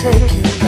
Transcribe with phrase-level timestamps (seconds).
[0.00, 0.59] take you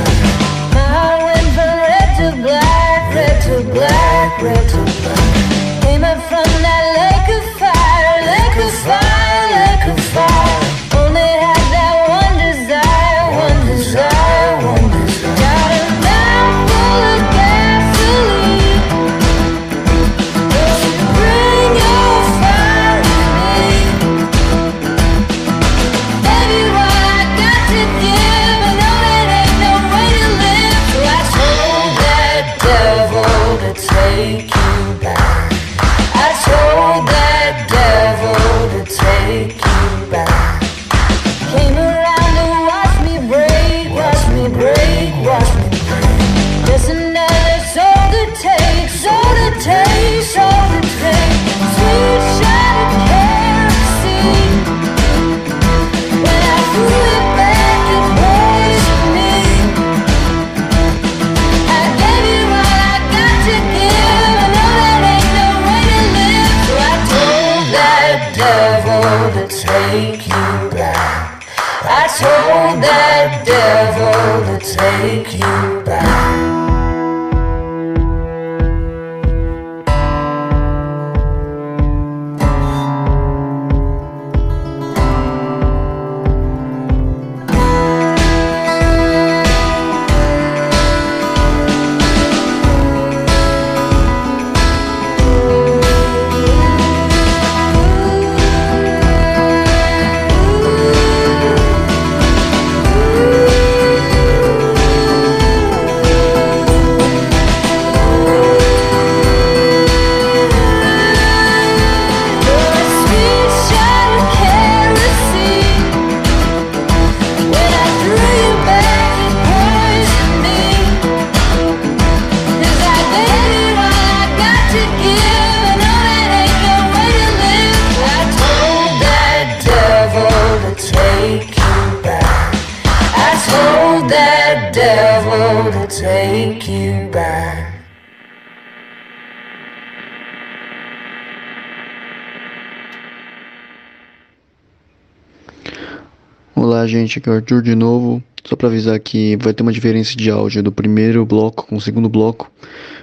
[147.12, 148.22] gente, aqui é o Arthur de novo.
[148.44, 151.80] Só para avisar que vai ter uma diferença de áudio do primeiro bloco com o
[151.80, 152.50] segundo bloco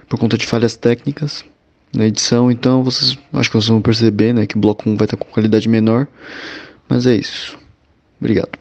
[0.08, 1.46] por conta de falhas técnicas
[1.94, 2.52] na edição.
[2.52, 5.26] Então, vocês acho que vocês vão perceber, né, que o bloco 1 vai estar com
[5.26, 6.08] qualidade menor.
[6.90, 7.58] Mas é isso.
[8.20, 8.59] Obrigado.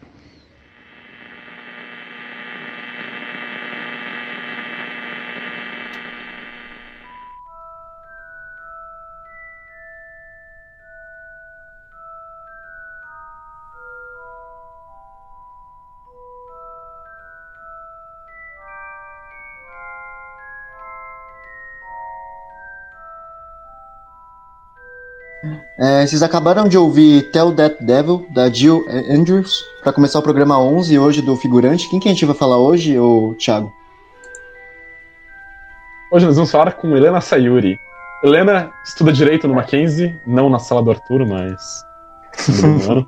[25.80, 30.60] É, vocês acabaram de ouvir Tell That Devil, da Jill Andrews, para começar o programa
[30.60, 31.88] 11 hoje do Figurante.
[31.88, 33.72] Quem que a gente vai falar hoje, ô Thiago?
[36.10, 37.78] Hoje nós vamos falar com Helena Sayuri.
[38.24, 41.84] Helena estuda Direito no Mackenzie, não na sala do Arthur, mas...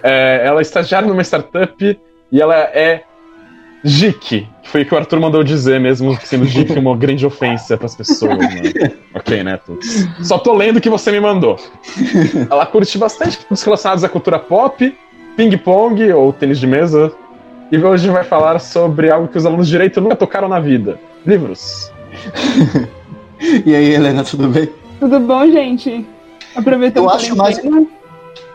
[0.00, 2.00] é, ela é estagiária numa startup
[2.30, 3.02] e ela é
[3.84, 7.76] Geek, que foi o que o Arthur mandou dizer, mesmo sendo Geek uma grande ofensa
[7.76, 8.92] pras pessoas, né?
[9.14, 10.08] ok, né, Tuts?
[10.22, 11.58] Só tô lendo o que você me mandou.
[12.50, 14.96] Ela curte bastante coisas relacionados à cultura pop,
[15.36, 17.12] ping-pong ou tênis de mesa.
[17.70, 20.48] E hoje a gente vai falar sobre algo que os alunos de direito nunca tocaram
[20.48, 21.90] na vida: livros.
[23.66, 24.68] e aí, Helena, tudo bem?
[25.00, 26.06] Tudo bom, gente?
[26.54, 27.60] Aproveitando Eu acho mais-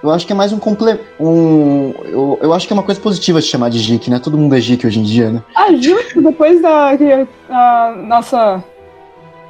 [0.03, 1.03] Eu acho que é mais um complemento.
[1.19, 4.19] Um, eu, eu acho que é uma coisa positiva de chamar de geek, né?
[4.19, 5.41] Todo mundo é geek hoje em dia, né?
[5.55, 8.63] Ah, justo, depois da que a nossa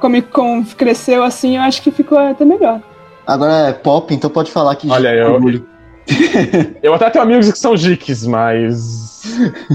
[0.00, 2.80] Comic Con cresceu assim, eu acho que ficou até melhor.
[3.26, 5.66] Agora é pop, então pode falar que Olha, geek é eu- orgulho.
[6.82, 9.22] Eu até tenho amigos que são geeks, mas.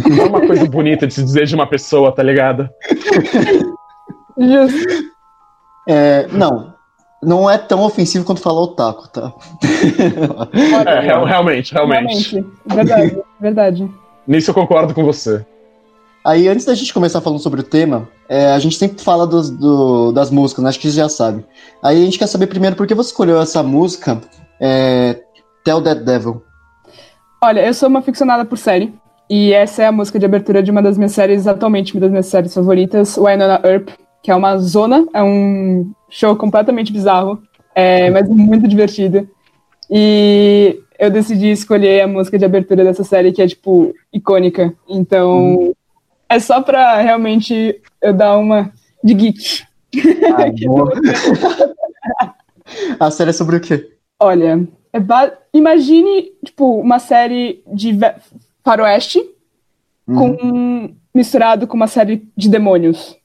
[0.09, 2.67] Não é uma coisa bonita de se dizer de uma pessoa, tá ligado?
[4.37, 5.03] Justo.
[5.87, 6.72] É, não,
[7.25, 9.33] não é tão ofensivo quanto falar otaku, tá?
[10.85, 12.31] É, real- realmente, realmente.
[12.35, 12.53] Realmente.
[12.65, 13.91] Verdade, verdade.
[14.27, 15.45] Nisso eu concordo com você.
[16.25, 19.49] Aí, antes da gente começar falando sobre o tema, é, a gente sempre fala dos-
[19.49, 20.69] do- das músicas, né?
[20.69, 21.43] acho que você já sabe.
[21.81, 24.21] Aí a gente quer saber primeiro por que você escolheu essa música,
[24.59, 25.19] é,
[25.65, 26.41] Tell That Devil.
[27.43, 28.93] Olha, eu sou uma ficcionada por série.
[29.29, 32.09] E essa é a música de abertura de uma das minhas séries, atualmente uma das
[32.11, 33.89] minhas séries favoritas, Winona Earp,
[34.21, 37.41] que é uma zona, é um show completamente bizarro,
[37.73, 39.27] é, mas muito divertido.
[39.89, 44.73] E eu decidi escolher a música de abertura dessa série, que é, tipo, icônica.
[44.87, 45.73] Então,
[46.29, 48.71] é só pra realmente eu dar uma
[49.03, 49.63] de geek.
[50.35, 50.45] Ah,
[53.07, 53.91] a série é sobre o quê?
[54.19, 57.97] Olha, é ba- imagine, tipo, uma série de
[58.63, 59.21] faroeste
[60.05, 60.35] Uhum.
[60.37, 63.15] com misturado com uma série de demônios.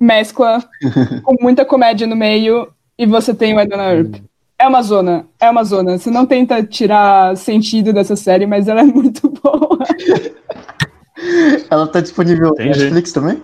[0.00, 0.64] Mescla
[1.22, 2.68] com muita comédia no meio
[2.98, 4.16] e você tem o Edna Earp.
[4.58, 5.98] É uma zona, é uma zona.
[5.98, 9.78] Você não tenta tirar sentido dessa série, mas ela é muito boa.
[11.70, 12.64] Ela tá disponível na.
[12.66, 13.42] Netflix também?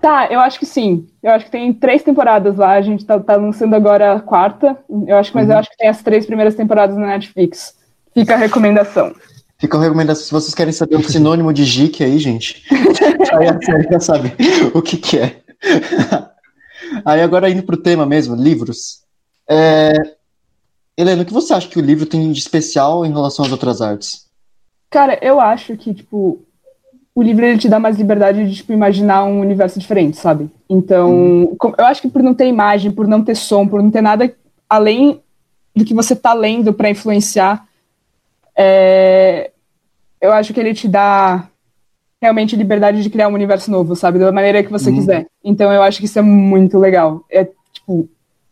[0.00, 1.06] Tá, eu acho que sim.
[1.22, 2.72] Eu acho que tem três temporadas lá.
[2.72, 4.78] A gente tá, tá lançando agora a quarta.
[5.06, 7.74] Eu acho, mas eu acho que tem as três primeiras temporadas na Netflix.
[8.12, 9.14] Fica a recomendação.
[9.58, 10.24] Fica a recomendação.
[10.24, 12.62] Se vocês querem saber o sinônimo de geek aí, gente,
[13.32, 14.32] aí a série já sabe
[14.74, 15.36] o que, que é.
[17.04, 19.02] Aí agora indo pro tema mesmo, livros.
[19.48, 19.92] É...
[20.96, 23.80] Helena, o que você acha que o livro tem de especial em relação às outras
[23.80, 24.26] artes?
[24.90, 26.40] Cara, eu acho que, tipo,
[27.14, 30.48] o livro ele te dá mais liberdade de, tipo, imaginar um universo diferente, sabe?
[30.68, 33.90] Então, com- eu acho que por não ter imagem, por não ter som, por não
[33.90, 34.32] ter nada
[34.68, 35.20] além
[35.74, 37.66] do que você tá lendo pra influenciar,
[38.56, 39.50] é,
[40.20, 41.48] eu acho que ele te dá
[42.24, 44.18] realmente liberdade de criar um universo novo, sabe?
[44.18, 44.96] Da maneira que você Uhum.
[44.96, 45.26] quiser.
[45.44, 47.22] Então, eu acho que isso é muito legal.
[47.30, 48.08] É, tipo,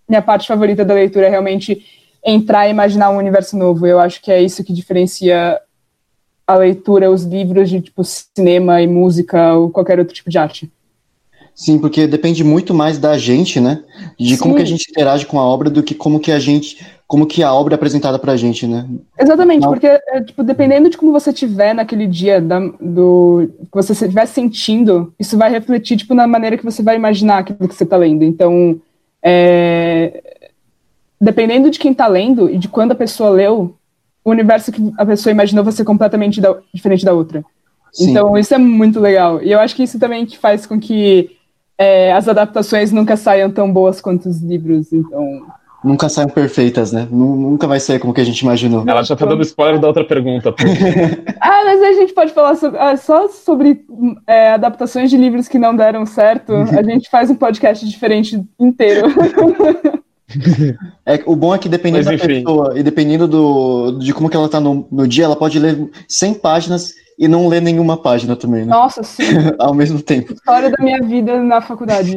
[0.07, 1.83] minha parte favorita da leitura é realmente
[2.25, 3.87] entrar e imaginar um universo novo.
[3.87, 5.59] Eu acho que é isso que diferencia
[6.47, 10.71] a leitura, os livros de tipo cinema e música ou qualquer outro tipo de arte.
[11.55, 13.83] Sim, porque depende muito mais da gente, né?
[14.19, 14.57] De como Sim.
[14.57, 17.43] que a gente interage com a obra do que como que a gente, como que
[17.43, 18.87] a obra é apresentada pra gente, né?
[19.21, 19.69] Exatamente, Não.
[19.71, 24.27] porque é, tipo, dependendo de como você estiver naquele dia, da- do que você estiver
[24.27, 27.97] sentindo, isso vai refletir tipo na maneira que você vai imaginar aquilo que você está
[27.99, 28.25] lendo.
[28.25, 28.81] Então,
[29.23, 30.23] é,
[31.21, 33.75] dependendo de quem está lendo e de quando a pessoa leu,
[34.25, 37.45] o universo que a pessoa imaginou vai ser completamente da- diferente da outra.
[37.93, 38.11] Sim.
[38.11, 39.43] Então, isso é muito legal.
[39.43, 41.31] E eu acho que isso também que faz com que
[41.83, 44.93] é, as adaptações nunca saiam tão boas quanto os livros.
[44.93, 45.43] Então,
[45.85, 47.09] Nunca saem perfeitas, né?
[47.11, 48.85] Nu- Nunca vai sair como que a gente imaginou.
[48.87, 50.55] Ela já tá dando spoiler da outra pergunta.
[51.45, 53.85] Ah, mas a gente pode falar sobre- ah, só sobre
[54.29, 56.53] é, adaptações de livros que não deram certo.
[56.55, 59.09] A gente faz um podcast diferente inteiro.
[61.05, 64.37] É, o bom é que dependendo Mas, da pessoa e dependendo do, de como que
[64.37, 68.37] ela tá no, no dia, ela pode ler 100 páginas e não ler nenhuma página
[68.37, 68.71] também, né?
[68.71, 69.23] Nossa, sim.
[69.59, 70.33] Ao mesmo tempo.
[70.33, 72.17] História da minha vida na faculdade.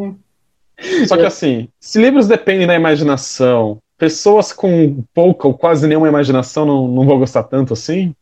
[1.08, 6.66] Só que assim, se livros dependem da imaginação, pessoas com pouca ou quase nenhuma imaginação
[6.66, 8.14] não, não vão gostar tanto assim?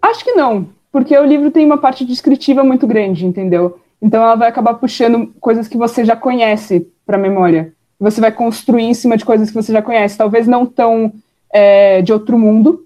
[0.00, 3.80] Acho que não, porque o livro tem uma parte descritiva muito grande, entendeu?
[4.00, 7.72] Então ela vai acabar puxando coisas que você já conhece para memória.
[7.98, 11.12] Você vai construir em cima de coisas que você já conhece, talvez não tão
[11.52, 12.84] é, de outro mundo,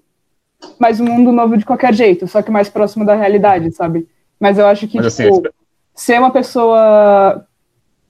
[0.77, 4.07] mas um mundo novo de qualquer jeito, só que mais próximo da realidade, sabe?
[4.39, 5.53] Mas eu acho que Mas assim, tipo,
[5.93, 7.45] ser uma pessoa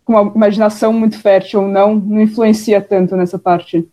[0.05, 3.87] com uma imaginação muito fértil ou não, não influencia tanto nessa parte.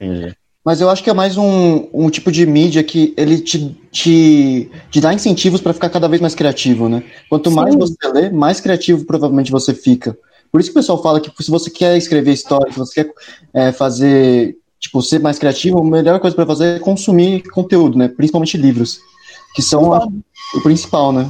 [0.00, 0.36] entendi.
[0.64, 4.68] Mas eu acho que é mais um, um tipo de mídia que ele te, te,
[4.90, 7.04] te dá incentivos para ficar cada vez mais criativo, né?
[7.28, 7.78] Quanto mais Sim.
[7.78, 10.18] você lê, mais criativo provavelmente você fica.
[10.50, 13.12] Por isso que o pessoal fala que se você quer escrever história, se você quer
[13.54, 14.56] é, fazer,
[14.86, 18.08] tipo, ser mais criativo, a melhor coisa para fazer é consumir conteúdo, né?
[18.08, 18.98] Principalmente livros,
[19.54, 20.06] que são a-
[20.54, 21.28] o principal, né?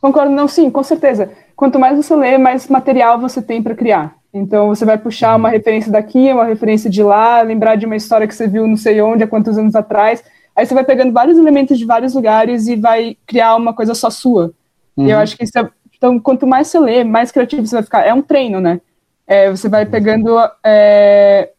[0.00, 1.30] Concordo, não, sim, com certeza.
[1.56, 4.16] Quanto mais você lê, mais material você tem para criar.
[4.32, 8.26] Então você vai puxar uma referência daqui, uma referência de lá, lembrar de uma história
[8.26, 10.22] que você viu não sei onde, há quantos anos atrás.
[10.56, 14.10] Aí você vai pegando vários elementos de vários lugares e vai criar uma coisa só
[14.10, 14.52] sua.
[14.98, 15.22] E eu Uhum.
[15.22, 15.68] acho que isso é.
[15.96, 18.02] Então, quanto mais você lê, mais criativo você vai ficar.
[18.06, 18.80] É um treino, né?
[19.26, 21.50] É, você vai pegando é,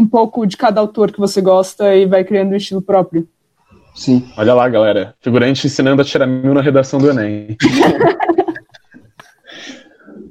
[0.00, 3.28] um pouco de cada autor que você gosta e vai criando um estilo próprio.
[3.94, 4.26] Sim.
[4.36, 5.14] Olha lá, galera.
[5.20, 7.56] Figurante ensinando a tirar mil na redação do Enem.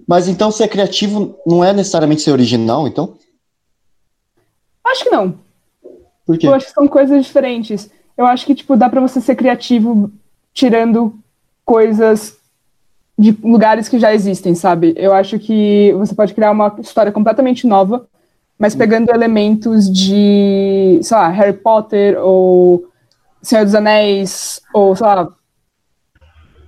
[0.08, 3.16] Mas então ser criativo não é necessariamente ser original, então?
[4.84, 5.36] Acho que não.
[6.26, 6.48] Por quê?
[6.48, 7.92] Eu acho que são coisas diferentes.
[8.18, 10.12] Eu acho que, tipo, dá pra você ser criativo
[10.52, 11.14] tirando
[11.64, 12.40] coisas
[13.18, 14.96] de lugares que já existem, sabe?
[14.98, 18.08] Eu acho que você pode criar uma história completamente nova,
[18.60, 22.90] mas pegando elementos de, sei lá, Harry Potter ou
[23.42, 25.30] Senhor dos Anéis, ou, sei lá,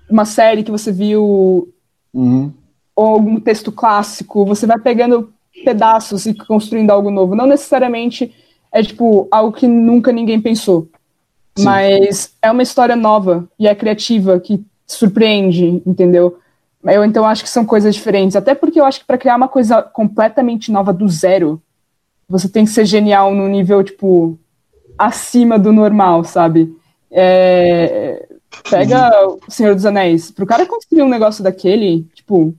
[0.10, 1.68] uma série que você viu
[2.14, 2.52] Uhum.
[2.94, 5.32] ou algum texto clássico, você vai pegando
[5.64, 7.36] pedaços e construindo algo novo.
[7.36, 8.34] Não necessariamente
[8.72, 10.90] é tipo algo que nunca ninguém pensou,
[11.58, 11.66] Sim.
[11.66, 16.38] mas é uma história nova e é criativa que surpreende, entendeu?
[16.84, 19.48] Eu então acho que são coisas diferentes, até porque eu acho que para criar uma
[19.48, 21.62] coisa completamente nova do zero,
[22.32, 24.40] você tem que ser genial no nível tipo
[24.98, 26.76] acima do normal, sabe?
[27.12, 28.26] É,
[28.70, 30.32] pega o Senhor dos Anéis.
[30.32, 32.56] Pro cara construir um negócio daquele, tipo.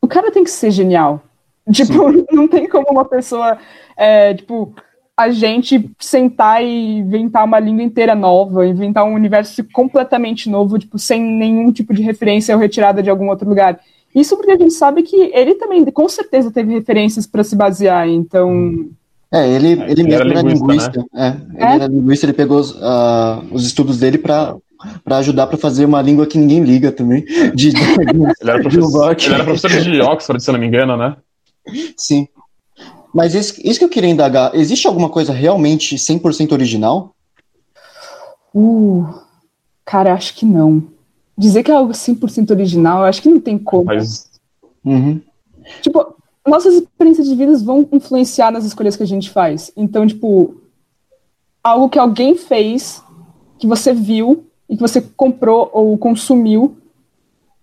[0.00, 1.22] O cara tem que ser genial.
[1.72, 3.56] Tipo, não tem como uma pessoa,
[3.96, 4.74] é, tipo,
[5.16, 10.98] a gente sentar e inventar uma língua inteira nova, inventar um universo completamente novo, tipo,
[10.98, 13.78] sem nenhum tipo de referência ou retirada de algum outro lugar.
[14.14, 18.08] Isso porque a gente sabe que ele também, com certeza, teve referências para se basear,
[18.08, 18.90] então.
[19.32, 21.04] É, ele, ele ele mesmo era era linguista, linguista.
[21.14, 21.74] É, ele É?
[21.76, 24.54] era linguista, ele pegou os, ah, os estudos dele para
[25.04, 27.24] para ajudar para fazer uma língua que ninguém liga também.
[27.54, 30.96] De, de- Ele era, de professor, ele era professor de Oxford, se não me engano,
[30.96, 31.16] né?
[31.96, 32.26] Sim.
[33.14, 37.14] Mas isso, isso que eu queria indagar, existe alguma coisa realmente 100% original?
[38.54, 39.04] Uh,
[39.84, 40.82] cara, acho que não.
[41.36, 43.86] Dizer que é algo 100% original, eu acho que não tem como.
[43.86, 44.30] Mas
[44.84, 45.20] Uhum.
[45.80, 46.14] Tipo,
[46.46, 49.72] nossas experiências de vida vão influenciar nas escolhas que a gente faz.
[49.76, 50.56] Então, tipo,
[51.62, 53.02] algo que alguém fez,
[53.58, 56.76] que você viu e que você comprou ou consumiu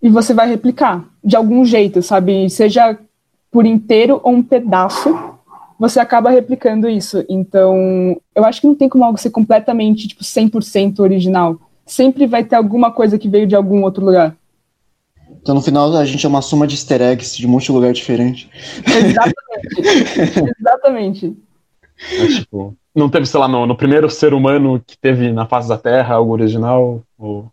[0.02, 2.50] e você vai replicar de algum jeito, sabe?
[2.50, 2.98] Seja
[3.52, 5.14] por inteiro ou um pedaço,
[5.78, 7.26] você acaba replicando isso.
[7.28, 11.60] Então, eu acho que não tem como algo ser completamente, tipo, 100% original.
[11.90, 14.36] Sempre vai ter alguma coisa que veio de algum outro lugar.
[15.42, 17.72] Então no final a gente é uma soma de easter eggs de um monte de
[17.72, 18.48] lugar diferente.
[18.86, 20.54] Exatamente.
[20.60, 21.38] Exatamente.
[22.20, 25.68] Mas, tipo, não teve, sei lá, no, no primeiro ser humano que teve na face
[25.68, 27.02] da Terra algo original?
[27.18, 27.52] Ou...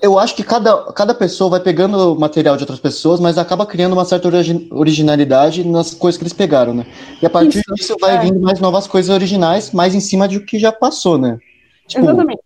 [0.00, 3.92] Eu acho que cada, cada pessoa vai pegando material de outras pessoas, mas acaba criando
[3.92, 6.86] uma certa origi- originalidade nas coisas que eles pegaram, né?
[7.20, 8.20] E a partir Isso, disso vai é.
[8.20, 11.38] vindo mais novas coisas originais, mais em cima do que já passou, né?
[11.86, 12.42] Tipo, Exatamente.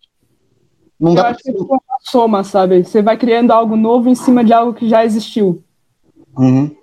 [0.99, 1.31] não Eu dá pra...
[1.31, 2.83] acho que é tipo uma soma, sabe?
[2.83, 5.63] Você vai criando algo novo em cima de algo que já existiu.
[6.37, 6.75] Uhum.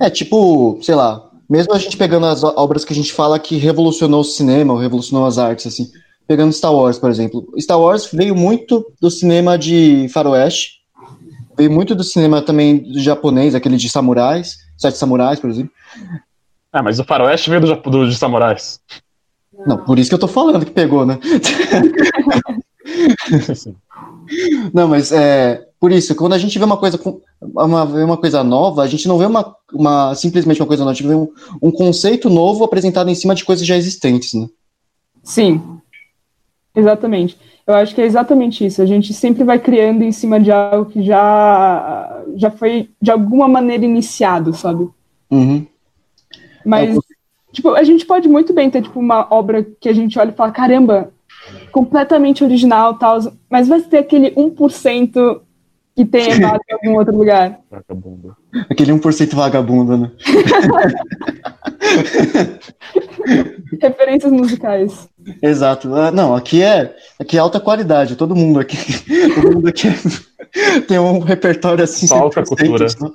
[0.00, 3.56] É tipo, sei lá, mesmo a gente pegando as obras que a gente fala que
[3.56, 5.90] revolucionou o cinema, ou revolucionou as artes, assim,
[6.26, 7.46] pegando Star Wars, por exemplo.
[7.58, 10.80] Star Wars veio muito do cinema de faroeste,
[11.56, 15.72] veio muito do cinema também do japonês, aquele de samurais, sete samurais, por exemplo.
[16.72, 18.80] Ah, mas o faroeste veio do, do, de samurais.
[19.66, 21.18] Não, por isso que eu tô falando que pegou, né?
[24.72, 26.98] Não, mas é por isso, quando a gente vê uma coisa
[27.42, 30.94] uma, uma coisa nova, a gente não vê uma, uma simplesmente uma coisa nova, a
[30.94, 31.28] gente vê um,
[31.60, 34.48] um conceito novo apresentado em cima de coisas já existentes, né?
[35.22, 35.60] Sim.
[36.74, 37.36] Exatamente.
[37.66, 38.80] Eu acho que é exatamente isso.
[38.80, 43.46] A gente sempre vai criando em cima de algo que já, já foi de alguma
[43.46, 44.88] maneira iniciado, sabe?
[45.30, 45.66] Uhum.
[46.64, 46.98] Mas, É,
[47.54, 50.34] tipo, a gente pode muito bem ter, tipo, uma obra que a gente olha e
[50.34, 51.10] fala, caramba,
[51.72, 55.40] completamente original tal, mas vai ter aquele 1%
[55.96, 57.60] que tem errado em algum outro lugar.
[57.70, 58.36] Vagabundo.
[58.68, 60.10] Aquele 1% vagabundo, né?
[63.80, 65.08] Referências musicais.
[65.40, 65.94] Exato.
[65.94, 68.16] Ah, não, aqui é, aqui é alta qualidade.
[68.16, 68.76] Todo mundo aqui,
[69.34, 69.88] todo mundo aqui
[70.86, 72.06] tem um repertório assim.
[72.06, 72.88] Só alta 100%, cultura.
[72.88, 73.10] Só,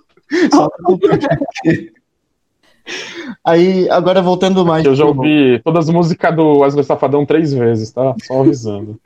[0.51, 1.19] só alta cultura.
[3.43, 4.86] Aí, agora voltando mais.
[4.86, 8.13] Eu já ouvi todas as músicas do Wesley Safadão três vezes, tá?
[8.24, 9.00] Só avisando.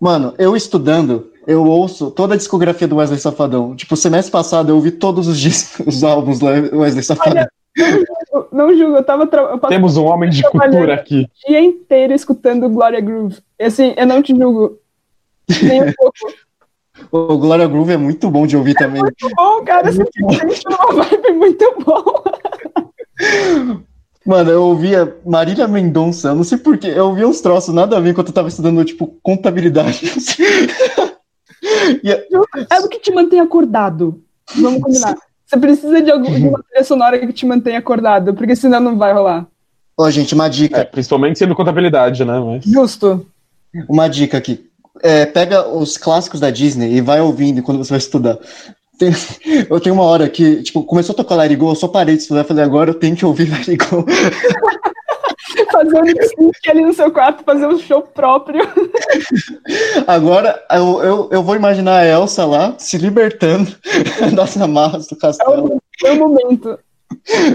[0.00, 3.74] Mano, eu estudando, eu ouço toda a discografia do Wesley Safadão.
[3.74, 7.46] Tipo, semestre passado eu ouvi todos os discos, os álbuns do Wesley Safadão.
[7.76, 9.42] Eu Não julgo, eu tava tra...
[9.42, 11.28] eu Temos um homem de cultura aqui.
[11.46, 13.38] o dia inteiro escutando Gloria Groove.
[13.60, 14.78] Assim, eu não te julgo.
[15.62, 16.18] Nem um pouco.
[17.12, 19.02] O Gloria Groove é muito bom de ouvir também.
[19.36, 22.24] Bom, cara, você tem uma vibe muito boa.
[24.26, 28.00] Mano, eu ouvia Marília Mendonça, eu não sei porquê, eu ouvia uns troços nada a
[28.00, 30.00] ver enquanto eu tava estudando, tipo, contabilidade.
[32.02, 32.26] E é-
[32.70, 34.22] É o que te mantém acordado.
[34.56, 35.16] Vamos combinar.
[35.46, 38.96] Você precisa de, algum, de uma trilha sonora que te mantenha acordado, porque senão não
[38.98, 39.46] vai rolar.
[39.96, 42.38] Ó, gente, uma É, dica, principalmente sendo contabilidade, né?
[42.38, 42.64] Mas...
[42.64, 43.26] Justo.
[43.88, 44.66] uma dica aqui.
[45.02, 48.38] É, pega os clássicos da Disney e vai ouvindo quando você vai estudar.
[48.98, 49.12] Tem-
[49.70, 52.16] eu tenho uma hora que, tipo, começou a tocar Let It Go, eu só parei
[52.16, 54.04] de estudar, falei, agora eu tenho que ouvir Let It Go.
[55.72, 56.18] Fazer um lip
[56.68, 58.62] ali no seu quarto, fazer um show próprio.
[60.06, 63.74] Agora eu, eu, eu vou imaginar a Elsa lá, se libertando
[64.34, 65.74] das amarras do É castelo.
[65.76, 66.78] o, é o momento.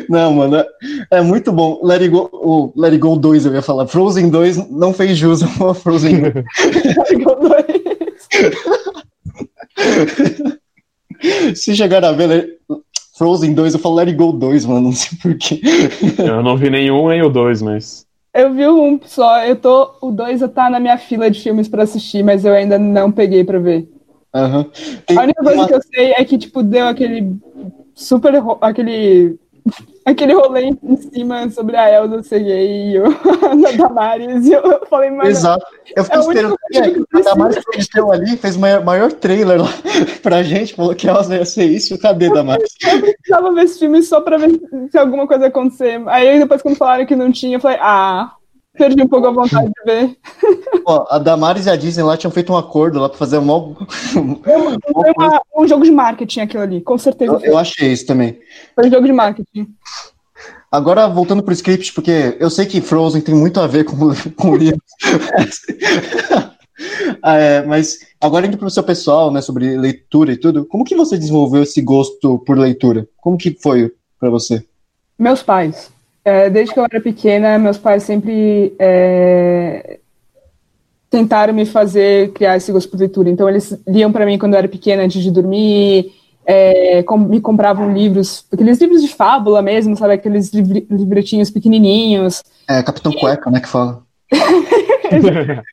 [0.09, 0.65] Não, mano, é,
[1.11, 1.79] é muito bom.
[1.83, 3.87] Let It Go, o Let It Go 2, eu ia falar.
[3.87, 6.29] Frozen 2 não fez jus ao Frozen 1.
[11.55, 12.49] Se chegar a ver Let-
[13.17, 15.61] Frozen 2, eu falo Let It Go 2, mano, não sei porquê.
[16.17, 18.05] Eu não vi nenhum nem o dois, mas.
[18.33, 19.91] Eu vi um só, eu tô.
[20.01, 23.43] O 2 tá na minha fila de filmes pra assistir, mas eu ainda não peguei
[23.43, 23.87] pra ver.
[25.05, 27.35] Tem A única coisa uma- que eu sei é que, tipo, deu aquele
[27.93, 28.33] super.
[28.61, 29.37] aquele
[30.05, 33.09] aquele rolê em cima sobre a Elsa ser gay e o
[33.61, 34.45] da Damares.
[34.45, 35.65] E eu falei, mano, Exato.
[35.95, 36.55] Eu fiquei é esperando.
[36.71, 39.69] que É, a Damares prometeu ali, fez o maior, maior trailer lá
[40.21, 41.97] pra gente, falou que ela ia ser isso.
[41.99, 42.73] Cadê Damares?
[42.83, 46.01] eu precisava ver esse filme só pra ver se alguma coisa ia acontecer.
[46.07, 48.33] Aí depois, quando falaram que não tinha, eu falei, ah,
[48.77, 50.17] perdi um pouco a vontade de ver.
[50.85, 53.75] Ó, a Damares e a Disney lá tinham feito um acordo lá pra fazer um.
[53.75, 54.21] Foi
[55.17, 57.33] uma- um jogo de marketing aquilo ali, com certeza.
[57.33, 58.39] Eu, eu achei isso também.
[58.75, 59.67] Foi um jogo de marketing.
[60.71, 63.95] Agora, voltando pro script, porque eu sei que Frozen tem muito a ver com,
[64.35, 64.81] com o livro.
[67.23, 71.17] É, mas agora indo pro seu pessoal, né, sobre leitura e tudo, como que você
[71.17, 73.07] desenvolveu esse gosto por leitura?
[73.21, 74.65] Como que foi pra você?
[75.17, 75.92] Meus pais.
[76.25, 79.99] É, desde que eu era pequena, meus pais sempre é,
[81.09, 83.29] tentaram me fazer criar esse gosto por leitura.
[83.29, 86.11] Então, eles liam para mim quando eu era pequena, antes de dormir,
[86.45, 90.13] é, com- me compravam livros, aqueles livros de fábula mesmo, sabe?
[90.13, 92.41] Aqueles livri- livretinhos pequenininhos.
[92.69, 94.01] É, Capitão Cueca, né, que fala.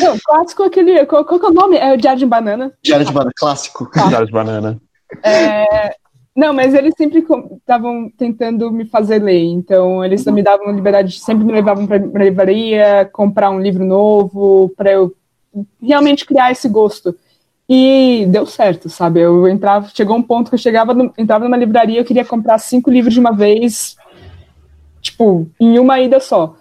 [0.00, 1.04] Não, clássico aquele.
[1.04, 1.76] Qual, qual que é o nome?
[1.76, 2.72] É o Diário de Banana.
[2.82, 3.86] Diário de Banana, clássico.
[3.90, 4.80] Cara de banana.
[6.36, 7.24] Não, mas eles sempre
[7.56, 12.24] estavam tentando me fazer ler, então eles me davam liberdade, sempre me levavam para a
[12.24, 15.14] livraria, comprar um livro novo, para eu
[15.80, 17.14] realmente criar esse gosto.
[17.68, 19.20] E deu certo, sabe?
[19.20, 22.58] Eu entrava, chegou um ponto que eu chegava, no- entrava numa livraria, eu queria comprar
[22.58, 23.96] cinco livros de uma vez,
[25.00, 26.56] tipo, em uma ida só.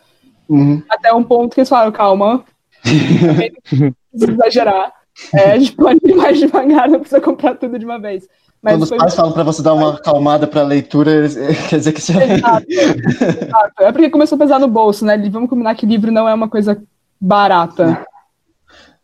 [0.48, 0.84] Uhum.
[0.88, 2.46] Até um ponto que eles falaram, calma,
[2.86, 4.94] não precisa exagerar.
[5.34, 8.27] É, a gente pode ir mais devagar, não precisa comprar tudo de uma vez.
[8.63, 11.36] Mas Quando os pais falam pra você dar uma acalmada pra leitura, eles-
[11.70, 12.13] quer dizer que você.
[12.13, 13.74] Exato, exato.
[13.79, 15.17] É porque começou a pesar no bolso, né?
[15.29, 16.82] Vamos combinar que livro não é uma coisa
[17.20, 18.05] barata.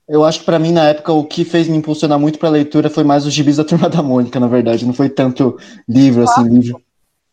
[0.07, 2.89] Eu acho que pra mim, na época, o que fez me impulsionar muito pra leitura
[2.89, 4.85] foi mais os gibis da Turma da Mônica, na verdade.
[4.85, 6.81] Não foi tanto livro, assim, livro.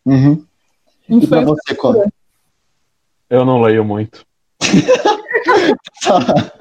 [0.05, 0.43] Uhum.
[1.09, 2.03] E pra você, qual?
[3.29, 4.25] Eu não leio muito.
[6.03, 6.51] Tá.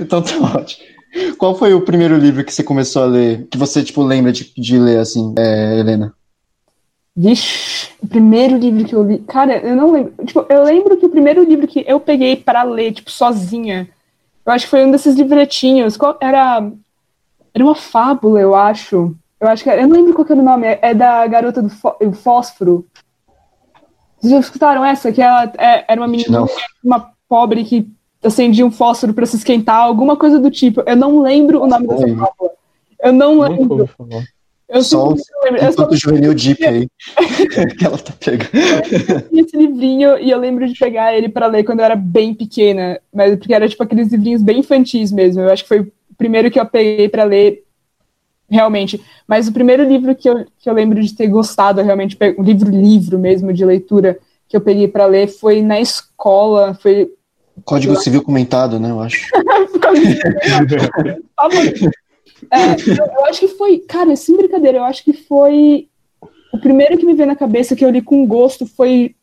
[0.00, 0.97] Então tá ótimo.
[1.38, 4.52] Qual foi o primeiro livro que você começou a ler, que você, tipo, lembra de,
[4.56, 6.12] de ler, assim, é, Helena?
[7.16, 9.18] Vixe, o primeiro livro que eu li.
[9.18, 10.14] Cara, eu não lembro.
[10.24, 13.88] Tipo, eu lembro que o primeiro livro que eu peguei para ler, tipo, sozinha,
[14.46, 15.96] eu acho que foi um desses livretinhos.
[15.96, 16.70] Qual, era.
[17.52, 19.16] Era uma fábula, eu acho.
[19.40, 20.66] Eu acho que era, Eu não lembro qual que era o nome.
[20.66, 22.86] É, é da garota do fó- fósforo.
[24.20, 25.10] Vocês já escutaram essa?
[25.10, 26.44] Que ela é- era uma menina,
[26.84, 27.88] uma pobre que
[28.22, 30.82] acendia um fósforo para se esquentar, alguma coisa do tipo.
[30.86, 32.16] Eu não lembro o nome dessa Oi.
[32.16, 32.50] fábula.
[33.02, 33.88] Eu não lembro.
[34.68, 35.22] Eu Só lembro.
[35.44, 36.88] Eu só Enquanto juvenil deep aí.
[37.78, 38.50] que ela tá pegando.
[39.30, 42.34] tinha esse livrinho e eu lembro de pegar ele pra ler quando eu era bem
[42.34, 45.40] pequena, mas porque era tipo aqueles livrinhos bem infantis mesmo.
[45.40, 47.64] Eu acho que foi o primeiro que eu peguei pra ler
[48.50, 49.00] realmente.
[49.26, 52.70] Mas o primeiro livro que eu, que eu lembro de ter gostado realmente, um livro
[52.70, 57.10] livro mesmo de leitura que eu peguei pra ler foi na escola, foi
[57.64, 59.26] Código Civil comentado, né, eu acho.
[62.52, 65.88] É, eu, eu acho que foi, cara, sem brincadeira, eu acho que foi
[66.52, 69.14] o primeiro que me veio na cabeça que eu li com gosto foi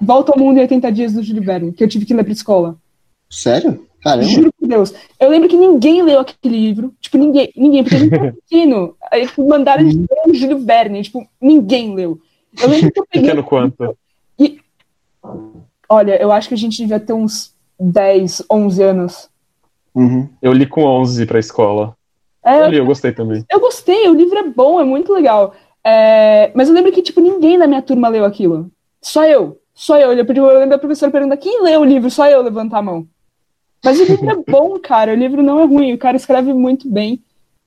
[0.00, 2.32] Volta ao Mundo em 80 Dias do Júlio Verne, que eu tive que ler pra
[2.32, 2.76] escola.
[3.28, 3.86] Sério?
[4.02, 4.26] Caramba.
[4.26, 4.94] Juro por Deus.
[5.18, 6.94] Eu lembro que ninguém leu aquele livro.
[7.00, 8.96] Tipo, ninguém, ninguém, porque a gente era pequeno.
[9.10, 11.02] Aí tipo, mandaram de ler o Júlio Verne.
[11.02, 12.18] Tipo, ninguém leu.
[12.60, 13.28] Eu lembro que eu peguei.
[13.28, 13.96] Pequeno quanto?
[15.86, 19.28] Olha, eu acho que a gente devia ter uns 10, 11 anos.
[19.94, 20.28] Uhum.
[20.40, 21.96] Eu li com 11 pra escola.
[22.44, 23.44] É, Eu li, eu gostei também.
[23.50, 25.54] Eu gostei, o livro é bom, é muito legal.
[25.84, 28.70] É, mas eu lembro que, tipo, ninguém da minha turma leu aquilo.
[29.02, 29.58] Só eu.
[29.74, 30.12] Só eu.
[30.12, 33.06] Eu lembro da professora perguntar quem leu o livro, só eu levantar a mão.
[33.84, 35.12] Mas o livro é bom, cara.
[35.12, 37.22] O livro não é ruim, o cara escreve muito bem.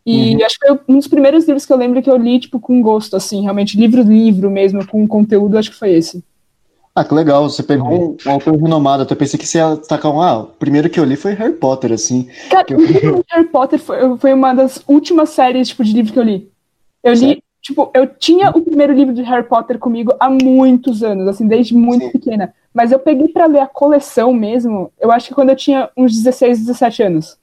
[0.06, 2.60] E acho que foi um dos primeiros livros que eu lembro que eu li, tipo,
[2.60, 6.24] com gosto, assim, realmente, livro-livro mesmo, com conteúdo, acho que foi esse.
[6.96, 7.50] Ah, que legal.
[7.50, 9.04] Você pegou um, um autor renomado.
[9.04, 10.22] Até pensei que você ia destacar um.
[10.22, 12.28] Ah, o primeiro que eu li foi Harry Potter, assim.
[12.50, 16.24] Cara, livro Harry Potter foi, foi uma das últimas séries, tipo, de livro que eu
[16.24, 16.52] li.
[17.04, 17.44] Eu li, Sério?
[17.62, 21.74] tipo, eu tinha o primeiro livro de Harry Potter comigo há muitos anos, assim, desde
[21.76, 22.12] muito Sim.
[22.12, 22.54] pequena.
[22.74, 26.14] Mas eu peguei pra ler a coleção mesmo, eu acho que quando eu tinha uns
[26.14, 27.38] 16, 17 anos.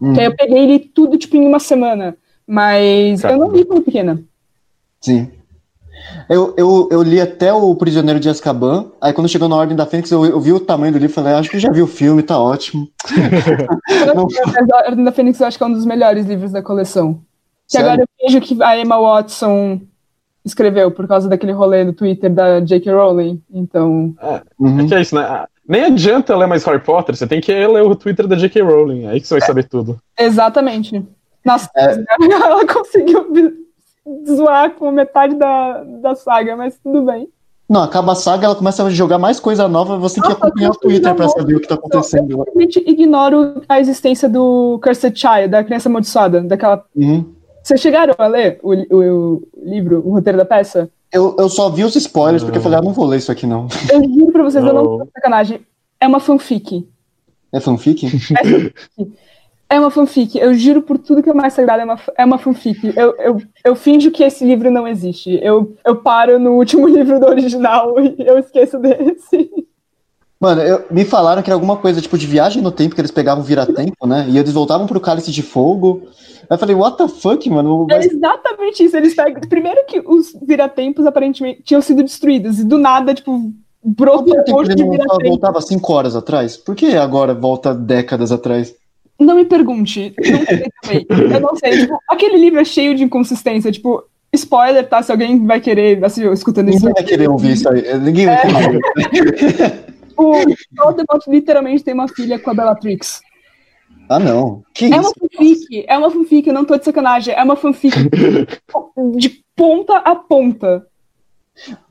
[0.00, 2.16] Hum, Que aí eu peguei e li tudo, tipo, em uma semana.
[2.46, 4.22] Mas eu não li quando pequena.
[5.00, 5.30] Sim.
[6.28, 8.86] Eu, eu, eu li até o Prisioneiro de Azkaban.
[9.00, 11.14] Aí quando chegou na Ordem da Fênix, eu, eu vi o tamanho do livro e
[11.14, 12.88] falei, "Ah, acho que já vi o filme, tá ótimo.
[14.14, 14.26] Não.
[14.76, 17.14] A Ordem da Fênix eu acho que é um dos melhores livros da coleção.
[17.68, 17.88] Que Sério?
[17.88, 19.80] agora eu vejo que a Emma Watson
[20.44, 22.92] escreveu por causa daquele rolê no Twitter da J.K.
[22.92, 23.40] Rowling.
[23.52, 24.14] Então,
[24.58, 24.80] Uhum.
[24.80, 25.44] É que é isso, né?
[25.66, 28.62] Nem adianta ler mais Harry Potter, você tem que ler o Twitter da J.K.
[28.62, 29.98] Rowling, aí que você vai saber tudo.
[30.18, 31.04] exatamente.
[31.44, 31.94] Nossa, É.
[32.32, 33.26] ela conseguiu
[34.26, 37.28] zoar com metade da, da saga, mas tudo bem.
[37.68, 40.70] Não, acaba a saga, ela começa a jogar mais coisa nova, você tem que acompanhar
[40.70, 42.30] o Twitter pra saber o que tá acontecendo.
[42.32, 46.84] Eu simplesmente ignoro a existência do Cursed Child, da criança amaldiçoada, daquela.
[46.94, 47.24] Uhum.
[47.62, 50.90] Vocês chegaram a ler o, o- o livro, o roteiro da peça?
[51.10, 53.46] Eu, eu só vi os spoilers, porque eu falei, ah, não vou ler isso aqui
[53.46, 53.68] não.
[53.90, 55.60] Eu juro pra vocês, eu não tô sacanagem.
[56.00, 56.86] É uma fanfic.
[57.52, 58.06] É fanfic?
[58.06, 58.74] É fanfic.
[59.72, 60.36] É uma fanfic.
[60.38, 62.92] Eu juro por tudo que é mais sagrado, é uma, é uma fanfic.
[62.94, 65.40] Eu, eu, eu finjo que esse livro não existe.
[65.42, 69.50] Eu, eu paro no último livro do original e eu esqueço desse.
[70.38, 73.10] Mano, eu- me falaram que era alguma coisa tipo de viagem no tempo, que eles
[73.10, 74.26] pegavam vira-tempo, né?
[74.28, 76.02] E eles voltavam pro cálice de fogo.
[76.42, 77.86] Aí eu falei, what the fuck, mano?
[77.90, 78.94] É Mas- exatamente isso.
[78.94, 79.40] Eles pegam.
[79.48, 82.58] Primeiro que os viratempos aparentemente tinham sido destruídos.
[82.60, 83.50] E do nada, tipo,
[83.82, 85.28] brotou um monte de viratempos.
[85.28, 86.58] voltava cinco horas atrás?
[86.58, 88.74] Por que agora volta décadas atrás?
[89.18, 90.14] Não me pergunte.
[90.18, 91.06] Não sei também.
[91.34, 91.78] Eu não sei.
[91.78, 93.70] Tipo, aquele livro é cheio de inconsistência.
[93.70, 95.02] Tipo, spoiler, tá?
[95.02, 96.78] Se alguém vai querer, assim, escutando isso.
[96.80, 97.98] Ninguém vai querer ouvir isso aí.
[97.98, 99.92] Ninguém vai querer ouvir.
[100.14, 100.32] O
[100.76, 103.22] Voldemort literalmente tem uma filha com a Bellatrix.
[104.10, 104.62] Ah, não.
[104.74, 104.98] Que É isso?
[104.98, 107.34] uma fanfic, é uma fanfic, eu não tô de sacanagem.
[107.34, 107.94] É uma fanfic
[109.16, 110.86] de ponta a ponta.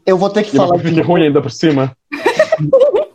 [0.05, 0.79] Eu vou ter que E uma falar.
[0.79, 1.97] fique ruim ainda por cima.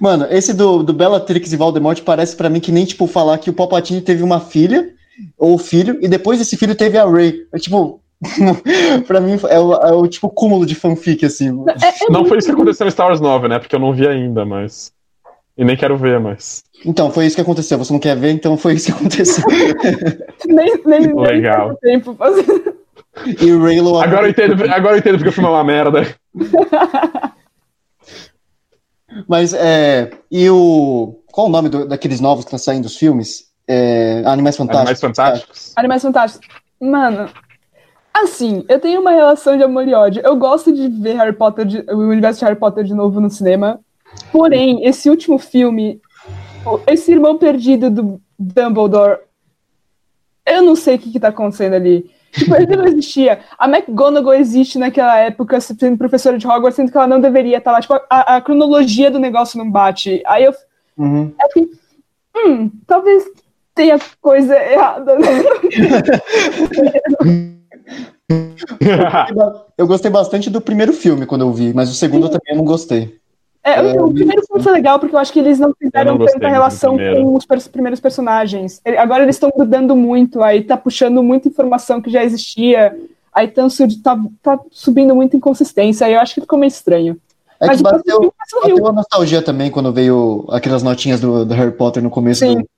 [0.00, 3.50] Mano, esse do, do Bellatrix e Voldemort parece pra mim que nem, tipo, falar que
[3.50, 4.90] o Palpatine teve uma filha,
[5.38, 7.46] ou filho, e depois desse filho teve a Rey.
[7.52, 8.00] É, tipo,
[9.06, 11.48] pra mim é o, é o, tipo, cúmulo de fanfic, assim.
[11.82, 13.58] É, é Não foi isso que aconteceu em Star Wars 9, né?
[13.58, 14.92] Porque eu não vi ainda, mas.
[15.56, 16.64] E nem quero ver, mas.
[16.84, 17.78] Então, foi isso que aconteceu.
[17.78, 19.44] Você não quer ver, então foi isso que aconteceu.
[20.46, 21.76] Nem, nem, nem Legal.
[21.76, 22.74] tem tempo fazer.
[23.40, 24.00] e o Raylo...
[24.00, 26.06] Agora eu entendo, agora eu entendo porque o filme é uma merda.
[29.28, 30.10] Mas, é...
[30.30, 31.18] E o...
[31.32, 33.50] Qual o nome do- daqueles novos que estão saindo dos filmes?
[33.66, 34.80] É, Animais Fantásticos.
[34.80, 35.72] Animais Fantásticos.
[35.76, 36.48] Animais Fantásticos.
[36.80, 37.28] Mano,
[38.12, 40.22] assim, eu tenho uma relação de amor e ódio.
[40.24, 43.30] Eu gosto de ver Harry Potter, de- o universo de Harry Potter de novo no
[43.30, 43.80] cinema.
[44.30, 46.00] Porém, esse último filme,
[46.86, 49.20] esse irmão perdido do Dumbledore,
[50.44, 52.10] eu não sei o que, que tá acontecendo ali.
[52.32, 53.40] Tipo, ele não existia.
[53.58, 57.72] A McGonagall existe naquela época sendo professora de Hogwarts, sendo que ela não deveria estar
[57.72, 57.80] lá.
[57.80, 60.22] Tipo, a, a cronologia do negócio não bate.
[60.26, 60.52] Aí eu
[60.96, 61.32] Uhum.
[61.40, 61.70] eu fiquei,
[62.36, 63.24] hum, talvez
[63.74, 65.18] tenha coisa errada.
[65.18, 65.28] Né?
[69.76, 72.64] Eu gostei bastante do primeiro filme quando eu vi, mas o segundo eu também não
[72.64, 73.18] gostei.
[73.64, 76.26] É, o- o primeiro filme foi legal porque eu acho que eles não fizeram não
[76.26, 78.80] tanta relação com os pers- primeiros personagens.
[78.98, 82.96] Agora eles estão grudando muito, aí tá puxando muita informação que já existia,
[83.32, 87.16] aí tá, tá subindo muita inconsistência, aí eu acho que ficou meio estranho.
[87.60, 88.02] É Mas que bateu,
[88.50, 88.74] filme Rio.
[88.76, 92.40] bateu a nostalgia também quando veio aquelas notinhas do, do Harry Potter no começo.
[92.40, 92.56] Sim.
[92.56, 92.68] do-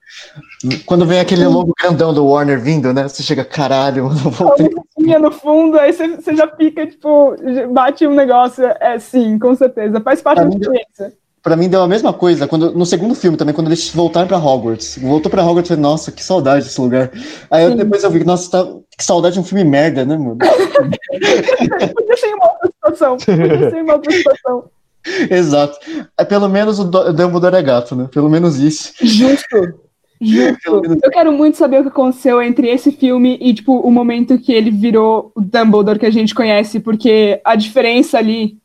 [0.85, 3.09] quando vem aquele logo grandão do Warner vindo, né?
[3.09, 4.67] Você chega, caralho, eu voltei.
[4.67, 7.37] A musiquinha no fundo, aí você já fica, tipo,
[7.73, 8.65] bate um negócio.
[8.81, 10.01] É, sim, com certeza.
[10.01, 11.13] Faz parte Pra da deu- experiência.
[11.43, 14.39] Pra mim deu a mesma coisa quando, no segundo filme também, quando eles voltaram pra
[14.39, 14.97] Hogwarts.
[14.99, 17.11] Voltou pra Hogwarts e falei, nossa, que saudade desse lugar.
[17.51, 18.65] Aí eu- depois eu vi, nossa, tá,
[18.97, 20.39] que saudade de um filme merda, né, mano?
[21.95, 23.17] Podia ser em uma outra situação.
[23.19, 24.65] Podia ser em uma outra situação.
[25.31, 25.79] Exato.
[26.17, 28.09] Aí, pelo menos o Do- Dumbledore é gato, né?
[28.11, 28.95] Pelo menos isso.
[29.03, 29.75] Justo.
[30.21, 30.83] Justo.
[31.03, 34.53] Eu quero muito saber o que aconteceu entre esse filme e, tipo, o momento que
[34.53, 38.57] ele virou o Dumbledore que a gente conhece, porque a diferença ali.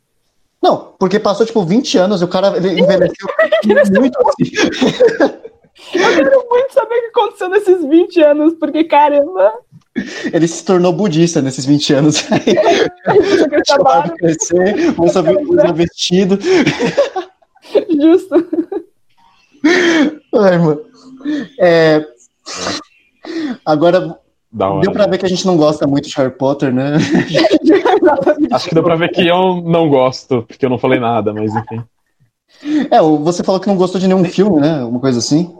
[0.61, 3.27] Não, porque passou, tipo, 20 anos e o cara ele envelheceu
[3.99, 5.39] muito assim.
[5.93, 9.53] Eu quero muito saber o que aconteceu nesses 20 anos, porque, caramba,
[10.31, 12.27] Ele se tornou budista nesses 20 anos.
[12.31, 12.43] Aí,
[14.17, 16.37] crescer, começou a ver- usar vestido.
[17.89, 18.35] justo.
[20.35, 20.81] Ai, mano.
[21.59, 22.05] É,
[23.65, 24.17] Agora,
[24.51, 24.81] Da hora.
[24.81, 26.93] deu pra ver que a gente não gosta muito de Harry Potter, né?
[28.51, 31.53] Acho que deu pra ver que eu não gosto, porque eu não falei nada, mas
[31.55, 31.83] enfim.
[32.89, 34.83] É, você falou que não gostou de nenhum filme, né?
[34.83, 35.55] Uma coisa assim.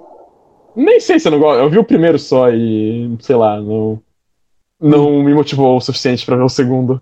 [0.76, 1.60] Nem sei se eu não gosto.
[1.60, 4.02] Eu vi o primeiro só e, sei lá, não.
[4.82, 7.02] Não me motivou o suficiente pra ver o segundo.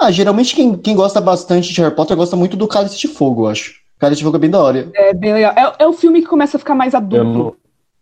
[0.00, 3.44] Ah, geralmente quem, quem gosta bastante de Harry Potter gosta muito do Cálice de Fogo,
[3.44, 3.74] eu acho.
[3.98, 4.90] Cálice de Fogo é bem da hora.
[4.94, 5.52] É bem legal.
[5.56, 7.16] É, é o filme que começa a ficar mais adulto.
[7.16, 7.54] Eu não...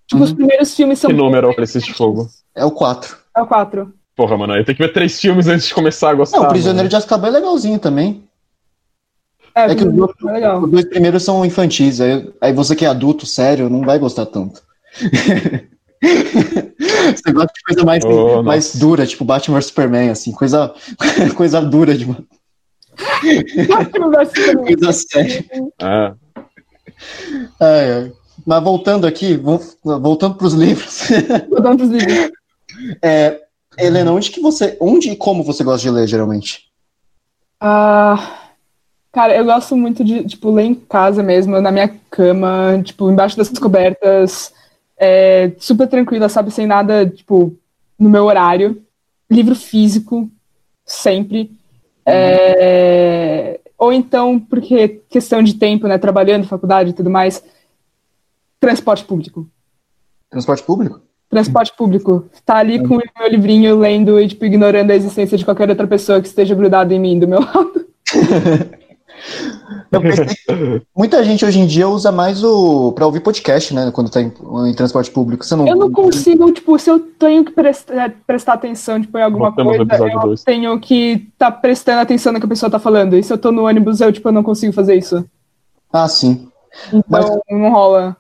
[0.07, 1.11] Tipo, os primeiros filmes são.
[1.11, 2.29] Que número é o Cálice de Fogo?
[2.55, 3.17] É o 4.
[3.37, 3.93] É o 4.
[4.15, 6.37] Porra, mano, eu tenho que ver três filmes antes de começar a gostar.
[6.39, 6.89] Não, o Prisioneiro mano.
[6.91, 8.25] de Azkaban é legalzinho também.
[9.55, 10.63] É, É que os dois, é legal.
[10.63, 14.27] os dois primeiros são infantis, aí, aí você que é adulto, sério, não vai gostar
[14.27, 14.63] tanto.
[16.03, 18.79] você gosta de coisa mais, Oh, mais nossa.
[18.79, 20.75] dura, tipo Batman vs Superman, assim, coisa,
[21.37, 22.07] coisa dura de
[24.65, 25.45] coisa séria.
[25.81, 26.13] É.
[27.61, 28.13] Ai, ai.
[28.45, 31.09] Mas voltando aqui, vo- voltando para os livros.
[31.49, 32.31] Vou dar uns livros.
[33.03, 33.41] É,
[33.79, 34.77] Helena, onde que você.
[34.81, 36.65] Onde e como você gosta de ler, geralmente?
[37.61, 38.49] Ah,
[39.13, 43.37] cara, eu gosto muito de, tipo, ler em casa mesmo, na minha cama, tipo, embaixo
[43.37, 44.53] das cobertas,
[44.97, 47.55] é, super tranquila, sabe, sem nada, tipo,
[47.99, 48.83] no meu horário.
[49.31, 50.29] Livro físico,
[50.85, 51.51] sempre.
[52.05, 57.43] É, ou então, porque questão de tempo, né, trabalhando, faculdade e tudo mais,
[58.63, 59.49] transporte público.
[60.31, 61.01] Transporte público?
[61.29, 62.27] Transporte público.
[62.45, 65.87] Tá ali com o meu livrinho lendo e, tipo, ignorando a existência de qualquer outra
[65.87, 67.87] pessoa que esteja grudada em mim do meu lado.
[69.91, 73.91] Eu pensei que muita gente hoje em dia usa mais o para ouvir podcast, né?
[73.93, 74.33] Quando tá em,
[74.69, 75.45] em transporte público.
[75.45, 75.67] Você não.
[75.69, 79.79] Eu não consigo, tipo, se eu tenho que prestar, prestar atenção, tipo, em alguma Voltamos
[79.79, 80.43] no coisa, eu dois.
[80.43, 83.17] tenho que estar tá prestando atenção no que a pessoa tá falando.
[83.17, 85.25] E se eu tô no ônibus, eu, tipo, eu não consigo fazer isso.
[85.93, 86.49] Ah, sim.
[86.89, 88.17] Então, Mas- não rola.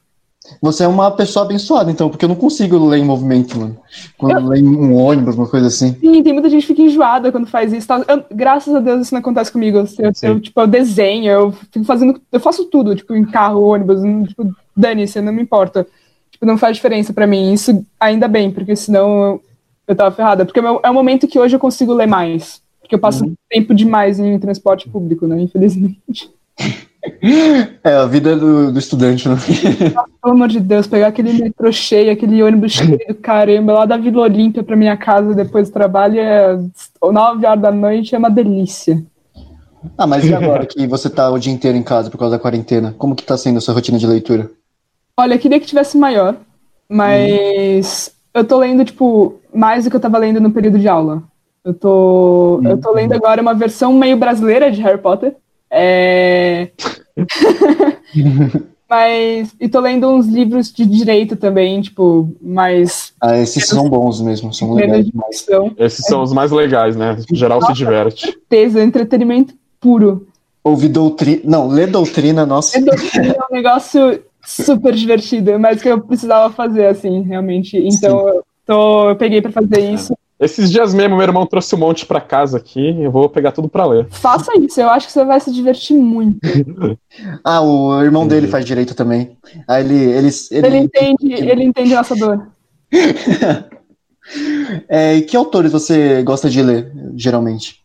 [0.60, 3.76] Você é uma pessoa abençoada, então, porque eu não consigo ler em movimento, mano.
[4.18, 5.94] Quando eu leio um ônibus, uma coisa assim.
[6.00, 7.86] Sim, tem muita gente que fica enjoada quando faz isso.
[7.86, 8.04] tá?
[8.08, 9.78] Eu- graças a Deus isso não acontece comigo.
[9.78, 12.20] Eu, eu, tipo, eu desenho, eu fico fazendo.
[12.30, 15.86] Eu faço tudo, tipo, em carro, ônibus, não, tipo, dane-se, não me importa.
[16.30, 17.52] Tipo, não faz diferença pra mim.
[17.52, 19.42] Isso ainda bem, porque senão eu,
[19.88, 20.44] eu tava ferrada.
[20.44, 22.60] Porque é é o momento que hoje eu consigo ler mais.
[22.80, 25.40] Porque eu passo tempo demais em transporte público, né?
[25.40, 26.30] Infelizmente.
[27.84, 29.36] É a vida do, do estudante, né?
[30.22, 33.96] Pelo amor de Deus, pegar aquele metrô cheio, aquele ônibus cheio do caramba, lá da
[33.96, 36.56] Vila Olímpia pra minha casa depois do trabalho, é
[37.02, 39.02] 9 horas da noite, é uma delícia.
[39.98, 42.42] Ah, mas e agora que você tá o dia inteiro em casa por causa da
[42.42, 42.94] quarentena?
[42.96, 44.48] Como que tá sendo a sua rotina de leitura?
[45.16, 46.36] Olha, eu queria que tivesse maior,
[46.88, 51.22] mas eu tô lendo, tipo, mais do que eu tava lendo no período de aula.
[51.64, 55.36] Eu tô, eu tô lendo agora uma versão meio brasileira de Harry Potter.
[55.72, 56.70] É...
[58.92, 59.54] mas.
[59.58, 63.14] E tô lendo uns livros de direito também, tipo, mais.
[63.18, 65.46] Ah, esses são bons mesmo, são legais demais.
[65.78, 67.16] Esses são os mais legais, né?
[67.32, 68.26] Em geral se diverte.
[68.26, 70.28] Certeza, entretenimento puro.
[70.62, 71.40] Ouvir doutrina.
[71.42, 72.78] Não, ler doutrina, nossa.
[72.78, 77.78] É um negócio super divertido, mas que eu precisava fazer, assim, realmente.
[77.78, 80.14] Então, eu, tô, eu peguei pra fazer isso.
[80.42, 83.00] Esses dias mesmo, meu irmão trouxe um monte pra casa aqui.
[83.00, 84.08] Eu vou pegar tudo pra ler.
[84.10, 86.38] Faça isso, eu acho que você vai se divertir muito.
[87.44, 89.36] Ah, o irmão dele faz direito também.
[89.68, 89.94] Aí ele.
[89.94, 92.48] Ele, ele, Ele entende, ele entende nossa dor.
[94.88, 97.82] É, e que autores você gosta de ler, geralmente?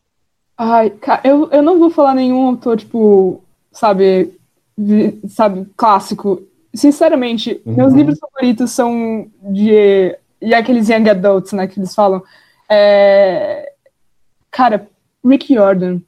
[0.57, 3.41] Ai, cara, eu, eu não vou falar nenhum autor, tipo,
[3.71, 4.33] sabe,
[4.77, 6.41] vi- sabe, clássico.
[6.73, 10.15] Sinceramente, meus livros favoritos são de.
[10.39, 12.21] E aqueles young adults, né, que eles falam.
[12.69, 13.71] É,
[14.51, 14.87] cara,
[15.25, 15.99] Rick Jordan.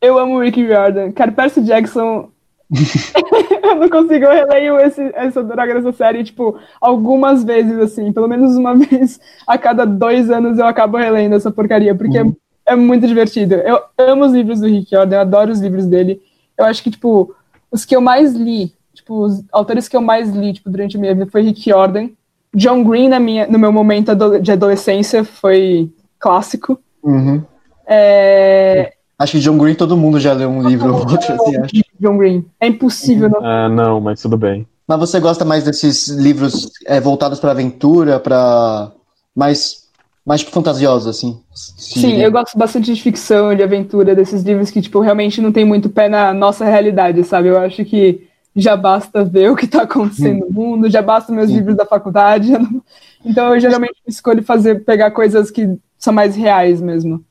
[0.00, 1.12] Eu amo Rick Jordan.
[1.12, 2.30] Cara, Percy Jackson.
[3.62, 8.28] eu não consigo, eu releio esse, essa droga dessa série, tipo, algumas vezes, assim, pelo
[8.28, 12.24] menos uma vez a cada dois anos eu acabo relendo essa porcaria, porque é,
[12.66, 13.56] é muito divertido.
[13.56, 16.22] Eu amo os livros do Rick Jordan, eu adoro os livros dele.
[16.56, 17.34] Eu acho que, tipo,
[17.72, 21.00] os que eu mais li, tipo, os autores que eu mais li, tipo, durante a
[21.00, 22.10] minha vida foi Rick Jordan.
[22.54, 26.78] John Green, na minha, no meu momento de adolescência, foi clássico.
[27.02, 27.42] Uhum.
[27.86, 28.92] É...
[29.18, 31.72] Acho que John Green todo mundo já leu um livro ou outro, assim, acho.
[32.00, 32.44] John Green.
[32.58, 34.66] É impossível não Ah, não, mas tudo bem.
[34.88, 38.90] Mas você gosta mais desses livros é, voltados pra aventura, pra.
[39.36, 39.84] mais.
[40.26, 41.38] mais tipo, fantasiosos, assim?
[41.54, 42.24] Sim, diria?
[42.24, 45.90] eu gosto bastante de ficção, de aventura, desses livros que, tipo, realmente não tem muito
[45.90, 47.48] pé na nossa realidade, sabe?
[47.48, 51.48] Eu acho que já basta ver o que tá acontecendo no mundo, já basta meus
[51.48, 51.56] Sim.
[51.56, 52.52] livros da faculdade.
[52.52, 52.82] eu não-
[53.24, 57.24] Então eu geralmente escolho fazer, pegar coisas que são mais reais mesmo.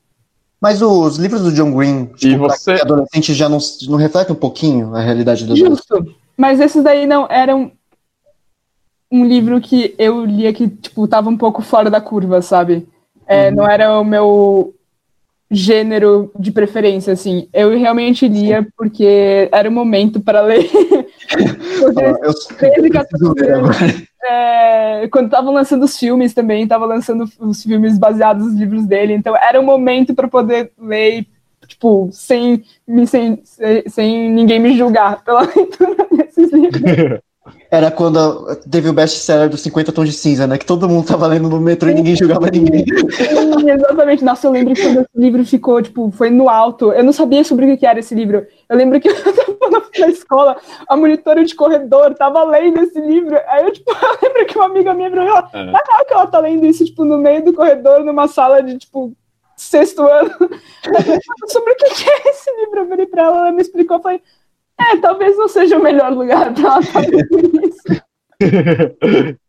[0.61, 4.39] Mas os livros do John Green, tipo, pra você- adolescente, já não, não refletem um
[4.39, 6.13] pouquinho a realidade do Justo.
[6.37, 7.71] Mas esses daí não eram
[9.11, 12.87] um livro que eu lia que, tipo, tava um pouco fora da curva, sabe?
[13.25, 14.73] É, Não era o meu
[15.51, 17.47] gênero de preferência, assim.
[17.51, 20.69] Eu realmente lia porque era o momento para ler.
[21.79, 21.93] Eu,
[22.57, 23.75] 13, eu preciso ler agora.
[24.23, 29.13] é, quando estavam lançando os filmes também, tava lançando os filmes baseados nos livros dele,
[29.13, 31.27] então era o momento para poder ler,
[31.67, 32.63] tipo, sem,
[33.05, 36.81] sem, sem, sem ninguém me julgar pela leitura desses livros.
[37.71, 40.57] Era quando teve o best-seller dos 50 Tons de Cinza, né?
[40.57, 42.83] Que todo mundo tava lendo no metrô e ninguém julgava ninguém.
[42.85, 44.23] Sim, exatamente.
[44.23, 46.91] Nossa, eu lembro que quando esse livro ficou, tipo, foi no alto.
[46.91, 48.45] Eu não sabia sobre o que que era esse livro.
[48.67, 50.57] Eu lembro que eu tava na, na escola,
[50.87, 53.37] a monitora de corredor tava lendo esse livro.
[53.47, 55.71] Aí eu, tipo, eu lembro que uma amiga minha virou e ela, É.
[55.71, 59.13] caraca, ela tá lendo isso, tipo, no meio do corredor, numa sala de, tipo,
[59.55, 60.31] sexto ano.
[60.87, 62.79] Eu, sobre o que que é esse livro?
[62.79, 64.21] Eu virei pra ela, ela me explicou, eu falei,
[64.79, 68.01] é, talvez não seja o melhor lugar pra ela lendo isso.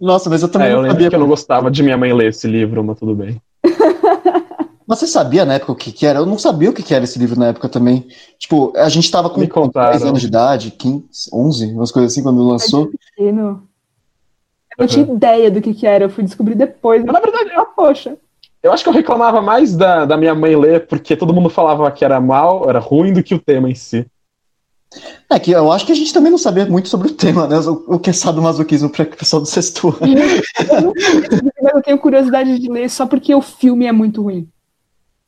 [0.00, 1.08] Nossa, mas eu também É, eu não lembro sabia.
[1.10, 3.40] que eu não gostava de minha mãe ler esse livro, mas tudo bem.
[4.88, 6.20] Mas você sabia na época o que, que era?
[6.20, 8.06] Eu não sabia o que, que era esse livro na época também.
[8.38, 9.90] Tipo, a gente tava com Me contaram.
[9.90, 12.88] 10 anos de idade, 15, 11, umas coisas assim, quando lançou.
[13.16, 13.66] Pequeno.
[14.78, 17.04] Eu não tinha ideia do que, que era, eu fui descobrir depois.
[17.04, 18.16] Mas, na verdade, Ah, poxa.
[18.62, 21.90] Eu acho que eu reclamava mais da, da minha mãe ler, porque todo mundo falava
[21.90, 24.06] que era mal, era ruim, do que o tema em si.
[25.28, 27.58] É que eu acho que a gente também não sabia muito sobre o tema, né?
[27.58, 30.92] O, o que é sadomasoquismo para o pessoal do sexto ano.
[31.62, 34.48] Mas eu tenho curiosidade de ler só porque o filme é muito ruim.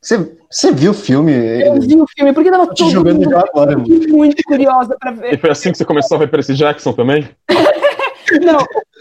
[0.00, 1.32] Você, você viu o filme?
[1.32, 3.88] Eu vi o filme, porque tava todo jogando mundo já agora, mano.
[4.08, 5.34] muito curiosa pra ver.
[5.34, 7.28] E foi assim que você começou a ver Percy Jackson também?
[8.42, 8.58] Não,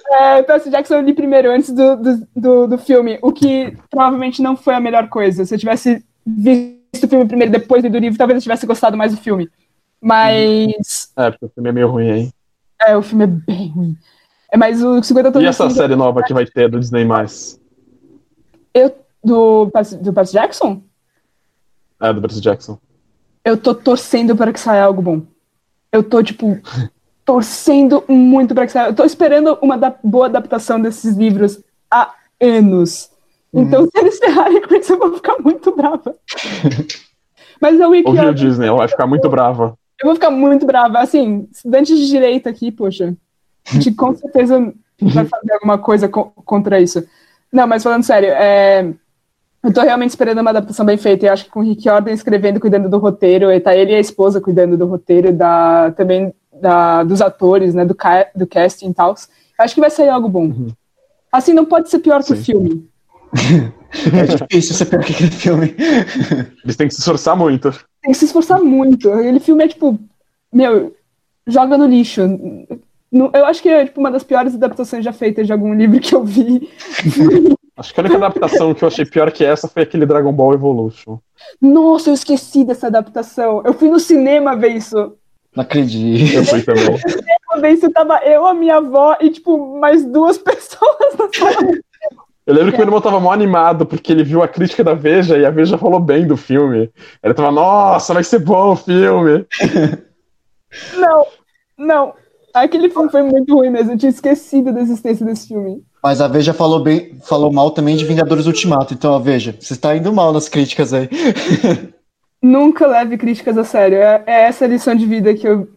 [0.09, 4.41] é, Percy Jackson eu li primeiro, antes do, do, do, do filme, o que provavelmente
[4.41, 5.43] não foi a melhor coisa.
[5.43, 9.11] Se eu tivesse visto o filme primeiro, depois do livro, talvez eu tivesse gostado mais
[9.13, 9.49] do filme.
[10.01, 12.33] Mas É, porque o filme é meio ruim, hein?
[12.81, 13.97] é, o filme é bem ruim.
[14.51, 17.05] É, mas o 50 tons E de essa série nova que vai ter do Disney+.
[18.73, 19.65] eu, do,
[20.01, 20.81] do Percy Jackson,
[22.01, 22.77] É, do Percy Jackson.
[23.43, 25.21] eu tô torcendo para que saia algo bom.
[25.91, 26.59] Eu tô, tipo,
[27.25, 28.89] torcendo muito para que saia.
[28.89, 31.59] Eu tô esperando uma da- boa adaptação desses livros
[31.91, 33.09] há anos.
[33.53, 36.15] Então, se eles ferrarem com isso, eu vou ficar muito brava.
[37.59, 39.75] Mas Wiki, Ouviu Disney, ela vai ficar muito brava.
[39.99, 40.99] Eu vou ficar muito brava.
[40.99, 43.15] Assim, estudante de direito aqui, poxa,
[43.67, 47.05] a gente com certeza vai fazer alguma coisa co- contra isso.
[47.51, 48.93] Não, mas falando sério, é,
[49.63, 51.25] eu tô realmente esperando uma adaptação bem feita.
[51.25, 53.95] E acho que com o Rick Orden escrevendo, cuidando do roteiro, e tá ele e
[53.95, 58.89] a esposa cuidando do roteiro, da, também da, dos atores, né, do, ca, do casting
[58.89, 59.15] e tal.
[59.59, 60.67] Acho que vai sair algo bom.
[61.31, 62.87] Assim, não pode ser pior que o filme.
[63.33, 65.75] É difícil você pegar aquele filme.
[66.63, 67.71] Eles têm que se esforçar muito.
[68.01, 69.11] Tem que se esforçar muito.
[69.11, 69.99] Aquele filme é tipo,
[70.53, 70.95] meu,
[71.47, 72.21] joga no lixo.
[73.11, 75.99] No- Eu acho que é tipo, uma das piores adaptações já feitas de algum livro
[75.99, 76.69] que eu vi.
[77.77, 80.55] Acho que a única adaptação que eu achei pior que essa foi aquele Dragon Ball
[80.55, 81.19] Evolution.
[81.61, 83.61] Nossa, eu esqueci dessa adaptação.
[83.63, 84.95] Eu fui no cinema ver isso.
[85.55, 86.37] Não acredito.
[86.37, 86.97] Eu fui também.
[87.51, 91.67] Uma vez eu tava eu, a minha avó e, tipo, mais duas pessoas na sala.
[92.47, 95.37] Eu lembro que meu irmão tava mó animado porque ele viu a crítica da Veja
[95.37, 96.89] e a Veja falou bem do filme.
[97.21, 99.45] Ele tava, nossa, vai ser bom o filme.
[100.97, 101.25] Não,
[101.77, 102.13] não.
[102.53, 103.93] Aquele filme foi muito ruim mesmo.
[103.93, 105.81] Eu tinha esquecido da existência desse filme.
[106.03, 108.93] Mas a Veja falou bem, falou mal também de Vingadores Ultimato.
[108.93, 111.09] Então, a Veja, você está indo mal nas críticas aí.
[112.43, 113.97] Nunca leve críticas a sério.
[113.97, 115.69] É, é essa a lição de vida que eu,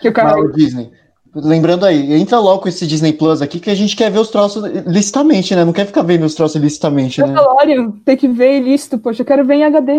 [0.00, 0.52] que eu carrego.
[0.52, 0.90] Disney.
[1.34, 4.30] Lembrando aí, entra logo com esse Disney Plus aqui que a gente quer ver os
[4.30, 5.64] troços licitamente, né?
[5.64, 7.28] Não quer ficar vendo os troços licitamente, né?
[7.28, 9.22] Mandalorian, tem que ver ilícito, poxa.
[9.22, 9.92] Eu quero ver em HD.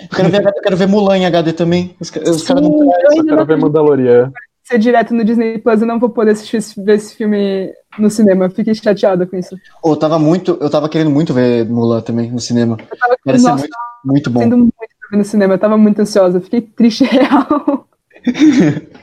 [0.00, 1.96] Eu quero ver, eu quero ver Mulan em HD também.
[1.98, 4.30] Os, os caras não eu quero ver Mandalorian.
[4.62, 8.10] ser direto no Disney Plus, eu não vou poder assistir esse, ver esse filme no
[8.10, 8.50] cinema.
[8.50, 9.56] Fiquei chateada com isso.
[9.82, 12.76] Oh, eu tava muito, eu tava querendo muito ver Mulan também no cinema.
[12.90, 14.40] Eu tava Parece ser nossa, muito, muito bom.
[14.40, 15.54] sendo muito pra ver no cinema.
[15.54, 16.40] Eu tava muito ansiosa.
[16.40, 17.86] Fiquei triste real.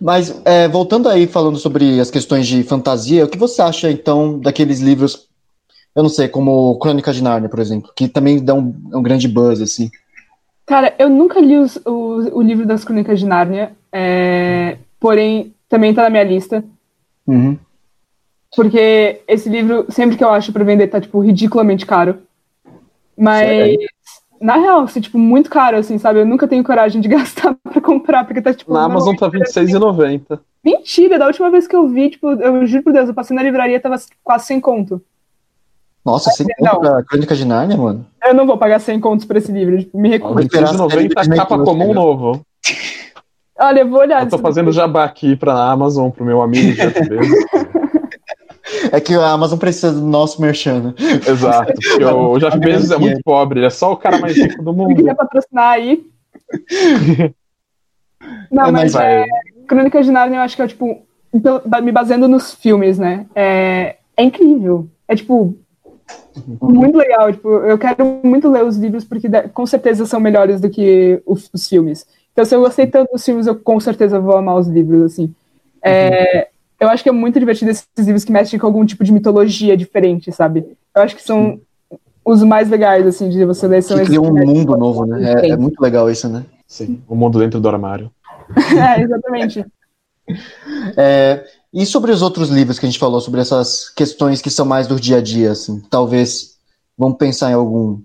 [0.00, 4.38] Mas é, voltando aí falando sobre as questões de fantasia, o que você acha então
[4.38, 5.28] daqueles livros,
[5.94, 9.28] eu não sei, como Crônica de Nárnia, por exemplo, que também dão um, um grande
[9.28, 9.90] buzz assim.
[10.66, 15.94] Cara, eu nunca li os- o, o livro das Crônicas de Nárnia, é, porém também
[15.94, 16.64] tá na minha lista,
[17.26, 17.58] Uhum.
[18.54, 22.18] porque esse livro, sempre que eu acho pra vender, tá, tipo, ridiculamente caro.
[23.16, 23.78] Mas, Sério?
[24.40, 26.20] Na real, assim, tipo, muito caro, assim, sabe?
[26.20, 28.72] Eu nunca tenho coragem de gastar pra comprar, porque tá, tipo...
[28.72, 30.38] Na Amazon tá R$26,90.
[30.64, 33.42] Mentira, da última vez que eu vi, tipo, eu juro por Deus, eu passei na
[33.42, 35.00] livraria e tava quase sem conto.
[36.04, 36.72] Nossa, sem não.
[36.72, 38.06] conto pra Crônica de Nárnia, mano.
[38.24, 40.34] Eu não vou pagar 100 contos por esse livro, tipo, me recuso.
[40.34, 42.40] Vou esperar a série do R$26,90 Disney capa comum novo.
[43.60, 44.22] Olha, eu vou olhar.
[44.22, 47.28] Eu tô fazendo jabá aqui pra Amazon, pro meu amigo Bezos.
[48.92, 50.80] É que a Amazon precisa do nosso merchan.
[50.80, 50.94] né?
[51.26, 51.72] Exato.
[51.72, 54.72] Porque o Jeff Bezos é muito pobre, ele é só o cara mais rico do
[54.72, 54.94] mundo.
[54.94, 56.04] quiser patrocinar aí.
[58.50, 59.26] Não, É, mas mas é,
[59.66, 61.02] Crônicas de Nárnia eu acho que é, tipo,
[61.82, 63.26] me baseando nos filmes, né?
[63.34, 64.88] É, é incrível.
[65.06, 65.56] É, tipo,
[66.60, 67.32] muito legal.
[67.32, 71.50] Tipo, eu quero muito ler os livros porque com certeza são melhores do que os,
[71.52, 72.06] os filmes.
[72.32, 75.34] Então, se eu gostei tanto dos filmes, eu com certeza vou amar os livros, assim.
[75.82, 76.48] É,
[76.80, 79.76] eu acho que é muito divertido esses livros que mexem com algum tipo de mitologia
[79.76, 80.64] diferente, sabe?
[80.94, 81.60] Eu acho que são
[82.24, 83.82] os mais legais, assim, de você ler.
[83.82, 85.34] São Que esses cria um mundo novo, né?
[85.42, 86.44] É, é muito legal isso, né?
[86.66, 88.10] Sim, o mundo dentro do armário.
[88.76, 89.64] É, exatamente.
[90.96, 94.66] É, e sobre os outros livros que a gente falou, sobre essas questões que são
[94.66, 96.56] mais do dia a dia, assim, talvez
[96.96, 98.00] vamos pensar em algum.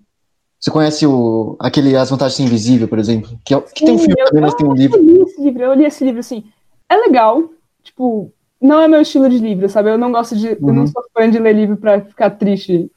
[0.59, 3.37] Você conhece o aquele As Vantagens Invisível, por exemplo?
[3.43, 4.97] Que, é- que tem um Sim, filme eu- também, mas tem um livro.
[4.97, 6.43] Eu li esse livro, eu li esse livro, assim.
[6.89, 7.43] É legal,
[7.83, 8.31] tipo,
[8.63, 9.89] não é meu estilo de livro, sabe?
[9.89, 10.47] Eu não gosto de.
[10.53, 10.87] Eu não Uhum.
[10.87, 12.89] sou fã de ler livro pra ficar triste.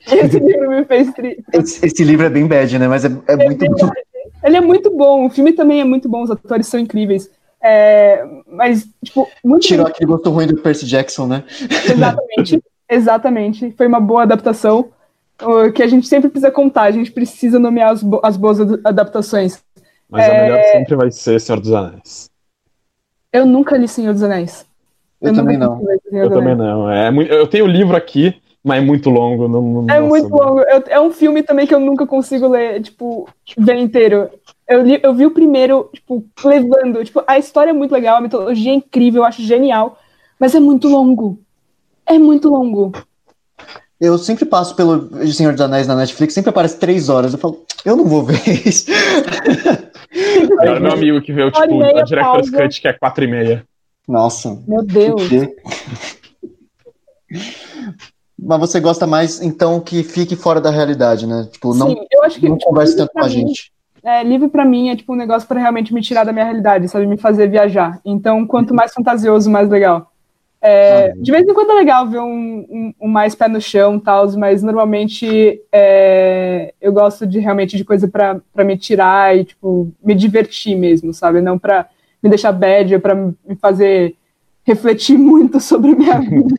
[0.06, 1.42] Esse livro me fez triste.
[1.52, 2.86] Esse, esse livro é bem bad, né?
[2.86, 3.90] Mas é, é muito bom.
[4.44, 7.28] Ele é muito bom, o filme também é muito bom, os atores são incríveis.
[7.60, 11.42] É, mas, tipo, muito Tirou aquele gosto ruim do Percy Jackson, né?
[11.90, 13.72] Exatamente, exatamente.
[13.72, 14.90] Foi uma boa adaptação.
[15.42, 18.60] O que a gente sempre precisa contar, a gente precisa nomear as, bo- as boas
[18.60, 19.60] ad- adaptações.
[20.08, 20.42] Mas a É.
[20.42, 22.30] melhor sempre vai ser Senhor dos Anéis.
[23.32, 24.64] Eu nunca li Senhor dos Anéis.
[25.28, 25.80] Eu, nunca também não.
[26.12, 26.90] Eu também não.
[26.90, 29.46] É eu tenho o livro aqui, mas é muito longo.
[29.48, 30.36] Não, não- É nossa, muito não.
[30.38, 30.60] longo.
[30.60, 34.28] Eu- é um filme também que eu nunca consigo ler, tipo, ver inteiro.
[34.68, 37.04] Eu, li- eu vi o primeiro, tipo, levando.
[37.04, 39.98] Tipo, a história é muito legal, a mitologia é incrível, eu acho genial,
[40.40, 41.38] mas é muito longo.
[42.04, 42.92] É muito longo.
[43.98, 47.32] Eu sempre passo pelo Senhor dos Anéis na Netflix, sempre aparece três horas.
[47.32, 48.90] Eu falo, eu não vou ver isso.
[50.60, 52.50] Era meu amigo que veio, tipo, a Director's.
[52.50, 53.64] Cut, que é 4 e meia.
[54.06, 54.62] Nossa.
[54.66, 55.22] Meu Deus.
[58.38, 61.48] Mas você gosta mais, então, que fique fora da realidade, né?
[61.50, 63.72] Tipo, não, Sim, eu acho que não tipo, converse tanto com a gente.
[64.04, 66.86] É, livro pra mim é tipo um negócio pra realmente me tirar da minha realidade,
[66.88, 67.06] sabe?
[67.06, 67.98] Me fazer viajar.
[68.04, 70.12] Então, quanto mais fantasioso, mais legal.
[70.60, 73.98] É, de vez em quando é legal ver um, um- um mais pé no chão,
[73.98, 79.44] tal, mas normalmente é, eu gosto de realmente de coisa pra pra me tirar e
[79.44, 81.40] tipo me divertir mesmo, sabe?
[81.40, 81.86] Não pra
[82.22, 84.14] me deixar bad pra me fazer
[84.64, 86.54] refletir muito sobre a minha vida.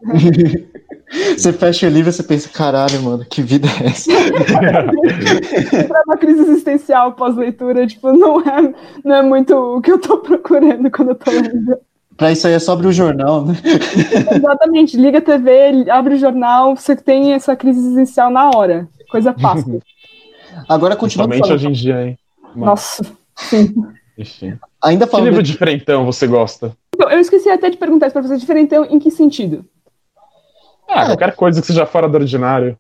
[1.38, 4.12] Você fecha o livro e você pensa, caralho, mano, que vida é essa?
[4.12, 10.18] Entrar numa crise existencial pós-leitura, tipo, não é, não é muito o que eu tô
[10.18, 11.78] procurando quando eu tô lendo.
[12.18, 13.56] pra isso aí é só abrir o jornal, né?
[14.36, 18.88] Exatamente, liga a TV, abre o jornal, você tem essa crise existencial na hora.
[19.10, 19.82] Coisa fácil.
[20.68, 22.20] Agora, continuando Principalmente falando, hoje em dia, hein?
[22.54, 23.04] Nossa,
[23.36, 23.74] sim.
[24.18, 24.58] Enfim.
[24.84, 26.76] ainda Que falando livro diferentão você gosta?
[26.94, 29.64] Então, eu esqueci até de perguntar isso pra você, diferentão em que sentido?
[30.90, 32.78] Ah, qualquer coisa que seja fora do ordinário.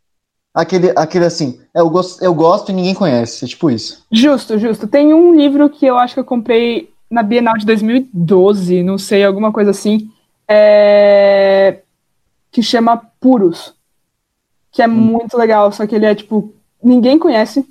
[0.53, 4.05] aquele, aquele assim, eu gosto, eu gosto e ninguém conhece, é tipo isso.
[4.11, 4.87] Justo, justo.
[4.87, 9.23] Tem um livro que eu acho que eu comprei na Bienal de 2012, não sei,
[9.23, 10.09] alguma coisa assim,
[10.47, 11.79] é,
[12.51, 13.75] que chama Puros,
[14.71, 17.65] que é muito legal, só que ele é tipo, ninguém conhece,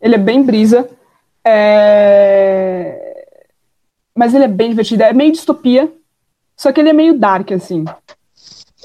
[0.00, 0.88] ele é bem brisa,
[1.44, 3.09] é,
[4.20, 5.90] mas ele é bem divertido, é meio distopia,
[6.54, 7.86] só que ele é meio dark, assim.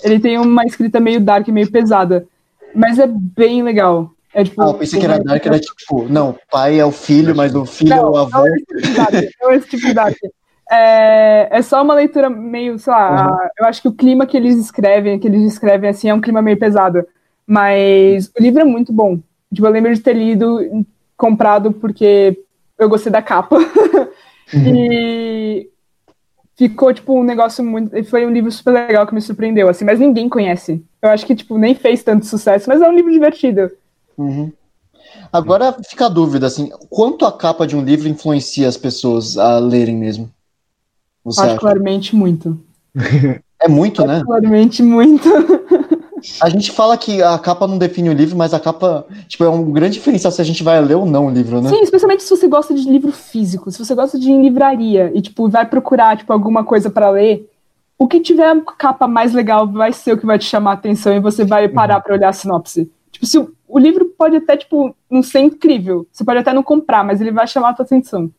[0.01, 2.25] Ele tem uma escrita meio dark, meio pesada,
[2.73, 4.11] mas é bem legal.
[4.33, 7.35] É, tipo, Ah, eu pensei que era Dark, era tipo, não, pai é o filho,
[7.35, 8.29] mas o filho é o avô.
[8.39, 9.13] Não, é esse tipo de Dark.
[9.41, 10.17] Não é tipo de Dark.
[10.71, 13.37] É, é só uma leitura meio, sei lá, Uhum.
[13.59, 16.41] eu acho que o clima que eles escrevem, que eles descrevem assim, é um clima
[16.41, 17.05] meio pesado.
[17.45, 19.19] Mas o livro é muito bom.
[19.53, 20.85] Tipo, eu lembro de ter lido,
[21.17, 22.39] comprado porque
[22.79, 23.57] eu gostei da capa.
[24.53, 25.69] e
[26.55, 28.03] ficou, tipo, um negócio muito.
[28.05, 30.83] Foi um livro super legal que me surpreendeu, assim, mas ninguém conhece.
[31.01, 33.71] Eu acho que, tipo, nem fez tanto sucesso, mas é um livro divertido.
[34.17, 34.51] Uhum.
[35.31, 39.59] Agora fica a dúvida, assim, quanto a capa de um livro influencia as pessoas a
[39.59, 40.29] lerem mesmo?
[41.23, 41.49] Você acha?
[41.49, 42.59] Particularmente muito.
[43.59, 44.15] É muito, né?
[44.15, 45.27] Particularmente muito.
[46.41, 49.49] A gente fala que a capa não define o livro, mas a capa, tipo, é
[49.49, 51.69] um grande diferencial se a gente vai ler ou não o livro, né?
[51.69, 55.11] Sim, especialmente se você gosta de livro físico, se você gosta de ir em livraria
[55.13, 57.49] e, tipo, vai procurar, tipo, alguma coisa pra ler,
[57.97, 60.73] o que tiver a capa mais legal vai ser o que vai te chamar a
[60.75, 62.91] atenção e você vai parar pra olhar a sinopse.
[63.11, 66.63] Tipo, se o, o livro pode até, tipo, não ser incrível, você pode até não
[66.63, 68.29] comprar, mas ele vai chamar a tua atenção.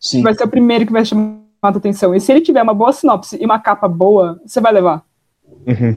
[0.00, 0.22] Sim.
[0.22, 2.14] Vai ser o primeiro que vai chamar a tua atenção.
[2.14, 5.04] E se ele tiver uma boa sinopse e uma capa boa, você vai levar.
[5.66, 5.96] Uhum.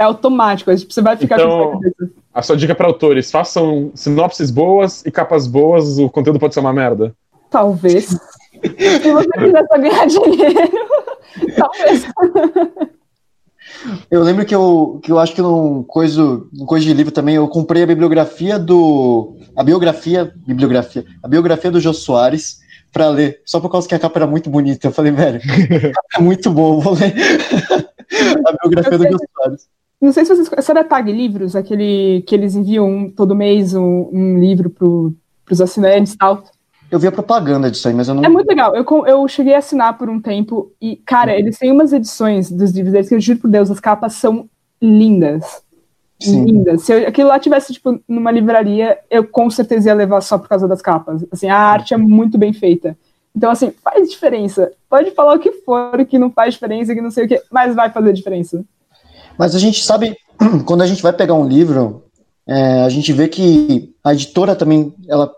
[0.00, 2.12] É automático, tipo, você vai ficar com Então- isso na cabeça.
[2.32, 6.60] A sua dica para autores: façam sinopses boas e capas boas, o conteúdo pode ser
[6.60, 7.14] uma merda.
[7.50, 8.06] Talvez.
[8.08, 10.70] se você quiser só ganhar dinheiro,
[11.58, 12.06] talvez.
[14.10, 16.22] Eu lembro que eu, que eu acho que num coisa,
[16.52, 19.36] num coisa de livro também, eu comprei a bibliografia do.
[19.56, 20.32] A biografia.
[20.46, 21.04] Bibliografia.
[21.22, 22.60] A biografia do Jô Soares
[22.92, 23.40] pra ler.
[23.44, 24.88] Só por causa que a capa era muito bonita.
[24.88, 25.40] Eu falei, velho, a
[25.92, 27.12] capa é muito boa, vou ler.
[28.46, 29.68] a biografia do Jô Soares.
[30.00, 34.08] Não sei se vocês sabe a Tag Livros, aquele que eles enviam todo mês um,
[34.10, 36.42] um livro pro, pros assinantes e tal.
[36.90, 38.24] Eu vi a propaganda disso aí, mas eu não.
[38.24, 38.74] É muito legal.
[38.74, 42.72] Eu, eu cheguei a assinar por um tempo e, cara, eles têm umas edições dos
[42.72, 44.48] livros deles que eu juro por Deus, as capas são
[44.82, 45.62] lindas.
[46.18, 46.44] Sim.
[46.44, 46.82] Lindas.
[46.82, 50.48] Se eu- aquilo lá tivesse, tipo, numa livraria, eu com certeza ia levar só por
[50.48, 51.24] causa das capas.
[51.30, 52.96] Assim, a arte é muito bem feita.
[53.36, 54.72] Então, assim, faz diferença.
[54.88, 57.74] Pode falar o que for que não faz diferença, que não sei o que, mas
[57.74, 58.64] vai fazer diferença.
[59.40, 60.18] Mas a gente sabe,
[60.66, 62.04] quando a gente vai pegar um livro,
[62.46, 65.32] é, a gente vê que a editora também, ela,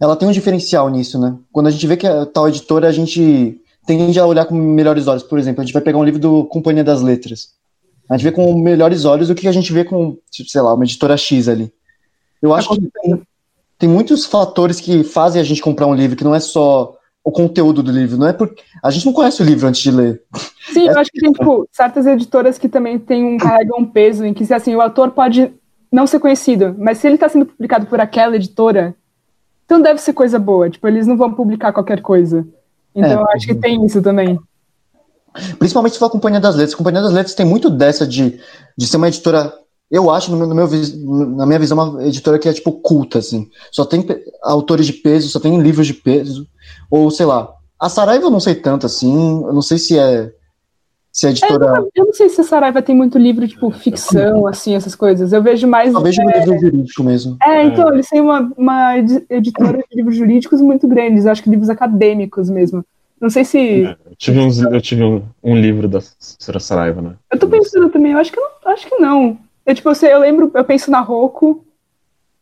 [0.00, 1.36] ela tem um diferencial nisso, né?
[1.52, 3.56] Quando a gente vê que a tal editora, a gente
[3.86, 5.22] tende a olhar com melhores olhos.
[5.22, 7.52] Por exemplo, a gente vai pegar um livro do Companhia das Letras.
[8.08, 10.74] A gente vê com melhores olhos do que a gente vê com, tipo, sei lá,
[10.74, 11.72] uma editora X ali.
[12.42, 13.22] Eu acho que tem,
[13.78, 17.30] tem muitos fatores que fazem a gente comprar um livro, que não é só o
[17.30, 20.22] conteúdo do livro, não é porque a gente não conhece o livro antes de ler.
[20.72, 24.24] Sim, eu acho que tem, tipo, certas editoras que também tem um, carregam um peso
[24.24, 25.52] em que, assim, o autor pode
[25.92, 28.94] não ser conhecido, mas se ele está sendo publicado por aquela editora,
[29.64, 30.70] então deve ser coisa boa.
[30.70, 32.46] Tipo, eles não vão publicar qualquer coisa.
[32.94, 33.14] Então É.
[33.14, 34.38] eu acho que tem isso também.
[35.58, 36.74] Principalmente se for a Companhia das Letras.
[36.74, 38.40] A Companhia das Letras tem muito dessa de,
[38.76, 39.52] de ser uma editora,
[39.90, 42.72] eu acho, no meu, no meu vis- na minha visão, uma editora que é tipo
[42.72, 43.48] culta, assim.
[43.72, 44.06] Só tem
[44.42, 46.46] autores de peso, só tem livros de peso.
[46.90, 50.32] Ou, sei lá, a Saraiva eu não sei tanto assim, eu não sei se é
[51.12, 51.84] se a editora.
[51.94, 55.32] Eu não sei se a Saraiva tem muito livro, tipo, ficção, assim, essas coisas.
[55.32, 55.92] Eu vejo mais.
[55.92, 57.36] Talvez no livro jurídico mesmo.
[57.42, 61.50] É, então, eles têm uma, uma edi- editora de livros jurídicos muito grandes, acho que
[61.50, 62.84] livros acadêmicos mesmo.
[63.20, 63.82] Não sei se.
[63.82, 66.60] Eu tive, uns, eu tive um, um livro da Sra.
[66.60, 67.14] Saraiva, né?
[67.30, 68.48] Eu tô pensando também, eu acho que não.
[68.66, 69.36] Acho que não.
[69.66, 71.64] Eu, tipo, eu, sei, eu lembro, eu penso na Roku,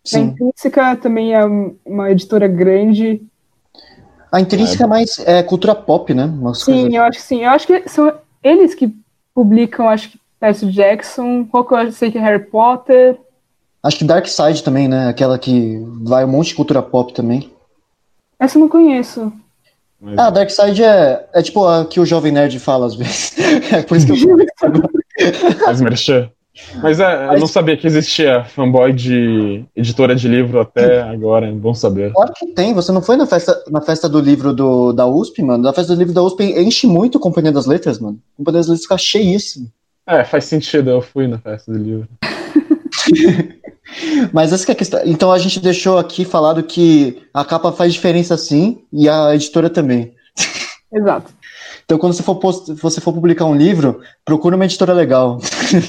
[0.07, 0.21] a Sim.
[0.21, 3.21] Intrínseca também é um- uma editora grande.
[4.33, 6.25] A intrínseca é mais é, cultura pop, né?
[6.25, 7.45] Umas Sim, coisas- eu acho que sim.
[7.45, 8.13] Eu acho que são
[8.43, 8.95] eles que
[9.35, 13.19] publicam, acho que Percy Jackson, Roku eu sei que é Harry Potter.
[13.83, 15.09] Acho que Dark Side também, né?
[15.09, 17.51] Aquela que vai um monte de cultura pop também.
[18.39, 19.33] Essa eu não conheço.
[20.01, 23.35] Mas, Ah, Dark Side é, é tipo a que o Jovem Nerd fala às vezes.
[23.73, 24.17] É por isso que eu
[25.67, 26.31] mas merchan.
[26.83, 31.53] Mas é, eu não sabia que existia fanboy de editora de livro até agora, é
[31.53, 32.13] bom saber.
[32.13, 32.75] Claro que tem.
[32.75, 35.63] Você não foi na festa, na festa do livro do, da USP, mano?
[35.63, 38.19] Na festa do livro da USP enche muito a Companhia das Letras, mano.
[38.35, 39.71] A Companhia das Letras fica cheíssimo.
[40.07, 42.09] É, faz sentido, eu fui na festa do livro.
[44.33, 45.01] Mas essa que é a questão.
[45.05, 49.71] Então a gente deixou aqui falado que a capa faz diferença sim e a editora
[49.71, 50.15] também.
[50.93, 51.33] Exato.
[51.89, 55.39] Então quando você for, post, você for publicar um livro, procura uma editora legal.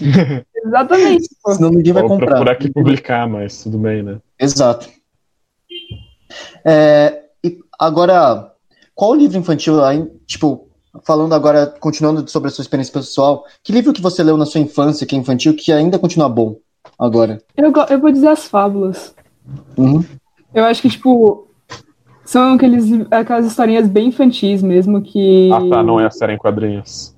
[0.66, 1.28] Exatamente.
[1.44, 1.54] pô.
[1.54, 2.28] Senão ninguém vai Vou comprar.
[2.28, 4.18] procurar aqui publicar, mas tudo bem, né?
[4.40, 4.90] Exato.
[6.64, 8.50] É, e agora,
[8.96, 10.70] qual livro infantil, aí, tipo,
[11.04, 14.62] falando agora, continuando sobre a sua experiência pessoal, que livro que você leu na sua
[14.62, 16.56] infância, que é infantil, que ainda continua bom
[16.98, 17.44] agora?
[17.58, 19.14] Eu, eu vou dizer as fábulas.
[19.76, 20.02] Uhum.
[20.54, 21.49] Eu acho que, tipo,
[22.30, 25.50] são aqueles, aquelas historinhas bem infantis mesmo que.
[25.52, 27.16] Ah, tá, não é a série em quadrinhos.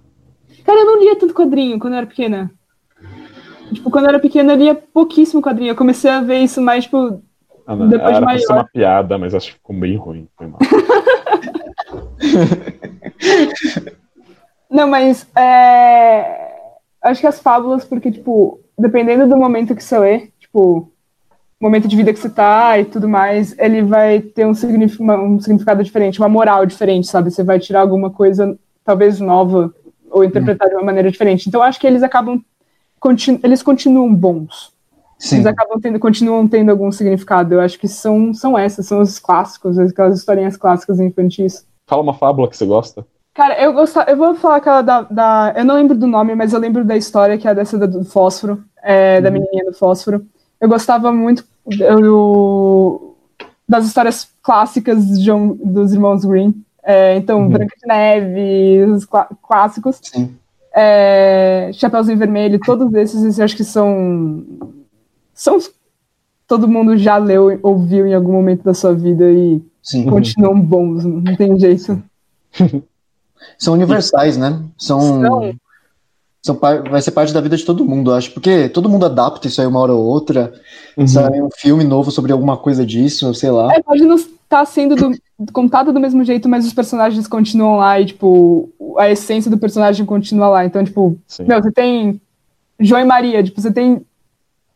[0.64, 2.49] Cara, eu não lia tanto quadrinho quando eu era pequena.
[3.74, 5.72] Tipo, quando eu era pequena, eu lia pouquíssimo quadrinho.
[5.72, 7.22] Eu comecei a ver isso mais, tipo.
[7.68, 8.62] Ah, não, Depois de era pra ser maior.
[8.62, 10.30] uma piada, mas acho que ficou bem ruim.
[10.38, 10.59] Foi mal.
[14.72, 15.28] Não, mas.
[15.36, 16.55] É...
[17.01, 20.89] Acho que as fábulas, porque, tipo, dependendo do momento que você lê, tipo,
[21.62, 24.99] o momento de vida que você tá e tudo mais, ele vai ter um, signif-
[24.99, 27.30] uma- um significado diferente, uma moral diferente, sabe?
[27.30, 29.72] Você vai tirar alguma coisa, talvez nova,
[30.09, 31.47] ou interpretar de uma maneira diferente.
[31.47, 32.41] Então, acho que eles acabam.
[32.99, 34.72] continu- Eles continuam bons.
[35.20, 35.36] Sim.
[35.36, 37.53] Eles acabam tendo, continuam tendo algum significado.
[37.53, 41.64] Eu acho que são, são essas, são os clássicos, aquelas historinhas clássicas infantis.
[41.88, 43.05] Fala uma fábula que você gosta.
[43.36, 46.53] Cara, eu gostava, eu vou falar aquela da, da- Eu não lembro do nome, mas
[46.53, 50.26] eu lembro da história, que é dessa do fósforo, é, da menininha do fósforo.
[50.59, 51.43] Eu gostava muito
[51.80, 53.16] eu-
[53.68, 55.32] das histórias clássicas de
[55.64, 56.53] dos irmãos Green.
[56.84, 59.99] É, então, Branca de Neve, os clá- clássicos.
[60.01, 60.36] Sim.
[60.74, 64.43] É, Chapeuzinho Vermelho, todos esses eu acho que são.
[65.34, 65.57] São.
[66.47, 70.05] Todo mundo já leu, ouviu em algum momento da sua vida e Sim.
[70.05, 72.01] continuam bons, não tem jeito.
[73.57, 74.62] São universais, né?
[74.78, 74.99] São.
[75.22, 75.53] São.
[76.42, 76.56] São
[76.89, 78.32] vai ser parte da vida de todo mundo, eu acho.
[78.32, 80.54] Porque todo mundo adapta isso aí uma hora ou outra.
[80.98, 81.08] Uhum.
[81.08, 83.74] Sai um filme novo sobre alguma coisa disso, sei lá.
[83.74, 88.00] É, pode não estar sendo do- contado do mesmo jeito, mas os personagens continuam lá
[88.00, 90.66] e, tipo, a essência do personagem continua lá.
[90.66, 91.46] Então, tipo, Sim.
[91.48, 92.20] meu, você tem
[92.80, 94.02] João e Maria, tipo, você tem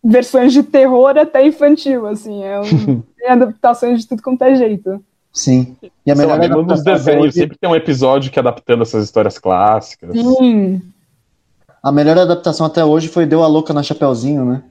[0.03, 2.63] versões de terror até infantil, assim, é um,
[3.17, 5.03] tem adaptações de tudo quanto é jeito.
[5.33, 5.75] Sim.
[6.05, 8.41] E a Sei lá, melhor mesmo nos desenhos, hoje- sempre tem um episódio que é
[8.41, 10.11] adaptando essas histórias clássicas.
[10.13, 10.79] Sim,
[11.85, 14.63] A melhor adaptação até hoje foi Deu a Louca na Chapeuzinho, né?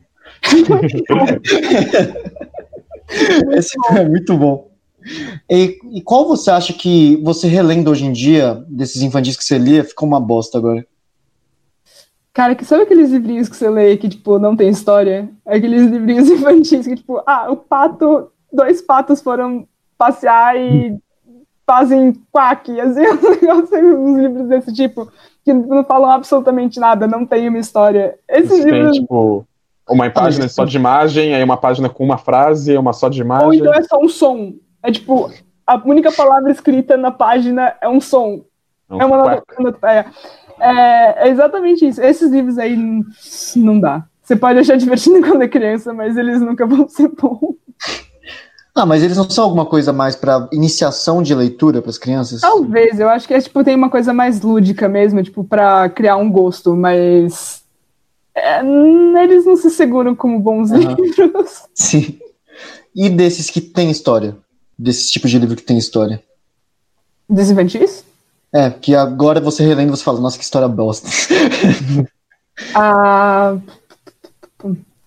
[3.53, 4.73] Esse é muito bom.
[5.49, 9.59] E, e qual você acha que você relendo hoje em dia, desses infantis que você
[9.59, 10.85] lia, ficou uma bosta agora?
[12.33, 15.31] Cara, que sabe aqueles livrinhos que você lê que, tipo, não tem história?
[15.47, 20.99] Aqueles livrinhos infantis que, tipo, ah, o pato, dois patos foram passear e
[21.65, 25.09] fazem quack, assim, uns livros desse tipo,
[25.45, 28.17] que não falam absolutamente nada, não tem uma história.
[28.29, 29.47] Esses Tem, livros, tipo,
[29.89, 33.27] uma página só de imagem, aí uma página com uma frase, uma só de ou
[33.27, 33.61] imagem.
[33.61, 34.55] então é só um som.
[34.83, 35.31] É tipo,
[35.67, 38.43] a única palavra escrita na página é um som.
[38.91, 39.43] um É uma quack.
[39.59, 40.07] onomatopeia.
[40.61, 42.01] É, é exatamente isso.
[42.03, 43.03] Esses livros aí não-
[43.57, 44.05] não dá.
[44.23, 47.57] Você pode achar divertido quando é criança, mas eles nunca vão ser bons.
[48.75, 52.41] Ah, mas eles não são alguma coisa mais pra iniciação de leitura pras crianças?
[52.41, 56.17] Talvez, eu acho que é, tipo, tem uma coisa mais lúdica mesmo, tipo, pra criar
[56.17, 57.63] um gosto, mas
[58.35, 58.59] é,
[59.23, 60.97] eles não se seguram como bons Aham.
[60.97, 61.63] livros.
[61.73, 62.19] Sim.
[62.95, 64.37] E desses que tem história?
[64.77, 66.21] Desses tipos de livro que tem história?
[67.29, 68.05] Desinventis?
[68.53, 71.09] É, que agora você relendo você fala, nossa, que história bosta.
[72.73, 73.57] Ah,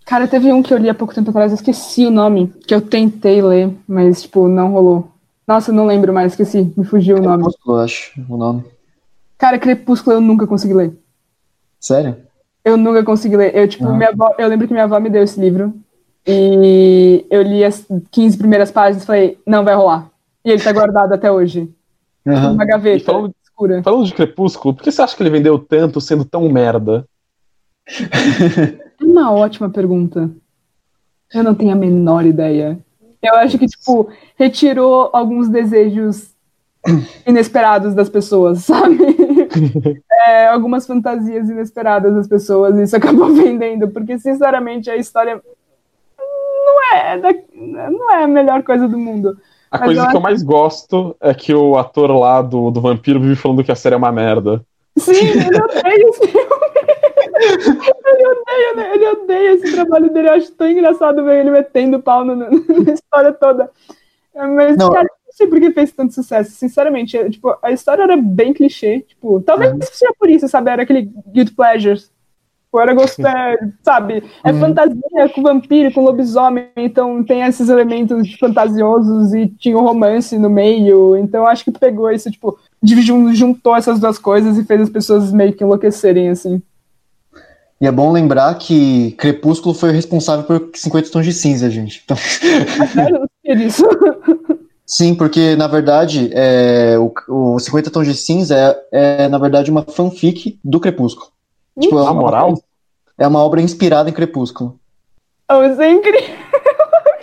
[0.07, 2.73] cara, teve um que eu li há pouco tempo atrás, eu esqueci o nome, que
[2.73, 5.11] eu tentei ler, mas, tipo, não rolou.
[5.47, 7.43] Nossa, eu não lembro mais, esqueci, me fugiu o nome.
[7.43, 8.63] Crepúsculo, eu acho, o nome.
[9.37, 10.97] Cara, Crepúsculo eu nunca consegui ler.
[11.79, 12.17] Sério?
[12.65, 13.55] Eu nunca consegui ler.
[13.55, 13.93] Eu, tipo, Ah.
[13.93, 15.73] minha avó, eu lembro que minha avó me deu esse livro.
[16.25, 20.09] E eu li as 15 primeiras páginas e falei, não vai rolar.
[20.43, 21.69] E ele tá guardado até hoje.
[22.25, 22.49] Aham.
[22.51, 23.81] Numa gaveta falando- escura.
[23.83, 27.07] Falando de Crepúsculo, por que você acha que ele vendeu tanto sendo tão merda?
[29.07, 30.29] Uma ótima pergunta.
[31.33, 32.77] Eu não tenho a menor ideia.
[33.23, 36.29] Eu acho que, tipo, retirou alguns desejos
[37.25, 38.97] inesperados das pessoas, sabe?
[40.27, 45.41] É, algumas fantasias inesperadas das pessoas, e isso acabou vendendo, porque, sinceramente, a história
[46.19, 49.37] não é, da- não é a melhor coisa do mundo.
[49.71, 52.81] A Mas coisa eu que eu mais gosto é que o ator lá do, do
[52.81, 54.61] vampiro vive falando que a série é uma merda.
[54.97, 56.57] Sim, ele odeia esse filme.
[58.57, 58.95] Odeia, né?
[58.95, 60.29] ele odeia esse trabalho dele.
[60.29, 62.49] Eu acho tão engraçado ver ele metendo pau no- na
[62.93, 63.69] história toda.
[64.35, 64.91] É, Mas, Não.
[64.91, 66.51] cara, não sei por que fez tanto sucesso.
[66.51, 69.01] Sinceramente, é, tipo, a história era bem clichê.
[69.01, 69.79] Tipo, talvez Uhum.
[69.81, 70.69] seja por isso, sabe?
[70.71, 72.11] Era aquele Guilty Pleasures.
[72.65, 74.21] Tipo, era gostar, sabe?
[74.43, 74.59] É Uhum.
[74.59, 80.49] fantasia com vampiro, com lobisomem, então tem esses elementos fantasiosos e tinha o romance no
[80.49, 81.15] meio.
[81.15, 85.53] Então acho que pegou isso, tipo, juntou essas duas coisas e fez as pessoas meio
[85.53, 86.61] que enlouquecerem, assim.
[87.80, 92.01] E é bom lembrar que Crepúsculo foi o responsável por 50 tons de cinza, gente.
[92.03, 92.17] Então,
[94.86, 97.13] sim, porque na verdade é, o,
[97.55, 98.55] o 50 tons de cinza
[98.91, 101.28] é, é, na verdade uma fanfic do Crepúsculo.
[101.80, 102.53] Tipo, é uma- moral?
[103.17, 104.80] É uma obra inspirada em Crepúsculo.
[105.51, 106.36] Oh, isso é incrível.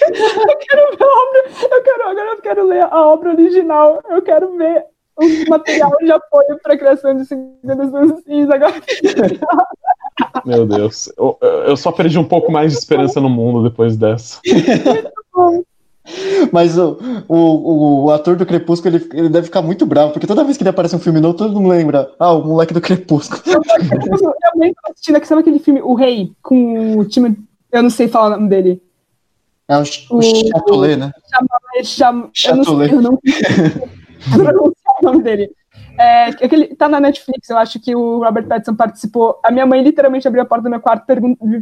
[0.06, 1.74] Eu quero ver a obra.
[1.76, 4.02] Eu quero, agora eu quero ler a obra original.
[4.10, 4.84] Eu quero ver
[5.16, 8.74] o material de apoio para a criação de 50 tons de cinza agora.
[10.44, 11.12] Meu Deus.
[11.16, 14.40] Eu, eu só perdi um pouco mais de esperança no mundo depois dessa.
[16.52, 20.44] Mas o, o, o ator do Crepúsculo, ele, ele deve ficar muito bravo, porque toda
[20.44, 22.10] vez que ele aparece um filme novo, todo mundo lembra.
[22.18, 23.40] Ah, o moleque do Crepúsculo.
[23.46, 27.36] Eu lembro assistindo aquele, sabe aquele filme O Rei, com o time.
[27.72, 28.82] Eu não sei falar o nome dele.
[29.66, 31.10] É o, o O- Chatolet, né?
[31.76, 32.28] É cham...
[32.34, 32.92] Chatolet.
[32.92, 35.50] Eu não sei, eu não pronunciar o nome dele.
[35.98, 39.40] É, aquele, tá na Netflix, eu acho que o Robert Pattinson participou.
[39.44, 41.04] A minha mãe literalmente abriu a porta do meu quarto,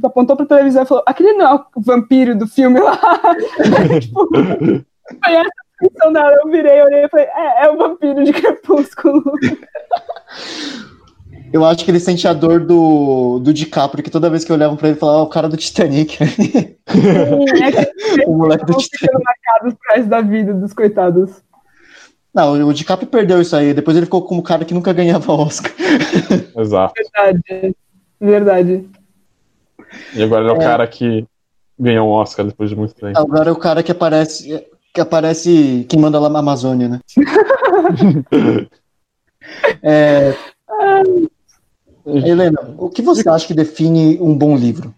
[0.05, 2.99] apontou pra televisão e falou: aquele não é o vampiro do filme lá.
[4.01, 6.39] tipo, foi essa a descrição dela.
[6.43, 9.23] Eu virei, olhei e falei: é, é o vampiro de Crepúsculo.
[11.53, 14.75] Eu acho que ele sente a dor do, do DiCaprio, que toda vez que olhavam
[14.75, 16.17] pra ele, falava, ah, o cara do Titanic.
[16.23, 19.23] é que o moleque do Titanic.
[19.61, 21.43] pro resto da vida dos coitados.
[22.35, 23.75] Não, o DiCaprio perdeu isso aí.
[23.75, 25.73] Depois ele ficou como o cara que nunca ganhava Oscar.
[26.57, 26.95] Exato.
[26.95, 27.77] Verdade.
[28.21, 28.89] Verdade.
[30.15, 30.65] E agora ele é o É.
[30.65, 31.27] cara que
[31.79, 33.19] ganhou um Oscar depois de muito tempo.
[33.19, 34.65] Agora é o cara que aparece,
[34.95, 37.01] que aparece quem manda lá na Amazônia, né?
[39.83, 40.35] É,
[42.07, 44.95] Helena, o que você acha que define um bom livro,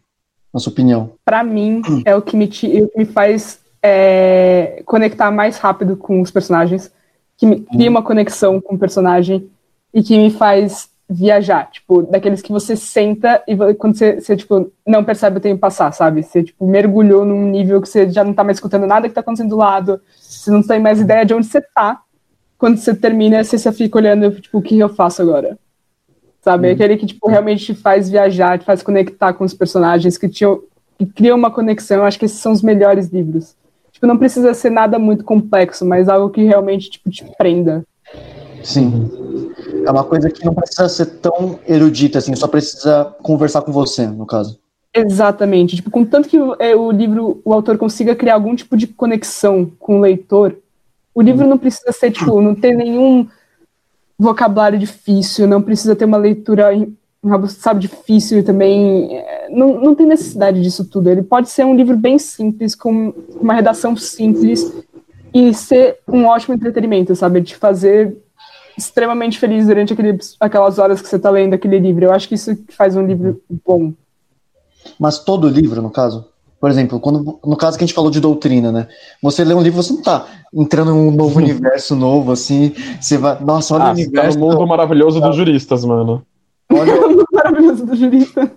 [0.53, 1.13] na sua opinião?
[1.25, 6.21] Pra mim, é o que me, o que me faz é, conectar mais rápido com
[6.21, 6.93] os personagens,
[7.45, 9.51] que me cria uma conexão com o personagem
[9.93, 14.73] e que me faz viajar, tipo, daqueles que você senta e quando você, você, tipo,
[14.87, 16.23] não percebe o tempo passar, sabe?
[16.23, 19.21] Você, tipo, mergulhou num nível que você já não tá mais escutando nada que tá
[19.21, 22.01] acontecendo do lado, você não tem mais ideia de onde você tá.
[22.57, 25.59] Quando você termina, você só fica olhando, tipo, o que eu faço agora?
[26.41, 26.71] Sabe?
[26.71, 30.45] Aquele que, tipo, realmente te faz viajar, te faz conectar com os personagens, que, te,
[30.99, 31.99] que cria uma conexão.
[31.99, 33.55] Eu acho que esses são os melhores livros.
[33.95, 37.85] Tipo, não precisa ser nada muito complexo, mas algo que realmente, tipo, te prenda.
[38.63, 39.09] Sim.
[39.87, 44.07] É uma coisa que não precisa ser tão erudita, assim, só precisa conversar com você,
[44.07, 44.59] no caso.
[44.93, 45.77] Exatamente.
[45.77, 49.99] Tipo, contanto que é, o livro, o autor consiga criar algum tipo de conexão com
[49.99, 50.57] o leitor,
[51.15, 53.29] o livro não precisa ser, tipo, não ter nenhum
[54.19, 56.71] vocabulário difícil, não precisa ter uma leitura,
[57.49, 59.23] sabe, difícil também.
[59.51, 61.11] Não, não tem necessidade disso tudo.
[61.11, 64.73] Ele pode ser um livro bem simples, com uma redação simples,
[65.33, 67.41] e ser um ótimo entretenimento, sabe?
[67.41, 68.17] De fazer
[68.77, 72.05] extremamente feliz durante aquele, aquelas horas que você tá lendo aquele livro.
[72.05, 73.93] Eu acho que isso faz um livro bom.
[74.99, 76.27] Mas todo livro, no caso?
[76.61, 78.89] Por exemplo, quando, no caso que a gente falou de doutrina, né?
[79.23, 82.73] Você lê um livro, você não tá entrando em um novo universo novo, assim.
[83.01, 83.39] Você vai.
[83.43, 84.39] Nossa, olha o Ah, tá universo.
[84.39, 86.23] no mundo maravilhoso dos juristas, mano.
[86.73, 86.95] Olha,
[87.33, 88.51] Maravilhoso do jurista.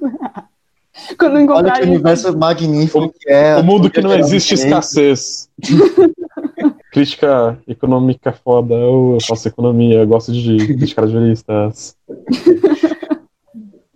[1.15, 3.55] Quando olha encontrar que ele, universo magnífico que é.
[3.57, 5.49] o mundo que não existe escassez.
[6.91, 8.73] Crítica econômica foda.
[8.73, 11.95] Eu, eu faço economia, eu gosto de criticar juristas.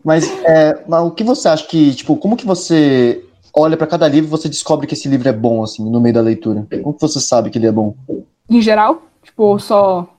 [0.03, 3.24] Mas, é, mas o que você acha que, tipo, como que você
[3.55, 6.16] olha pra cada livro e você descobre que esse livro é bom, assim, no meio
[6.16, 6.66] da leitura?
[6.82, 7.95] Como que você sabe que ele é bom?
[8.49, 10.09] em geral, tipo, só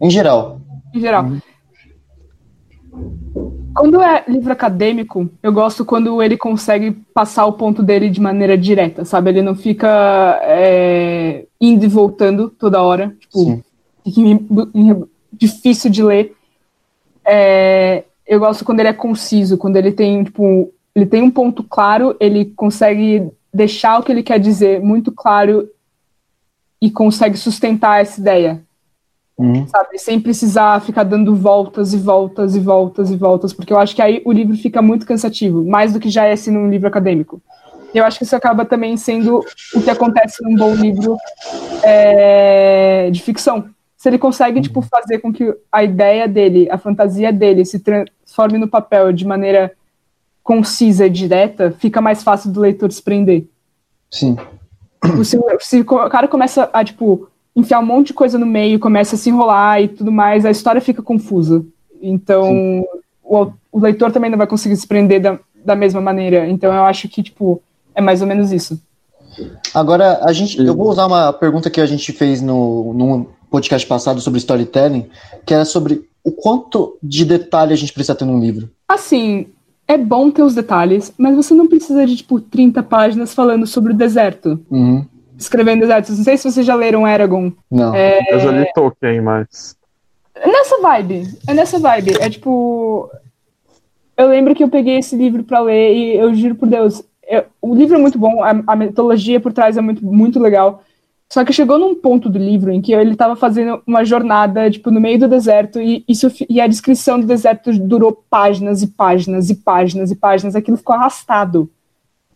[0.00, 0.60] Em geral.
[0.94, 1.28] em geral.
[3.74, 8.56] Quando é livro acadêmico, eu gosto quando ele consegue passar o ponto dele de maneira
[8.56, 9.30] direta, sabe?
[9.30, 13.14] Ele não fica é, indo e voltando toda hora.
[13.18, 13.62] Tipo,
[15.32, 16.36] difícil de ler.
[17.24, 21.62] É, eu gosto quando ele é conciso, quando ele tem, tipo, ele tem um ponto
[21.64, 25.68] claro, ele consegue deixar o que ele quer dizer muito claro
[26.80, 28.63] e consegue sustentar essa ideia
[29.36, 29.66] Uhum.
[29.66, 29.98] sabe?
[29.98, 34.02] Sem precisar ficar dando voltas e voltas e voltas e voltas, porque eu acho que
[34.02, 37.42] aí o livro fica muito cansativo, mais do que já é assim num livro acadêmico.
[37.92, 41.16] Eu acho que isso acaba também sendo o que acontece num bom livro
[41.82, 43.68] é, de ficção.
[43.96, 48.58] Se ele consegue, tipo, fazer com que a ideia dele, a fantasia dele se transforme
[48.58, 49.72] no papel de maneira
[50.42, 53.46] concisa e direta, fica mais fácil do leitor se prender.
[54.10, 54.36] Sim.
[55.24, 59.14] Se, se o cara começa a, tipo, enfiar um monte de coisa no meio, começa
[59.14, 61.64] a se enrolar e tudo mais, a história fica confusa.
[62.02, 62.84] Então,
[63.22, 66.48] o, o leitor também não vai conseguir se prender da, da mesma maneira.
[66.48, 67.62] Então, eu acho que, tipo,
[67.94, 68.80] é mais ou menos isso.
[69.72, 73.86] Agora, a gente, eu vou usar uma pergunta que a gente fez no, no podcast
[73.86, 75.08] passado sobre storytelling,
[75.44, 78.70] que era sobre o quanto de detalhe a gente precisa ter num livro.
[78.88, 79.46] Assim,
[79.86, 83.92] é bom ter os detalhes, mas você não precisa de, tipo, 30 páginas falando sobre
[83.92, 84.60] o deserto.
[84.70, 85.04] Uhum.
[85.44, 86.16] Escrevendo desertos.
[86.16, 87.52] Não sei se vocês já leram Eragon.
[87.70, 87.94] Não.
[88.30, 89.76] Eu já li Tolkien, mas.
[90.34, 91.28] É nessa vibe.
[91.46, 92.12] É nessa vibe.
[92.20, 93.10] É tipo.
[94.16, 97.02] Eu lembro que eu peguei esse livro pra ler e eu juro por Deus.
[97.28, 100.82] eu- o livro é muito bom, a, a metodologia por trás é muito, muito legal.
[101.32, 104.90] Só que chegou num ponto do livro em que ele tava fazendo uma jornada, tipo,
[104.90, 109.50] no meio do deserto, e, isso, e a descrição do deserto durou páginas e páginas
[109.50, 110.54] e páginas e páginas.
[110.54, 111.68] Aquilo ficou arrastado.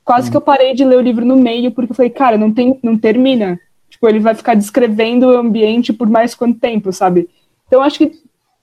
[0.09, 2.51] Quase que eu parei de ler o livro no meio, porque eu falei, cara, não,
[2.51, 3.61] tem, não termina.
[3.91, 7.29] Tipo, ele vai ficar descrevendo o ambiente por mais quanto tempo, sabe?
[7.67, 8.13] Então, acho que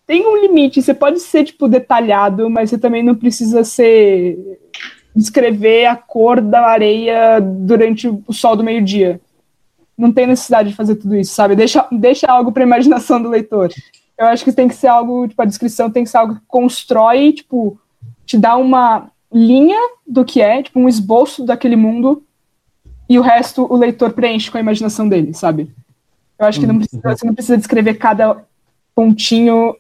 [0.08, 0.82] tem um limite.
[0.82, 4.60] Você pode ser, tipo, detalhado, mas você também não precisa ser.
[5.16, 9.22] descrever a cor da areia durante o sol do meio-dia.
[9.96, 11.56] Não tem necessidade de fazer tudo isso, sabe?
[11.56, 13.70] Deixa, deixa algo para a imaginação do leitor.
[14.18, 16.42] Eu acho que tem que ser algo, tipo, a descrição tem que ser algo que
[16.48, 17.80] constrói, tipo,
[18.26, 19.78] te dá uma linha
[20.08, 22.24] do que é, tipo, um esboço daquele mundo,
[23.10, 25.70] e o resto o leitor preenche com a imaginação dele, sabe?
[26.40, 28.38] Eu acho que não precisa, você não precisa descrever cada
[28.94, 29.76] pontinho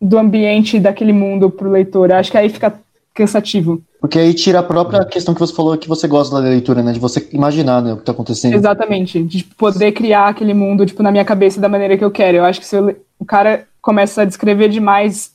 [0.00, 2.10] do ambiente daquele mundo pro leitor.
[2.10, 2.78] Eu acho que aí fica
[3.14, 3.82] cansativo.
[4.00, 6.92] Porque aí tira a própria questão que você falou que você gosta da leitura, né?
[6.92, 8.54] De você imaginar né, o que tá acontecendo.
[8.54, 9.22] Exatamente.
[9.22, 12.38] De tipo, poder criar aquele mundo, tipo, na minha cabeça da maneira que eu quero.
[12.38, 15.32] Eu acho que se eu o cara começa a descrever demais,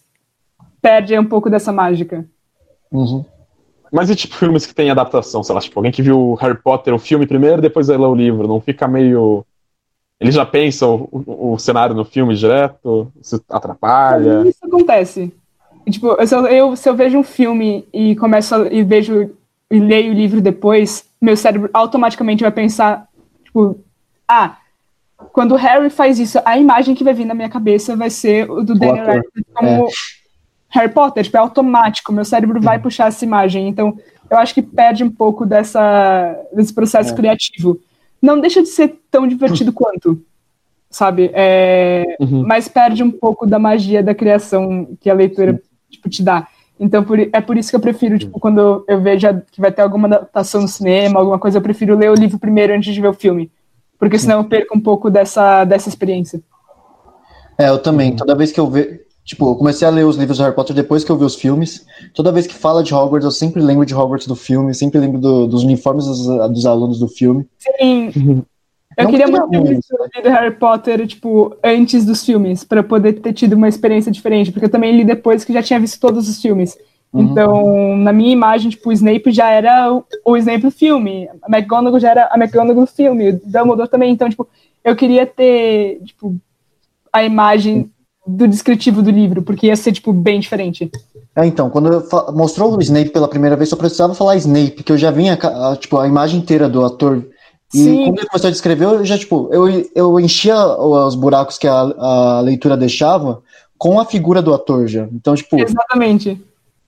[0.82, 2.26] perde um pouco dessa mágica.
[2.92, 3.24] Uhum.
[3.96, 6.94] Mas e tipo filmes que tem adaptação, sei lá, tipo, alguém que viu Harry Potter,
[6.94, 9.46] o filme primeiro, depois vai ler o livro, não fica meio.
[10.20, 14.44] Ele já pensa o, o- o cenário no filme direto, se atrapalha.
[14.48, 15.34] Isso acontece.
[15.90, 19.32] Tipo, se eu, eu- se eu vejo um filme e começo a, e vejo
[19.72, 23.08] e leio o livro depois, meu cérebro automaticamente vai pensar,
[23.44, 23.80] tipo,
[24.28, 24.58] ah,
[25.32, 28.50] quando o Harry faz isso, a imagem que vai vir na minha cabeça vai ser
[28.52, 29.06] o do Daniel.
[29.06, 29.88] Radcliffe como
[30.76, 33.68] Harry Potter, tipo, é automático, meu cérebro vai puxar essa imagem.
[33.68, 33.98] Então,
[34.30, 37.16] eu acho que perde um pouco dessa, desse processo É.
[37.16, 37.80] criativo.
[38.22, 40.22] Não deixa de ser tão divertido quanto,
[40.90, 41.32] sabe?
[41.34, 42.44] É, Uhum.
[42.46, 46.48] mas perde um pouco da magia da criação que a leitura tipo, te dá.
[46.78, 49.82] Então por, é por isso que eu prefiro, tipo, quando eu vejo que vai ter
[49.82, 53.08] alguma adaptação no cinema, alguma coisa, eu prefiro ler o livro primeiro antes de ver
[53.08, 53.50] o filme.
[53.98, 56.42] Porque senão eu perco um pouco dessa, dessa experiência.
[57.58, 58.14] É, eu também.
[58.14, 59.05] Toda vez que eu vejo.
[59.26, 61.34] Tipo, eu comecei a ler os livros do Harry Potter depois que eu vi os
[61.36, 61.84] filmes.
[62.14, 65.20] Toda vez que fala de Hogwarts, eu sempre lembro de Hogwarts do filme, sempre lembro
[65.20, 67.48] do- dos uniformes dos, dos alunos do filme.
[67.58, 68.12] Sim.
[68.96, 72.64] Eu Não queria que muito ter visto o livro Harry Potter, tipo, antes dos filmes,
[72.64, 75.80] para poder ter tido uma experiência diferente, porque eu também li depois que já tinha
[75.80, 76.78] visto todos os filmes.
[77.12, 77.24] Uhum.
[77.24, 81.50] Então, na minha imagem, tipo, o Snape já era o, o Snape do filme, a
[81.58, 84.12] McGonagall já era a McGonagall do filme, o Dumbledore também.
[84.12, 84.48] Então, tipo,
[84.84, 86.36] eu queria ter, tipo,
[87.12, 87.90] a imagem
[88.26, 90.92] do descritivo do livro, porque ia ser, tipo, bem diferente.
[91.36, 92.04] É, então, quando
[92.34, 95.76] mostrou o Snape pela primeira vez, só precisava falar Snape, que eu já vinha, a,
[95.76, 97.26] tipo, a imagem inteira do ator.
[97.74, 98.04] E Sim.
[98.06, 101.80] quando ele começou a descrever, eu já, tipo, eu, eu enchia os buracos que a,
[101.80, 103.44] a leitura deixava
[103.78, 105.08] com a figura do ator já.
[105.12, 106.42] Então, tipo, Exatamente.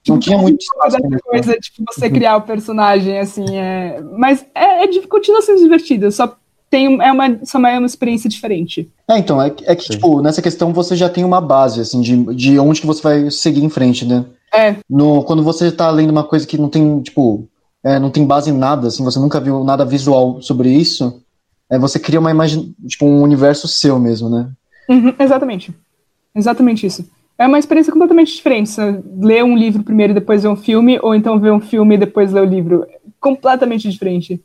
[0.07, 0.97] não tinha muito espaço.
[1.23, 4.01] coisa, tipo, você criar o personagem, assim, é...
[4.17, 6.35] Mas é, é, continua sendo divertido, só
[6.70, 8.89] tem, é uma, só é uma experiência diferente.
[9.09, 9.93] É, então, é, que- é que, Sim.
[9.93, 13.32] tipo, nessa questão você já tem uma base, assim, de, de onde que você vai
[13.32, 14.26] seguir em frente, né?
[14.53, 14.76] É.
[14.89, 17.47] No, quando você tá lendo uma coisa que não tem, tipo,
[17.84, 21.22] é, não tem base em nada, assim, você nunca viu nada visual sobre isso,
[21.70, 24.49] é, você cria uma imagem, tipo, um universo seu mesmo, né?
[24.89, 25.74] Uhum, exatamente.
[26.36, 27.05] Exatamente isso.
[27.38, 28.70] É uma experiência completamente diferente.
[28.70, 31.95] Você ler um livro primeiro e depois ver um filme, ou então ver um filme
[31.95, 32.86] e depois ler o livro.
[33.20, 34.41] Completamente diferente.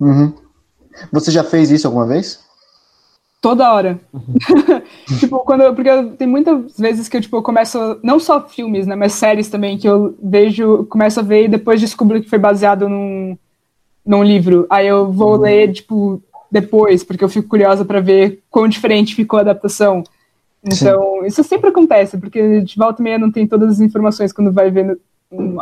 [0.00, 0.32] Uhum.
[1.12, 2.40] Você já fez isso alguma vez?
[3.40, 4.00] Toda hora.
[5.20, 8.40] tipo, quando eu- porque eu- tem muitas vezes que eu, tipo, eu começo, não só
[8.48, 12.28] filmes, né, mas séries também, que eu vejo, começo a ver e depois descubro que
[12.30, 13.36] foi baseado num,
[14.04, 14.66] num livro.
[14.70, 16.20] Aí eu vou ler, tipo,
[16.50, 20.02] depois, porque eu fico curiosa pra ver quão diferente ficou a adaptação.
[20.64, 24.50] Então, isso sempre acontece, porque de volta e meia não tem todas as informações quando
[24.50, 24.98] vai vendo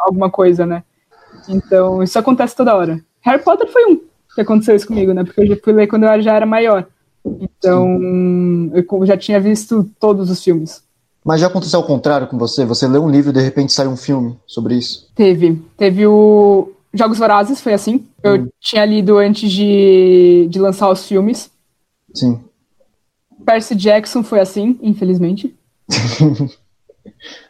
[0.00, 0.82] alguma coisa, né?
[1.48, 3.00] Então, isso acontece toda hora.
[3.20, 4.00] Harry Potter foi um
[4.34, 5.24] que aconteceu isso comigo, né?
[5.24, 6.86] Porque eu já fui ler quando eu já era maior.
[7.40, 7.98] Então,
[8.74, 10.82] eu já tinha visto todos os filmes.
[11.24, 12.66] Mas já aconteceu ao contrário com você?
[12.66, 15.10] Você lê um livro e de repente sai um filme sobre isso?
[15.14, 15.58] Teve.
[15.76, 18.04] Teve o Jogos Vorazes, foi assim.
[18.22, 21.50] Eu tinha lido antes de, de lançar os filmes.
[22.14, 22.40] Sim.
[23.44, 25.54] Percy Jackson foi assim, infelizmente.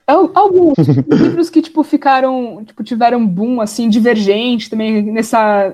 [0.06, 5.72] Al- Alguns livros que, tipo, ficaram, tipo, tiveram boom, assim, divergente também, nessa,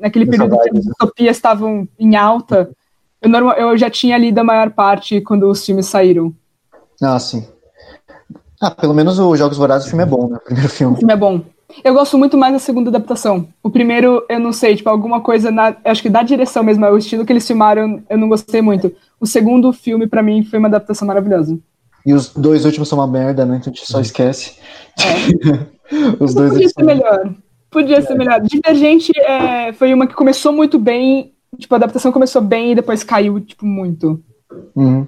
[0.00, 2.70] naquele período que vibe, as utopias estavam em alta.
[3.20, 6.34] Eu, norma- eu já tinha lido a maior parte quando os filmes saíram.
[7.02, 7.46] Ah, sim.
[8.60, 10.36] Ah, pelo menos o Jogos Vorazes o filme é bom, né?
[10.36, 10.96] O primeiro O filme.
[10.96, 11.40] filme é bom.
[11.84, 13.48] Eu gosto muito mais da segunda adaptação.
[13.62, 15.76] O primeiro, eu não sei, tipo, alguma coisa na.
[15.84, 18.94] Acho que da direção mesmo, é o estilo que eles filmaram, eu não gostei muito.
[19.20, 21.58] O segundo filme, pra mim, foi uma adaptação maravilhosa.
[22.06, 23.56] E os dois últimos são uma merda, né?
[23.56, 24.58] Então a gente só esquece.
[26.20, 27.34] os dois Podia ser melhor.
[27.76, 28.40] Podia ser melhor.
[28.40, 31.34] Divergente é, foi uma que começou muito bem.
[31.58, 34.18] Tipo, a adaptação começou bem e depois caiu, tipo, muito.
[34.74, 35.06] Uhum.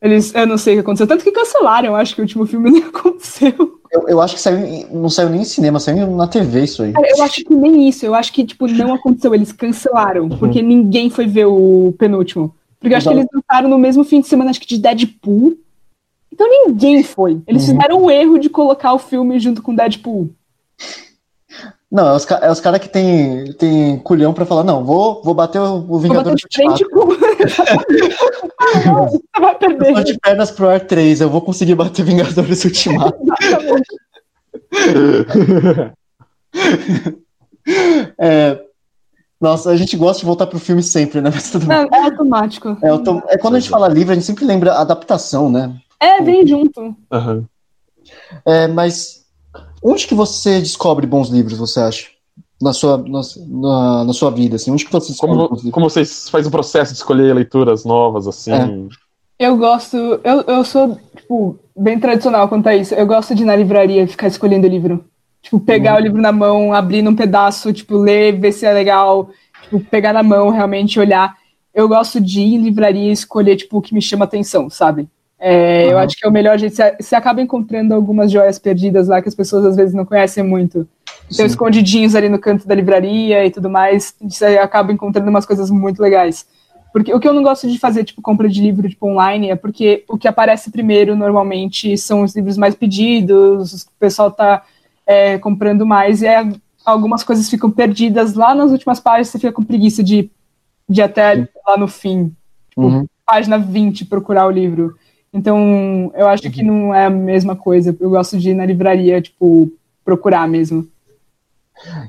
[0.00, 1.08] Eles, eu não sei o que aconteceu.
[1.08, 3.52] Tanto que cancelaram, eu acho que o último filme nem aconteceu.
[3.90, 6.92] Eu, eu acho que saiu, não saiu nem em cinema, saiu na TV isso aí.
[6.92, 8.06] Cara, eu acho que nem isso.
[8.06, 9.34] Eu acho que, tipo, não aconteceu.
[9.34, 10.28] Eles cancelaram.
[10.28, 12.54] Porque ninguém foi ver o penúltimo.
[12.78, 15.56] Porque eu acho que eles lançaram no mesmo fim de semana, acho que de Deadpool.
[16.32, 17.40] Então ninguém foi.
[17.48, 17.74] Eles Uhum.
[17.74, 20.30] fizeram o erro de colocar o filme junto com Deadpool.
[21.90, 25.34] Não, é os, é os caras que tem, tem culhão pra falar, não, vou, vou
[25.34, 27.12] bater o, o Vou Vingador bater de frente com.
[28.58, 29.94] Ah, Você vai Eu perder.
[29.94, 33.16] tô de pernas pro ar 3, eu vou conseguir bater Vingadores Ultimato.
[33.40, 33.96] Exatamente.
[38.18, 38.60] É,
[39.40, 41.30] nossa, a gente gosta de voltar pro filme sempre, né?
[41.32, 41.76] Mas tudo bem.
[41.76, 42.76] Não, é automático.
[42.82, 45.74] É, eu é quando a gente fala livro, a gente sempre lembra a adaptação, né?
[46.00, 46.96] É, vem junto.
[47.12, 47.44] Aham.
[48.44, 49.25] É, mas
[49.86, 52.08] onde que você descobre bons livros, você acha?
[52.60, 55.72] Na sua, na, na, na sua vida, assim, onde que você descobre Como, bons livros?
[55.72, 58.52] como vocês fazem o processo de escolher leituras novas, assim?
[58.52, 59.46] É.
[59.46, 59.96] Eu gosto.
[59.96, 62.94] Eu, eu sou, tipo, bem tradicional quanto a isso.
[62.94, 65.04] Eu gosto de ir na livraria e ficar escolhendo livro.
[65.42, 69.28] Tipo, pegar o livro na mão, abrir num pedaço, tipo, ler, ver se é legal.
[69.62, 71.36] Tipo, pegar na mão, realmente olhar.
[71.74, 75.06] Eu gosto de ir em livraria e escolher, tipo, o que me chama atenção, sabe?
[75.38, 76.04] É, Eu Aham.
[76.04, 76.74] acho que é o melhor jeito.
[76.74, 80.42] Você, você acaba encontrando algumas joias perdidas lá que as pessoas às vezes não conhecem
[80.42, 80.88] muito.
[81.28, 81.46] Tem Sim.
[81.46, 84.14] escondidinhos ali no canto da livraria e tudo mais.
[84.20, 86.46] Você acaba encontrando umas coisas muito legais.
[86.92, 89.56] Porque o que eu não gosto de fazer, tipo, compra de livro tipo, online, é
[89.56, 94.62] porque o que aparece primeiro, normalmente, são os livros mais pedidos, o pessoal tá
[95.06, 96.48] é, comprando mais, e é,
[96.86, 100.30] algumas coisas ficam perdidas lá nas últimas páginas, você fica com preguiça de,
[100.88, 102.34] de ir até lá no fim,
[102.70, 103.06] tipo, Uhum.
[103.26, 104.96] página 20, procurar o livro.
[105.36, 107.94] Então, eu acho que não é a mesma coisa.
[108.00, 109.70] Eu gosto de ir na livraria, tipo,
[110.02, 110.88] procurar mesmo.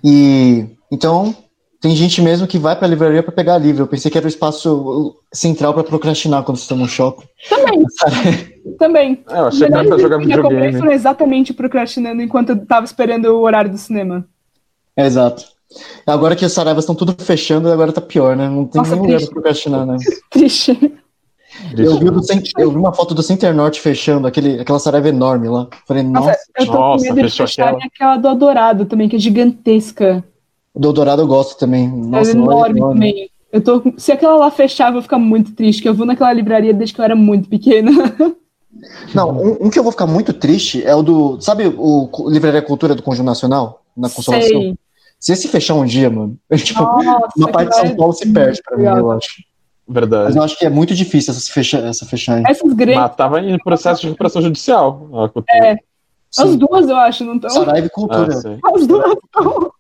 [0.02, 1.36] E então
[1.82, 3.84] tem gente mesmo que vai pra livraria pra pegar livro.
[3.84, 7.26] Eu pensei que era o espaço central pra procrastinar quando você tá no shopping.
[7.50, 7.86] Também,
[8.80, 9.24] também.
[9.30, 10.80] É, eu achei que era pra jogar que eu comprei videogame.
[10.80, 14.26] foram exatamente procrastinando enquanto eu tava esperando o horário do cinema.
[14.96, 15.44] É, exato.
[16.06, 18.48] Agora que as saraivas estão tudo fechando, agora tá pior, né?
[18.48, 19.34] Não tem Nossa, nem lugar pra triste.
[19.34, 19.98] procrastinar, né?
[20.32, 20.94] Triste.
[21.78, 24.80] Eu vi, o do Cent- eu vi uma foto do Center Norte fechando, aquele, aquela
[24.80, 25.68] saraiva enorme lá.
[25.88, 27.78] Falei, Nossa, nossa, eu tô nossa, com medo de aquela.
[27.84, 30.24] aquela do Adorado também, que é gigantesca.
[30.74, 31.88] o do Dourado eu gosto também.
[31.88, 33.30] Nossa, é enorme também.
[33.51, 36.34] Eu tô, se aquela lá fechar, eu vou ficar muito triste, que eu vou naquela
[36.34, 37.91] livraria desde que eu era muito pequena.
[39.14, 41.41] Não, um, um que eu vou ficar muito triste é o do.
[41.41, 43.82] Sabe o, o Livraria Cultura do Conjunto Nacional?
[43.95, 44.47] Na Consolação?
[44.62, 44.76] Sei.
[45.20, 48.62] Se esse fechar um dia, mano, tipo, Nossa, uma parte de São Paulo se perde
[48.62, 49.43] pra mim, eu acho.
[49.88, 50.36] Mas Verdade.
[50.38, 52.42] eu acho que é muito difícil essa fechar, essa fechar.
[52.46, 52.98] Essas grandes.
[52.98, 55.08] Mas tava em processo de recuperação judicial.
[55.24, 55.46] a cultura.
[55.66, 55.78] É.
[56.38, 56.58] As Sim.
[56.58, 57.50] duas, eu acho, não estão?
[57.50, 58.32] Saraiva e Ah, Cultura.
[58.34, 58.60] sei.
[58.66, 59.72] As duas estão.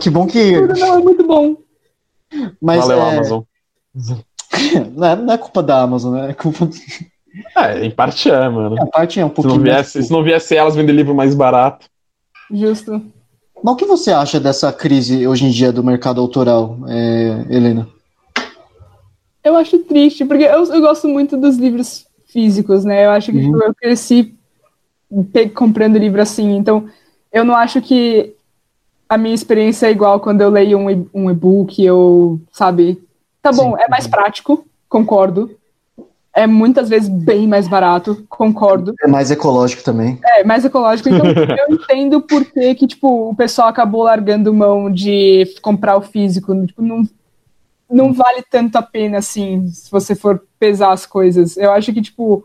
[0.00, 0.60] Que bom que.
[0.60, 1.56] Não, é muito bom.
[2.60, 3.42] Mas Valeu, é, Amazon.
[4.96, 6.30] não, é, não é culpa da Amazon, né?
[6.30, 6.68] É culpa.
[7.56, 8.80] É, em parte é, mano.
[8.82, 9.56] A parte é um Se pouquinho.
[9.56, 11.86] não, viesse, se não viesse elas vender livro mais barato.
[12.50, 13.02] Justo.
[13.62, 17.86] Mas o que você acha dessa crise hoje em dia do mercado autoral, é, Helena?
[19.46, 23.06] Eu acho triste, porque eu, eu gosto muito dos livros físicos, né?
[23.06, 23.52] Eu acho que Uhum.
[23.52, 24.34] tipo, eu cresci
[25.54, 26.88] comprando livro assim, então
[27.32, 28.34] eu não acho que
[29.08, 33.00] a minha experiência é igual quando eu leio um, um e-book, eu, sabe?
[33.40, 33.84] Tá bom, Sim.
[33.84, 35.48] é mais prático, concordo.
[36.34, 38.94] É muitas vezes bem mais barato, concordo.
[39.00, 40.18] É mais ecológico também.
[40.24, 41.08] É, mais ecológico.
[41.08, 41.24] Então,
[41.56, 46.66] eu entendo por que, que, tipo, o pessoal acabou largando mão de comprar o físico.
[46.66, 47.08] Tipo, não,
[47.90, 51.56] não vale tanto a pena, assim, se você for pesar as coisas.
[51.56, 52.44] Eu acho que, tipo,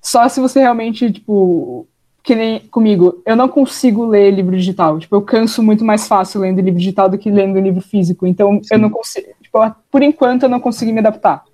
[0.00, 1.86] só se você realmente, tipo,
[2.22, 4.98] que nem comigo, eu não consigo ler livro digital.
[4.98, 8.26] Tipo, eu canso muito mais fácil lendo livro digital do que lendo livro físico.
[8.26, 9.58] Então, eu não consigo, tipo,
[9.90, 11.44] por enquanto eu não consegui me adaptar.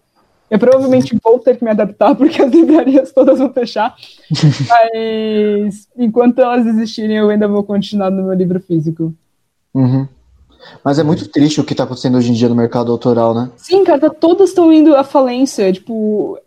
[0.51, 3.95] Eu provavelmente vou ter que me adaptar, porque as livrarias todas vão fechar.
[4.69, 9.15] Mas enquanto elas existirem, eu ainda vou continuar no meu livro físico.
[9.73, 10.07] Uhum.
[10.85, 13.51] Mas é muito triste o que tá acontecendo hoje em dia no mercado autoral, né?
[13.57, 15.73] Sim, cara, tá- todas estão indo à falência.
[15.73, 16.39] Tipo,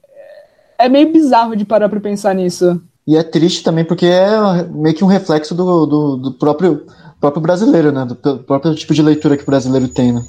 [0.78, 2.82] é meio bizarro de parar pra pensar nisso.
[3.07, 6.86] E é triste também porque é meio que um reflexo do, do, do próprio,
[7.20, 8.03] próprio brasileiro, né?
[8.05, 10.24] Do p- próprio tipo de leitura que o brasileiro tem, né?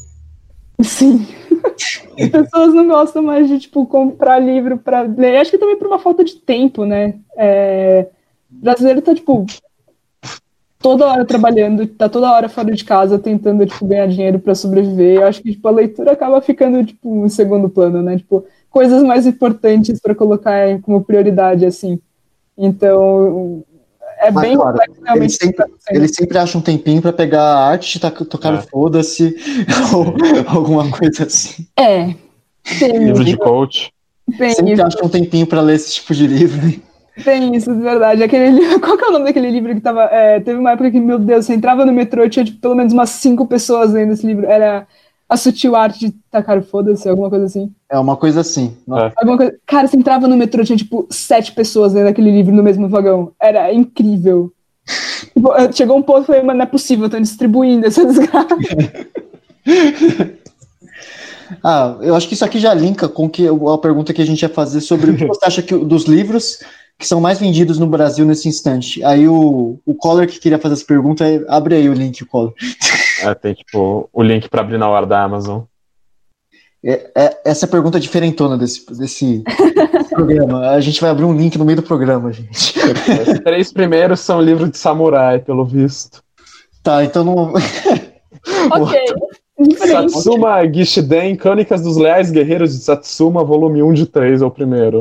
[0.83, 1.27] Sim.
[2.19, 5.39] As pessoas não gostam mais de, tipo, comprar livro pra ler.
[5.39, 7.15] Acho que também por uma falta de tempo, né?
[7.37, 8.09] É...
[8.51, 9.45] O brasileiro tá, tipo,
[10.87, 15.17] toda hora trabalhando, tá toda hora fora de casa tentando, tipo, ganhar dinheiro pra sobreviver.
[15.17, 18.17] Eu acho que, tipo, a leitura acaba ficando, tipo, em segundo plano, né?
[18.19, 21.99] Tipo, coisas mais importantes pra colocar como prioridade, assim.
[22.57, 23.65] Então,
[24.21, 25.23] é Mas, bem claro, complexo, realmente.
[25.25, 25.97] Eles sempre, acontecendo.
[25.97, 28.63] eles sempre acham um tempinho pra pegar a arte, tá, tocar É.
[28.63, 29.35] foda-se,
[29.93, 30.15] ou
[30.57, 31.67] alguma coisa assim.
[31.77, 32.15] É.
[32.79, 33.91] Tem Livro de coach.
[34.39, 34.83] tem Sempre isso.
[34.87, 36.81] acham um tempinho pra ler esse tipo de livro.
[37.25, 38.23] Tem isso, de verdade.
[38.23, 40.05] Aquele livro, qual que é o nome daquele livro que tava.
[40.05, 42.75] é, teve uma época que, meu Deus, você entrava no metrô e tinha tipo, pelo
[42.75, 44.47] menos umas cinco pessoas lendo esse livro.
[44.47, 44.87] Era
[45.29, 47.73] A Sutil Arte de Tacar o Foda-se, alguma coisa assim.
[47.91, 48.77] É uma coisa assim.
[48.89, 49.13] É.
[49.17, 49.55] Alguma coisa...
[49.67, 53.33] Cara, você entrava no metrô tinha tipo sete pessoas lendo aquele livro no mesmo vagão.
[53.41, 54.53] Era incrível.
[55.35, 58.57] Tipo, eh, Chegou um ponto eu falei, mano, não é possível, estão distribuindo essa desgraça.
[61.63, 64.43] Ah, eu acho que isso aqui já linka com que, a pergunta que a gente
[64.43, 66.61] ia fazer sobre o que você acha que, dos livros
[66.99, 69.05] que são mais vendidos no Brasil nesse instante.
[69.05, 72.55] Aí o, o Collor que queria fazer essa pergunta, é- abre aí o link, Collor.
[73.23, 75.63] É, tem tipo o link pra abrir na hora da Amazon.
[76.85, 79.43] É, é- essa pergunta é diferentona desse, desse
[80.11, 80.71] programa.
[80.71, 82.79] A gente vai abrir um link no meio do programa, gente.
[82.79, 86.23] Os três primeiros são livros de samurai, pelo visto.
[86.83, 87.53] Tá, então não.
[88.71, 89.01] ok.
[89.77, 94.99] Satsuma Gishiden, Crônicas dos Leais Guerreiros de Satsuma, volume 1 de 3 é o primeiro.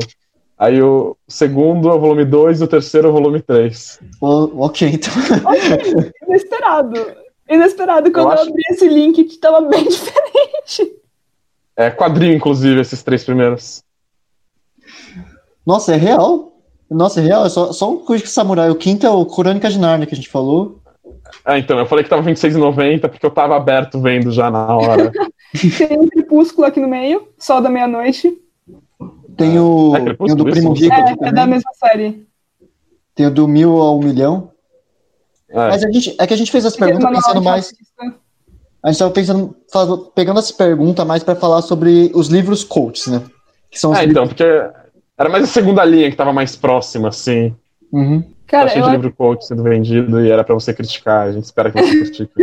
[0.58, 4.00] Aí o segundo é o volume 2 e o terceiro é o volume 3.
[4.20, 5.12] O- ok, então.
[5.44, 7.06] Ok, Inesperado.
[7.48, 8.10] Inesperado.
[8.10, 10.96] Quando eu, acho- abri esse link, tava bem diferente.
[11.76, 13.82] É quadrinho, inclusive, esses três primeiros.
[15.66, 16.52] Nossa, é real?
[16.90, 17.44] Nossa, é real?
[17.44, 18.70] É só, só um de samurai.
[18.70, 20.80] O quinto é o Crônica de Narnia que a gente falou.
[21.44, 25.12] Ah, então, eu falei que tava R$26,90 porque eu tava aberto vendo já na hora.
[25.76, 28.40] Tem um crepúsculo aqui no meio, Sol da Meia-Noite.
[29.36, 30.72] Tem o, Crepúsculo, tem o do Primo?
[30.72, 32.26] Rico É, é da mesma série.
[33.14, 34.50] Tem o do mil ao milhão.
[35.48, 37.66] É, Mas a gente, é que a gente fez essa pergunta Manual pensando mais.
[37.68, 38.14] artista.
[38.82, 43.06] A gente tava pensando, faz- pegando essa pergunta mais para falar sobre os livros coaches,
[43.08, 43.22] né?
[43.70, 44.16] Que são os É, livros.
[44.16, 44.44] então, porque
[45.18, 47.54] era mais a segunda linha que tava mais próxima, assim.
[47.92, 48.22] Uhum.
[48.22, 51.26] Tá Cara, cheio eu de livro coach sendo vendido e era pra você criticar.
[51.28, 52.32] A gente espera que você critique.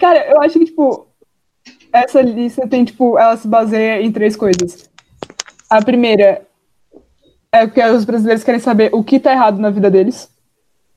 [0.00, 1.07] Cara, eu acho que, tipo,
[2.02, 4.88] essa lista tem, tipo, ela se baseia em três coisas.
[5.68, 6.46] A primeira
[7.52, 10.30] é que os brasileiros querem saber o que tá errado na vida deles.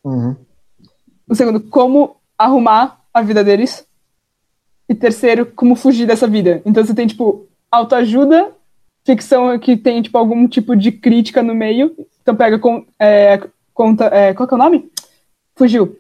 [0.04, 0.36] Uhum.
[1.28, 3.86] O segundo, como arrumar a vida deles.
[4.90, 6.62] E terceiro, como fugir dessa vida.
[6.66, 8.52] Então você tem, tipo, autoajuda,
[9.06, 11.96] ficção que tem, tipo, algum tipo de crítica no meio.
[12.22, 13.42] Então pega com, é,
[13.74, 14.06] conta.
[14.08, 14.92] é, qual que é o nome?
[15.56, 15.98] Fugiu.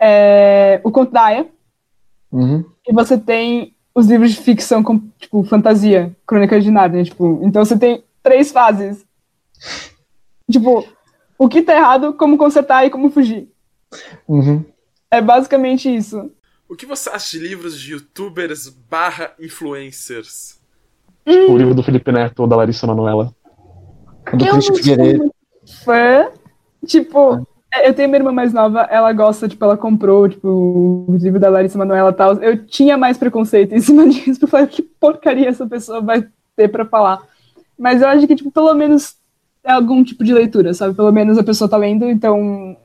[0.00, 1.46] É, o conto da Aya.
[2.32, 2.64] Uhum.
[2.86, 7.64] E você tem os livros de ficção, com, tipo, fantasia, Crônicas de Nárnia, tipo, então
[7.64, 9.04] você tem três fases.
[10.50, 10.86] Tipo,
[11.38, 13.48] o que tá errado, como consertar e como fugir.
[14.26, 14.64] Uhum.
[15.10, 16.30] É basicamente isso.
[16.68, 20.58] O que você acha de livros de youtubers barra influencers?
[21.26, 23.26] O livro do Felipe Neto ou da Larissa Manoela.
[23.26, 25.18] Do Eu Christian não sou Figueiredo.
[25.18, 25.34] muito
[25.84, 26.30] fã.
[26.86, 27.46] Tipo,
[27.84, 30.48] eu tenho minha irmã mais nova, ela gosta, tipo, ela comprou, tipo,
[31.08, 32.34] o livro da Larissa Manoela e tal.
[32.34, 36.68] Eu tinha mais preconceito em cima disso, pra falar que porcaria essa pessoa vai ter
[36.68, 37.22] pra falar.
[37.78, 39.16] Mas eu acho que, tipo, pelo menos
[39.64, 40.94] é algum tipo de leitura, sabe?
[40.94, 42.76] Pelo menos a pessoa tá lendo, então.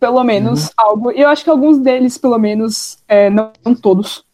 [0.00, 1.10] Pelo menos algo.
[1.10, 4.24] E eu acho que alguns deles, pelo menos, é, não, não todos,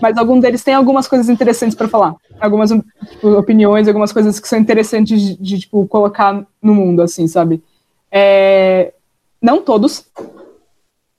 [0.00, 2.14] mas alguns deles têm algumas coisas interessantes pra falar.
[2.40, 7.26] Algumas tipo, opiniões, algumas coisas que são interessantes de, de, tipo, colocar no mundo, assim,
[7.28, 7.62] sabe?
[8.10, 8.92] É,
[9.40, 10.06] não todos.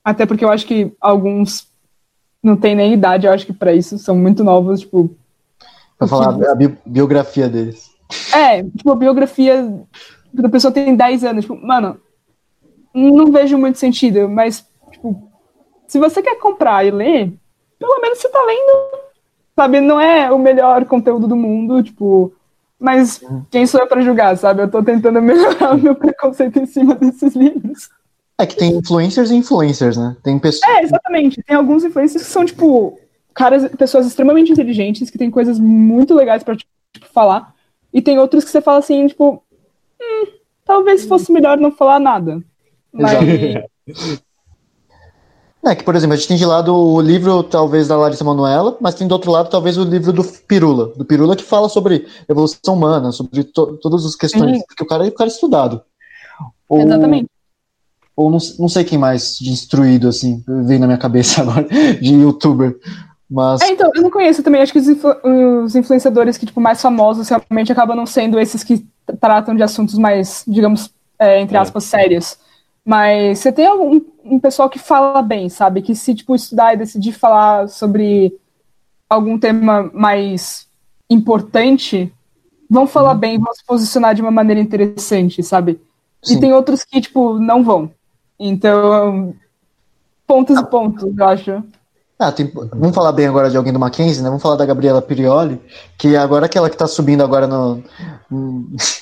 [0.04, 1.68] Até porque eu acho que alguns
[2.42, 5.10] não têm nem idade, eu acho que pra isso são muito novos, tipo.
[5.98, 7.90] Pra falar a bi- biografia deles.
[8.34, 9.84] É, tipo, a biografia
[10.34, 11.44] da pessoa tem 10 anos.
[11.46, 12.00] Tipo, mano,
[12.94, 15.30] não vejo muito sentido, mas, tipo,
[15.88, 17.34] se você quer comprar e ler,
[17.80, 19.02] pelo menos você tá lendo,
[19.56, 19.82] sabe?
[19.82, 22.32] Não é o melhor conteúdo do mundo, tipo,
[22.80, 24.62] mas quem sou eu pra julgar, sabe?
[24.62, 27.90] Eu tô tentando melhorar o meu preconceito em cima desses livros.
[28.40, 30.16] É que tem influencers e influencers, né?
[30.24, 30.70] Tem pessoas.
[30.78, 31.42] É, exatamente.
[31.44, 33.00] Tem alguns influencers que são, tipo,
[33.34, 36.70] caras, pessoas extremamente inteligentes, que têm coisas muito legais pra tipo,
[37.12, 37.54] falar.
[37.92, 39.42] E tem outros que você fala assim, tipo,
[40.00, 40.28] "Hum,
[40.64, 42.44] talvez fosse melhor não falar nada.
[42.92, 43.14] Mas,
[45.66, 48.78] É que, por exemplo, a gente tem de lado o livro, talvez, da Larissa Manoela,
[48.80, 50.94] mas tem do outro lado, talvez, o livro do Pirula.
[50.96, 54.58] Do Pirula que fala sobre evolução humana, sobre to- todas as questões.
[54.60, 54.64] Sim.
[54.66, 55.82] Porque o cara, o cara é estudado.
[56.70, 57.30] Ou, exatamente.
[58.18, 61.64] Ou não, não sei quem mais de instruído, assim, vem na minha cabeça agora,
[62.02, 62.76] de youtuber.
[63.30, 63.62] Mas.
[63.62, 64.60] É, então, eu não conheço também.
[64.62, 65.16] Acho que os, influ-
[65.64, 68.84] os influenciadores que, tipo, mais famosos realmente acabam não sendo esses que
[69.20, 70.90] tratam de assuntos mais, digamos,
[71.20, 71.60] é, entre É.
[71.60, 72.38] aspas, sérios.
[72.84, 75.82] Mas você tem algum, um pessoal que fala bem, sabe?
[75.82, 78.34] Que se, tipo, estudar e decidir falar sobre
[79.10, 80.66] algum tema mais
[81.10, 82.12] importante,
[82.70, 85.80] vão falar bem, vão se posicionar de uma maneira interessante, sabe?
[86.24, 86.38] Sim.
[86.38, 87.92] E tem outros que, tipo, não vão.
[88.40, 89.34] Então,
[90.26, 91.64] pontos e pontos, eu acho.
[92.20, 94.30] Ah, tem- vamos falar bem agora de alguém do Mackenzie, né?
[94.30, 95.62] Vamos falar da Gabriela Pirioli,
[95.98, 97.84] que agora aquela que tá subindo agora no,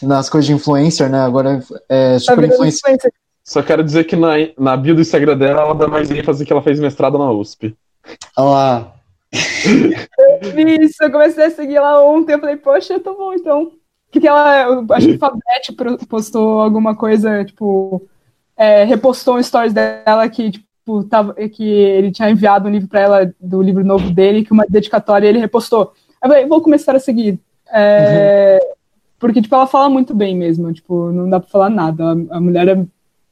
[0.02, 1.20] nas coisas de influencer, né?
[1.22, 2.80] Agora é super influencer.
[2.80, 3.14] influencer.
[3.44, 6.52] Só quero dizer que na, na bio do Instagram dela, ela dá mais ênfase que
[6.52, 7.76] ela fez mestrado na USP.
[8.36, 8.94] Olha lá.
[10.82, 13.72] Isso, eu comecei a seguir ela ontem, eu falei, poxa, tá bom então.
[14.12, 15.74] Porque ela, eu acho que o Fabete
[16.08, 18.02] postou alguma coisa, tipo,
[18.58, 23.00] é, repostou um stories dela que, tipo, tava, que ele tinha enviado um livro pra
[23.00, 25.94] ela, do livro novo dele, que uma dedicatória ele repostou.
[26.22, 27.40] Aí eu falei, vou começar a seguir.
[27.74, 28.60] É,
[29.20, 32.04] Porque, tipo, ela fala muito bem mesmo, tipo, não dá pra falar nada.
[32.04, 32.86] A, a mulher é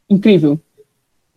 [0.10, 0.60] incrível.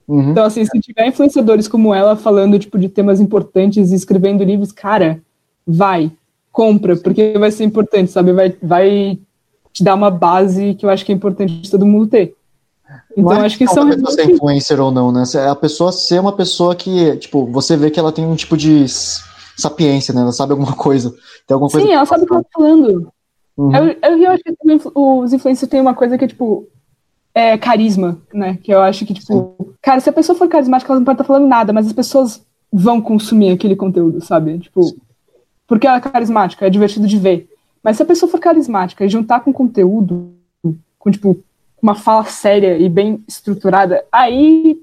[0.07, 0.31] Uhum.
[0.31, 4.71] Então, assim, se tiver influenciadores como ela falando, tipo, de temas importantes e escrevendo livros,
[4.71, 5.21] cara,
[5.67, 6.13] vai,
[6.53, 8.33] compra, porque vai ser importante, sabe?
[8.33, 9.19] Vai, vai
[9.73, 12.36] te dar uma base que eu acho que é importante todo mundo ter.
[13.17, 15.23] Então, Não acho que são da pessoa ser influencer ou não, né?
[15.35, 18.57] É a pessoa ser uma pessoa que, tipo, você vê que ela tem um tipo
[18.57, 18.85] de
[19.57, 20.21] sapiência, né?
[20.23, 21.11] Ela sabe alguma coisa.
[21.47, 21.87] Tem alguma coisa.
[21.87, 23.13] Sim, ela sabe o que ela tá falando.
[23.57, 23.75] Uhum.
[23.75, 26.67] Eu, eu, eu acho que os influ- os influencers têm uma coisa que é, tipo,
[27.35, 28.59] é carisma, né?
[28.63, 31.25] Que eu acho que, tipo, cara, se a pessoa for carismática, ela não pode estar
[31.25, 32.43] falando nada, mas as pessoas
[32.73, 34.59] vão consumir aquele conteúdo, sabe?
[34.59, 34.95] Tipo,
[35.67, 37.49] porque ela é carismática, é divertido de ver.
[37.83, 40.33] Mas se a pessoa for carismática e juntar com conteúdo,
[40.99, 41.39] com, tipo,
[41.87, 44.77] uma fala séria e bem estruturada, aí.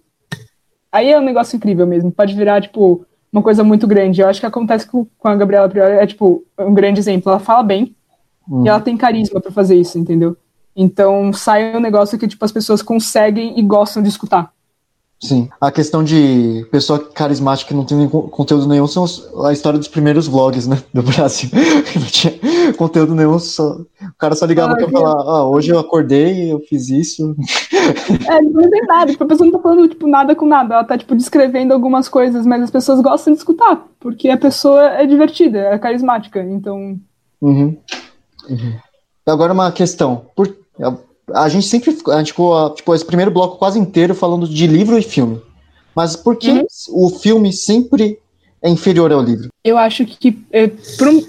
[0.92, 2.12] Aí é um negócio incrível mesmo.
[2.12, 4.22] Pode virar, tipo, uma coisa muito grande.
[4.22, 7.30] Eu acho que acontece com, com a Gabriela Priori, é, tipo, um grande exemplo.
[7.30, 7.94] Ela fala bem,
[8.48, 8.66] Uhum.
[8.66, 10.36] e ela tem carisma pra fazer isso, entendeu?
[10.76, 14.52] Então sai um negócio que tipo as pessoas conseguem e gostam de escutar.
[15.24, 15.48] Sim.
[15.62, 19.06] A questão de pessoa carismática que não tem conteúdo nenhum são
[19.46, 20.84] a história dos primeiros vlogs, né?
[20.94, 21.50] Do Brasil.
[21.96, 22.34] Não tinha
[22.76, 23.88] conteúdo nenhum, só, o
[24.18, 27.36] cara só ligava Ah, pra que- falar, ah, hoje eu acordei, eu fiz isso.
[28.30, 30.84] É, não tem nada, tipo, a pessoa não tá falando tipo nada com nada, ela
[30.86, 35.06] tá tipo descrevendo algumas coisas, mas as pessoas gostam de escutar, porque a pessoa é
[35.06, 36.98] divertida, é carismática, então
[37.42, 37.76] Uhum.
[39.26, 40.26] Agora uma questão.
[40.34, 40.56] Por,
[41.34, 44.68] a, gente sempre ficou, a gente ficou, tipo, esse primeiro bloco quase inteiro falando de
[44.68, 45.40] livro e filme.
[45.96, 46.66] Mas por que Uhum.
[46.92, 48.20] o filme sempre
[48.62, 49.50] é inferior ao livro?
[49.64, 51.22] eu acho que é, por um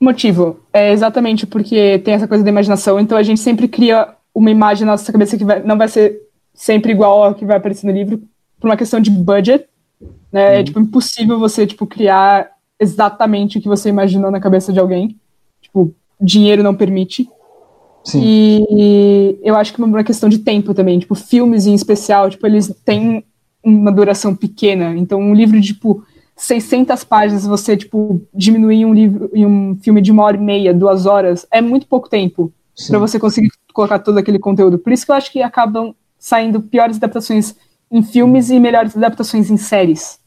[0.00, 4.50] motivo, é exatamente porque tem essa coisa da imaginação, então a gente sempre cria uma
[4.50, 6.20] imagem na nossa cabeça que vai- não vai ser
[6.54, 8.20] sempre igual ao que vai aparecer no livro,
[8.60, 9.64] por uma questão de budget,
[10.32, 10.60] né?
[10.60, 12.50] É tipo impossível você tipo criar
[12.80, 15.16] exatamente o que você imaginou na cabeça de alguém.
[15.60, 17.28] Tipo, dinheiro não permite.
[18.04, 18.20] Sim.
[18.22, 20.98] E eu acho que é uma questão de tempo também.
[20.98, 23.24] Tipo, filmes em especial, tipo, eles têm
[23.62, 24.96] uma duração pequena.
[24.96, 26.04] Então, um livro de, tipo,
[26.36, 30.74] 600 páginas, você, tipo, diminuir um livro em um filme de uma hora e meia,
[30.74, 32.52] duas horas, é muito pouco tempo
[32.88, 34.78] para você conseguir colocar todo aquele conteúdo.
[34.78, 37.54] Por isso que eu acho que acabam saindo piores adaptações
[37.90, 40.18] em filmes e melhores adaptações em séries.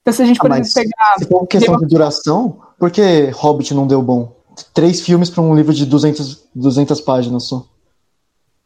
[0.00, 1.18] Então, se a gente, Ah, por exemplo, pegar.
[1.18, 4.34] se for questão de duração, por que Hobbit não deu bom?
[4.74, 7.64] Três filmes pra um livro de 200, 200 páginas só.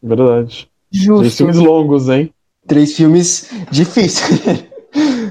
[0.03, 0.69] Verdade.
[0.91, 1.37] Três Justo.
[1.37, 2.33] filmes longos, hein?
[2.67, 4.65] Três filmes difíceis.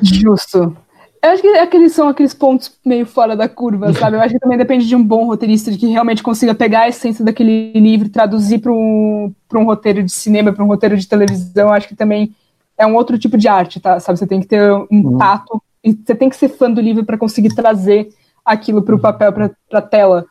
[0.02, 0.76] Justo.
[1.24, 4.16] Eu acho que aqueles são aqueles pontos meio fora da curva, sabe?
[4.16, 6.90] Eu acho que também depende de um bom roteirista de que realmente consiga pegar a
[6.90, 10.96] essência daquele livro e traduzir para um, pra um roteiro de cinema, para um roteiro
[10.96, 11.68] de televisão.
[11.70, 12.36] Eu acho que também
[12.78, 14.00] é um outro tipo de arte, tá?
[14.00, 14.20] Sabe?
[14.20, 15.18] Você tem que ter um Uhum.
[15.18, 18.10] tato e você tem que ser fã do livro para conseguir trazer
[18.44, 20.26] aquilo para o papel, para a tela.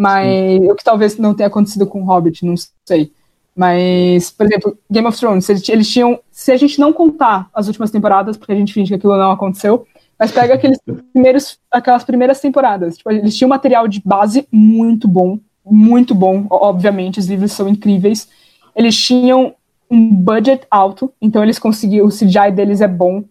[0.00, 2.54] Mas o que talvez não tenha acontecido com Hobbit, não
[2.86, 3.12] sei.
[3.54, 6.18] Mas, por exemplo, Game of Thrones, eles, tinham.
[6.30, 9.30] Se a gente não contar as últimas temporadas, porque a gente finge que aquilo não
[9.32, 9.86] aconteceu,
[10.18, 10.78] mas pega aqueles
[11.12, 12.96] primeiros, aquelas primeiras temporadas.
[12.96, 17.68] Tipo, eles tinham material de base muito bom, muito bom, o- obviamente, os livros são
[17.68, 18.26] incríveis.
[18.74, 19.54] Eles tinham
[19.90, 23.22] um budget alto, então eles conseguiam, o CGI deles é bom.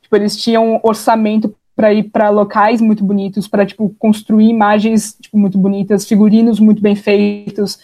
[0.00, 5.36] Tipo, eles tinham orçamento para ir para locais muito bonitos, para tipo construir imagens tipo,
[5.36, 7.78] muito bonitas, figurinos muito bem feitos.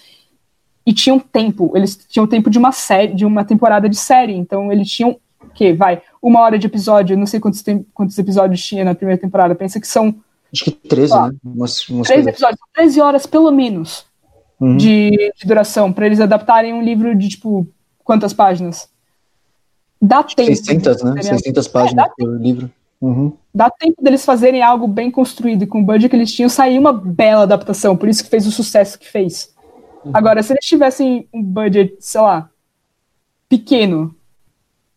[0.86, 4.72] E tinham tempo, eles tinham tempo de uma série, de uma temporada de série, então
[4.72, 5.10] eles tinham
[5.42, 5.72] o quê?
[5.72, 9.54] Vai, uma hora de episódio, não sei quantos, tem- quantos episódios tinha na primeira temporada,
[9.54, 10.14] pensa que são
[10.52, 11.28] Acho que 13, Ah.
[11.28, 11.34] né?
[11.44, 14.04] Umas, umas três coisas- episódios, 13 horas pelo menos
[14.60, 14.76] Uhum.
[14.76, 17.66] de, de duração, para eles adaptarem um livro de tipo
[18.04, 18.88] quantas páginas?
[20.02, 20.48] Dá tempo.
[20.48, 21.10] 600, né?
[21.12, 22.70] deles 600 É, páginas dá por livro.
[23.00, 23.32] Uhum.
[23.54, 26.78] dá tempo deles fazerem algo bem construído e com o budget que eles tinham, sair
[26.78, 29.54] uma bela adaptação, por isso que fez o sucesso que fez.
[30.12, 32.50] Agora, se eles tivessem um budget, sei lá,
[33.48, 34.14] pequeno,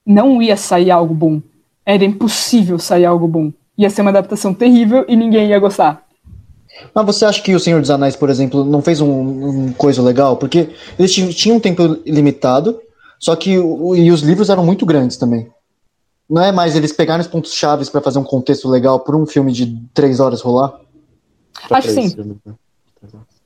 [0.05, 1.41] não ia sair algo bom.
[1.85, 3.51] Era impossível sair algo bom.
[3.77, 6.05] Ia ser uma adaptação terrível e ninguém ia gostar.
[6.93, 10.01] Mas você acha que o Senhor dos Anéis, por exemplo, não fez um, um coisa
[10.01, 10.38] legal?
[10.38, 12.80] Porque eles tinham, um tempo limitado,
[13.19, 15.49] só que e os livros eram muito grandes também.
[16.30, 19.26] Não é mais eles pegaram os pontos chaves pra fazer um contexto legal por um
[19.26, 20.80] filme de três horas rolar?
[21.68, 22.10] Pra Acho sim.
[22.10, 22.54] filmes, né?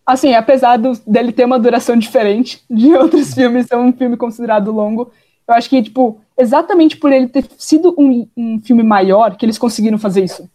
[0.05, 4.71] Assim, apesar do- dele ter uma duração diferente de outros filmes, ser um filme considerado
[4.71, 5.11] longo,
[5.47, 9.57] eu acho que, tipo, exatamente por ele ter sido um, um filme maior que eles
[9.57, 10.49] conseguiram fazer isso.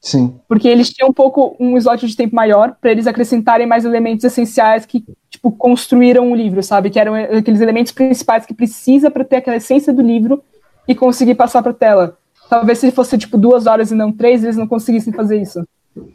[0.00, 0.34] Sim.
[0.48, 4.24] Porque eles tinham um pouco um slot de tempo maior para eles acrescentarem mais elementos
[4.24, 6.90] essenciais que, tipo, construíram o livro, sabe?
[6.90, 10.42] Que eram aqueles elementos principais que precisa para ter aquela essência do livro
[10.86, 12.16] e conseguir passar para tela.
[12.48, 15.66] Talvez se fosse, tipo, duas horas e não três, eles não conseguissem fazer isso.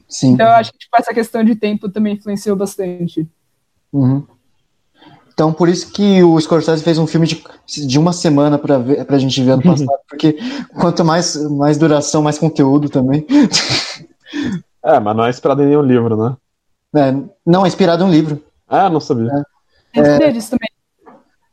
[0.08, 0.34] Sim.
[0.34, 3.28] Então eu acho que, tipo, essa questão de tempo também influenciou bastante.
[3.92, 4.24] Uhum.
[5.34, 7.44] Então, por isso que o Scorsese fez um filme de,
[7.86, 10.36] de uma semana pra, ver, pra gente ver ano passado, porque
[10.80, 13.26] quanto mais, mais duração, mais conteúdo também.
[14.84, 16.36] É, mas não é inspirado em nenhum livro, né?
[16.96, 17.14] É,
[17.46, 18.42] não, é inspirado em um livro.
[18.66, 19.30] Ah, não sabia.
[19.92, 20.70] Que saber disso também.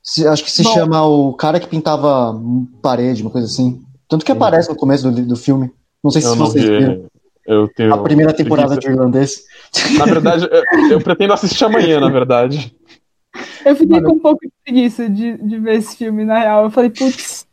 [0.05, 0.75] Se- acho que se Bom.
[0.75, 2.39] chama o cara que pintava
[2.83, 3.83] parede, uma coisa assim.
[4.07, 5.73] Tanto que aparece no começo do, do filme.
[6.03, 6.95] Não sei se vocês viram.
[6.97, 7.07] vi.
[7.47, 7.93] Eu tenho.
[7.93, 9.45] A primeira temporada de irlandês.
[9.99, 12.75] Na verdade, eu, eu pretendo assistir amanhã, na verdade.
[13.65, 16.65] Eu fiquei com um pouco de preguiça de, de ver esse filme, na real.
[16.65, 17.47] Eu falei, putz.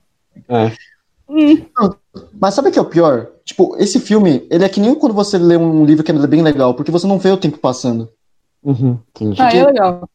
[0.47, 0.71] É.
[1.27, 1.65] hum,
[2.39, 3.27] Mas sabe o que é o pior?
[3.45, 6.41] Tipo, esse filme, ele é que nem quando você lê um livro que é bem
[6.41, 8.09] legal, porque você não vê o tempo passando.
[8.63, 8.97] Uhum,
[9.39, 10.07] ah, é legal.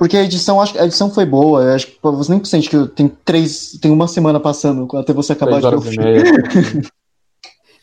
[0.00, 1.62] Porque a edição, acho que a edição foi boa.
[1.62, 5.34] Eu acho que você nem sente que tem três, tem uma semana passando até você
[5.34, 6.88] acabar de ver o filme.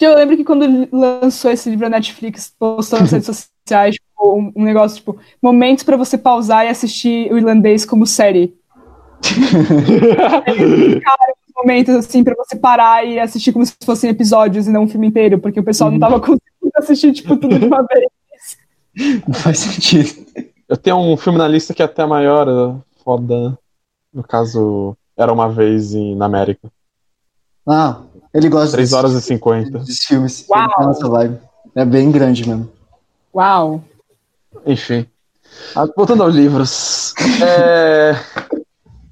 [0.02, 4.52] Eu lembro que quando lançou esse livro, a Netflix postou nas redes sociais tipo, um,
[4.56, 8.56] um negócio tipo momentos pra você pausar e assistir o irlandês como série.
[11.56, 15.06] Momentos assim pra você parar e assistir como se fossem episódios e não um filme
[15.06, 18.10] inteiro, porque o pessoal não tava conseguindo assistir tipo tudo de uma vez.
[19.28, 20.26] Não faz sentido.
[20.88, 23.50] Tenho um filme na lista que é até maior, é foda.
[23.50, 23.58] né?
[24.14, 26.70] No caso, Era Uma Vez em, na América.
[27.68, 27.98] Ah,
[28.34, 29.80] ele gosta 3 desses- horas e 50.
[29.80, 30.46] desses filmes.
[30.50, 30.88] Uau.
[30.88, 31.40] Nessa vibe.
[31.76, 32.72] É bem grande mesmo.
[33.36, 33.84] Uau.
[34.66, 35.06] Enfim.
[35.76, 37.14] Ah, Voltando aos livros.
[37.44, 38.16] É...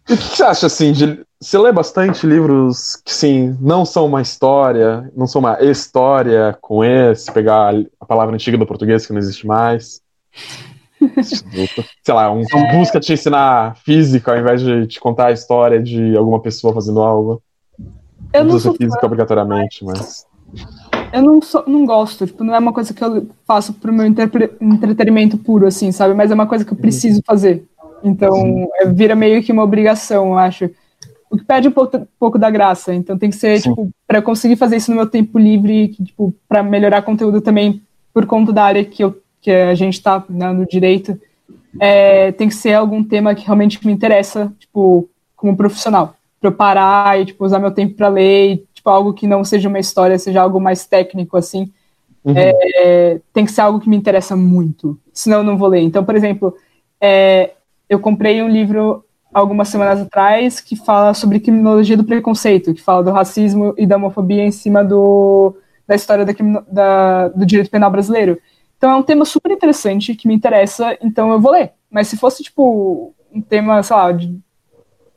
[0.10, 1.26] O que você acha, assim, de...
[1.42, 6.86] Você lê bastante livros que, sim, não são uma história, não são uma história com
[6.86, 10.00] esse, pegar a palavra antiga do português que não existe mais.
[12.04, 15.82] Sei lá, um que busca te ensinar física ao invés de te contar a história
[15.82, 17.42] de alguma pessoa fazendo algo.
[18.34, 20.26] Eu Não não sou física obrigatoriamente, mas.
[21.14, 24.06] eu não, sou, não gosto, tipo, não é uma coisa que eu faço pro meu
[24.06, 26.14] entretenimento puro, assim, sabe?
[26.14, 27.64] Mas é uma coisa que eu preciso fazer.
[28.04, 30.70] Então, é, vira meio que uma obrigação, eu acho.
[31.30, 32.94] O que perde um pouco, pouco da graça.
[32.94, 33.70] Então, tem que ser, Sim.
[33.70, 37.42] tipo, pra eu conseguir fazer isso no meu tempo livre, que, tipo, pra melhorar conteúdo
[37.42, 37.82] também
[38.14, 39.16] por conta da área que, eu,
[39.46, 41.22] que a gente tá né, no direito,
[41.80, 46.16] é, tem que ser algum tema que realmente me interessa, tipo, como profissional.
[46.42, 49.44] Pra eu parar e, tipo, usar meu tempo pra ler, e, tipo, algo que não
[49.44, 51.72] seja uma história, seja algo mais técnico, assim.
[52.24, 52.34] Uhum.
[52.36, 55.82] É, tem que ser algo que me interessa muito, senão eu não vou ler.
[55.82, 56.56] Então, por exemplo,
[57.00, 57.52] é,
[57.88, 63.04] eu comprei um livro algumas semanas atrás que fala sobre criminologia do preconceito, que fala
[63.04, 65.56] do racismo e da homofobia em cima do,
[65.88, 66.34] da história da,
[66.68, 68.40] da- do direito penal brasileiro.
[68.78, 71.72] Então é um tema super interessante que me interessa, então eu vou ler.
[71.90, 74.38] Mas se fosse, tipo, um tema, sei lá, de,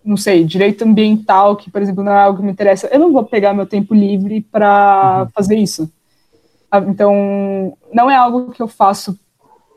[0.05, 3.12] não sei, direito ambiental, que, por exemplo, não é algo que me interessa, eu não
[3.12, 5.90] vou pegar meu tempo livre para fazer isso.
[6.70, 9.18] Ah, Então, não é algo que eu faço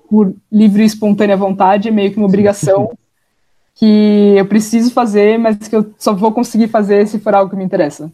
[0.10, 2.91] por livre e espontânea vontade, é meio que uma obrigação
[3.76, 7.56] que eu preciso fazer, mas que eu só vou conseguir fazer se for algo que
[7.56, 8.12] me interessa.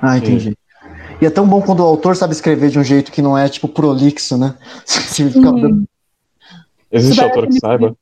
[0.00, 0.56] Ah, entendi.
[1.20, 3.48] E é tão bom quando o autor sabe escrever de um jeito que não é,
[3.48, 4.54] tipo, prolixo, né?
[5.36, 5.84] Hum.
[6.90, 7.94] Existe autor que saiba?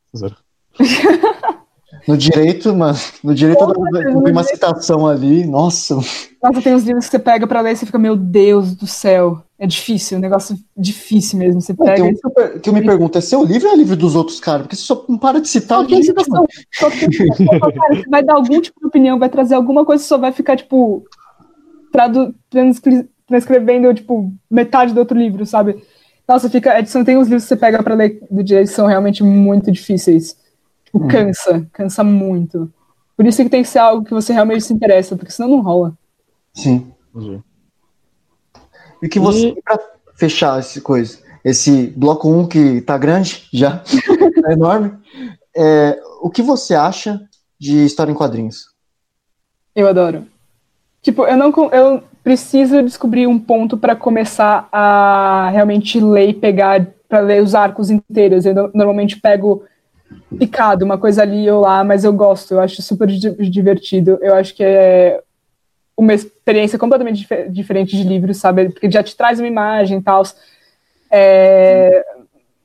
[2.06, 5.96] No direito, mano, no direito mas dá- no tem uma citação ali, nossa.
[6.40, 8.86] Nossa, tem uns livros que você pega pra ler e você fica, meu Deus do
[8.86, 9.42] céu.
[9.58, 11.60] É difícil, um negócio difícil mesmo.
[11.60, 12.02] Você Não, pega.
[12.02, 13.96] tem um que eu, per- que eu me pergunto, é seu livro ou é livro
[13.96, 14.62] dos outros caras?
[14.62, 15.80] Porque você só não para de citar.
[15.88, 16.46] Só citação.
[16.74, 17.46] Só citação.
[17.58, 20.30] Cara, você vai dar algum tipo de opinião, vai trazer alguma coisa, você só vai
[20.30, 21.02] ficar, tipo,
[23.26, 25.82] transcrevendo, tipo, metade do outro livro, sabe?
[26.28, 26.72] Nossa, fica.
[26.72, 29.22] A edição tem uns livros que você pega pra ler do direito que são realmente
[29.22, 30.36] muito difíceis.
[30.84, 32.72] Tipo, cansa, cansa muito.
[33.16, 35.60] Por isso que tem que ser algo que você realmente se interessa, porque senão não
[35.60, 35.96] rola.
[36.52, 36.92] Sim.
[39.02, 39.78] E que você, E- pra
[40.14, 43.82] fechar esse coisa, esse bloco 1 que tá grande já,
[44.42, 44.92] tá enorme,
[45.56, 47.20] é, o que você acha
[47.58, 48.66] de história em quadrinhos?
[49.74, 50.26] Eu adoro.
[51.06, 56.84] Tipo, eu não eu preciso descobrir um ponto pra começar a realmente ler e pegar
[57.08, 58.44] pra ler os arcos inteiros.
[58.44, 59.62] Eu no- normalmente pego
[60.36, 64.18] picado, uma coisa ali ou lá, mas eu gosto, eu acho super di- divertido.
[64.20, 65.22] Eu acho que é
[65.96, 68.70] uma experiência completamente dife- diferente de livros, sabe?
[68.70, 70.24] Porque já te traz uma imagem e tal.
[71.08, 72.04] É...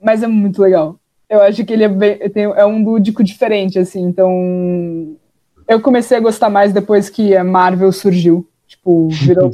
[0.02, 0.96] Mas é muito legal.
[1.30, 2.18] Eu acho que ele é, bem,
[2.56, 5.16] é um lúdico diferente, assim, então
[5.72, 8.46] eu comecei a gostar mais depois que a Marvel surgiu.
[8.68, 9.52] Tipo, virou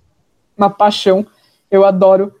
[0.56, 1.26] uma paixão.
[1.70, 2.34] Eu adoro.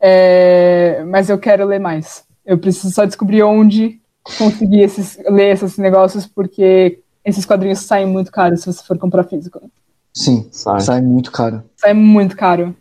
[0.00, 2.24] É, mas eu quero ler mais.
[2.44, 4.00] Eu preciso só descobrir onde
[4.38, 9.24] conseguir esses, ler esses negócios, porque esses quadrinhos saem muito caros se você for comprar
[9.24, 9.60] físico.
[10.14, 10.80] Sim, Sai.
[10.80, 11.62] sai muito caro.
[11.76, 12.74] Sai muito caro.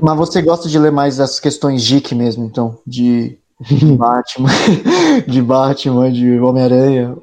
[0.00, 2.78] Mas você gosta de ler mais as questões geek mesmo, então?
[2.86, 4.48] De de Batman,
[5.26, 7.16] de Batman, de Homem-Aranha.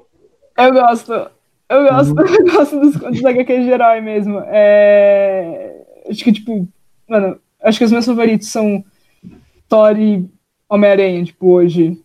[0.58, 1.37] Eu gosto.
[1.70, 4.40] Eu gosto, eu gosto dos contos HQ de herói mesmo.
[4.48, 5.78] É,
[6.10, 6.68] Acho que, tipo,
[7.08, 8.84] mano, acho que os meus favoritos são
[9.68, 10.30] Thor e
[10.70, 12.02] Homem-Aranha, tipo, hoje.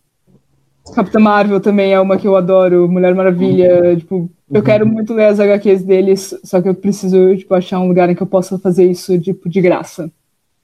[0.93, 5.27] Capitã Marvel também é uma que eu adoro, Mulher Maravilha, tipo, eu quero muito ler
[5.27, 8.59] as HQs deles, só que eu preciso, tipo, achar um lugar em que eu possa
[8.59, 10.11] fazer isso, tipo, de graça.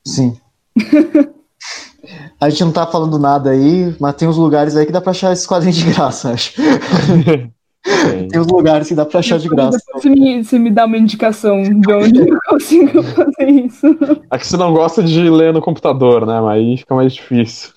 [0.05, 0.35] Sim.
[2.41, 5.11] A gente não tá falando nada aí, mas tem uns lugares aí que dá pra
[5.11, 6.53] achar esses quadrinhos de graça, acho.
[7.84, 8.27] Tem.
[8.27, 9.80] Tem uns lugares que dá pra achar de graça.
[9.93, 13.88] Você me, você me dá uma indicação de onde eu consigo fazer isso.
[14.31, 16.39] É que você não gosta de ler no computador, né?
[16.41, 17.72] Mas aí fica mais difícil.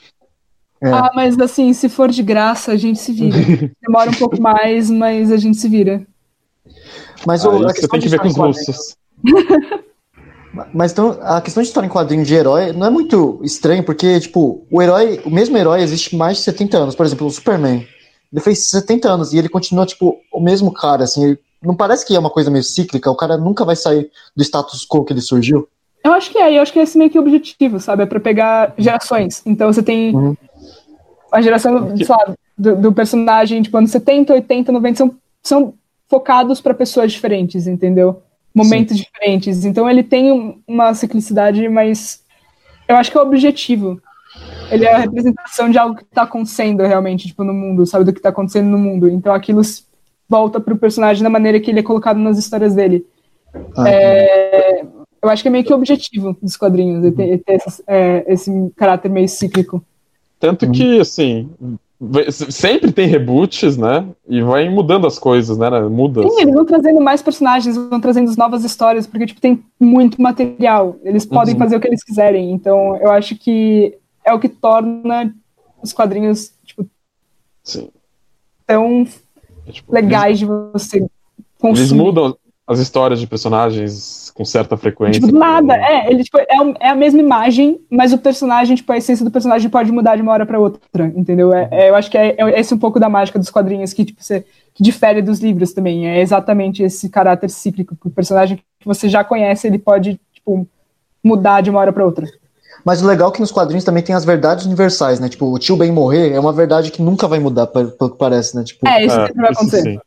[0.82, 0.90] É.
[0.90, 3.36] Ah, mas assim, se for de graça, a gente se vira.
[3.80, 6.04] Demora um pouco mais, mas a gente se vira.
[7.24, 8.96] Mas o, a você questão tem de que ver com os russos.
[10.74, 14.20] Mas então, a questão de história em quadrinho de herói não é muito estranho, porque,
[14.20, 16.94] tipo, o herói, o mesmo herói existe mais de 70 anos.
[16.94, 17.86] Por exemplo, o Superman.
[18.32, 21.24] Ele fez 70 anos e ele continua, tipo, o mesmo cara, assim.
[21.24, 24.42] ele- não parece que é uma coisa meio cíclica, o cara nunca vai sair do
[24.42, 25.68] status quo que ele surgiu.
[26.02, 28.02] Eu acho que é, eu acho que é esse meio que o objetivo, sabe?
[28.02, 29.40] É pra pegar gerações.
[29.46, 30.36] Então você tem Uhum.
[31.30, 35.74] a geração, sei lá, do, do personagem, tipo, anos 70, 80, 90, são, são
[36.08, 38.20] focados pra pessoas diferentes, entendeu?
[38.54, 39.64] Momentos diferentes.
[39.64, 42.22] Então ele tem um- uma ciclicidade, mas
[42.88, 44.00] eu acho que é o objetivo.
[44.72, 48.04] Ele é a representação de algo que tá acontecendo realmente, tipo, no mundo, sabe?
[48.04, 49.08] Do que tá acontecendo no mundo.
[49.08, 49.60] Então aquilo
[50.28, 53.04] volta pro personagem da maneira que ele é colocado nas histórias dele.
[53.76, 54.82] Ah, É,
[55.22, 57.82] eu acho que é meio que o objetivo dos quadrinhos, é ter, é ter esse,
[57.86, 59.84] é, esse caráter meio cíclico.
[60.40, 61.48] Tanto que, assim,
[62.00, 64.04] vai- sempre tem reboots, né?
[64.28, 65.68] E vai mudando as coisas, né?
[65.82, 66.22] Muda.
[66.28, 70.96] Sim, eles vão trazendo mais personagens, vão trazendo novas histórias, porque tipo, tem muito material.
[71.04, 71.60] Eles podem Uhum.
[71.60, 72.50] fazer o que eles quiserem.
[72.50, 75.34] Então, eu acho que é o que torna
[75.82, 76.86] os quadrinhos tipo,
[77.62, 77.90] Sim.
[78.66, 79.06] tão
[79.66, 81.10] É, tipo, legais de você Eles,
[81.58, 81.80] consumir.
[81.80, 82.36] eles mudam
[82.66, 85.20] as histórias de personagens com certa frequência.
[85.20, 86.46] Tipo, nada, é, ele, tipo, é,
[86.80, 90.22] é a mesma imagem, mas o personagem, tipo, a essência do personagem pode mudar de
[90.22, 91.52] uma hora pra outra, entendeu?
[91.52, 94.04] É, é, eu acho que é, é esse um pouco da mágica dos quadrinhos que,
[94.04, 96.08] tipo, você, que difere dos livros também.
[96.08, 100.66] É exatamente esse caráter cíclico, que o personagem que você já conhece, ele pode, tipo,
[101.22, 102.26] mudar de uma hora pra outra.
[102.84, 105.28] Mas o legal é que nos quadrinhos também tem as verdades universais, né?
[105.28, 108.56] Tipo, o tio Ben morrer é uma verdade que nunca vai mudar, pelo que parece,
[108.56, 108.64] né?
[108.64, 109.82] Tipo, É, isso É, sempre vai acontecer.
[109.82, 109.98] sim.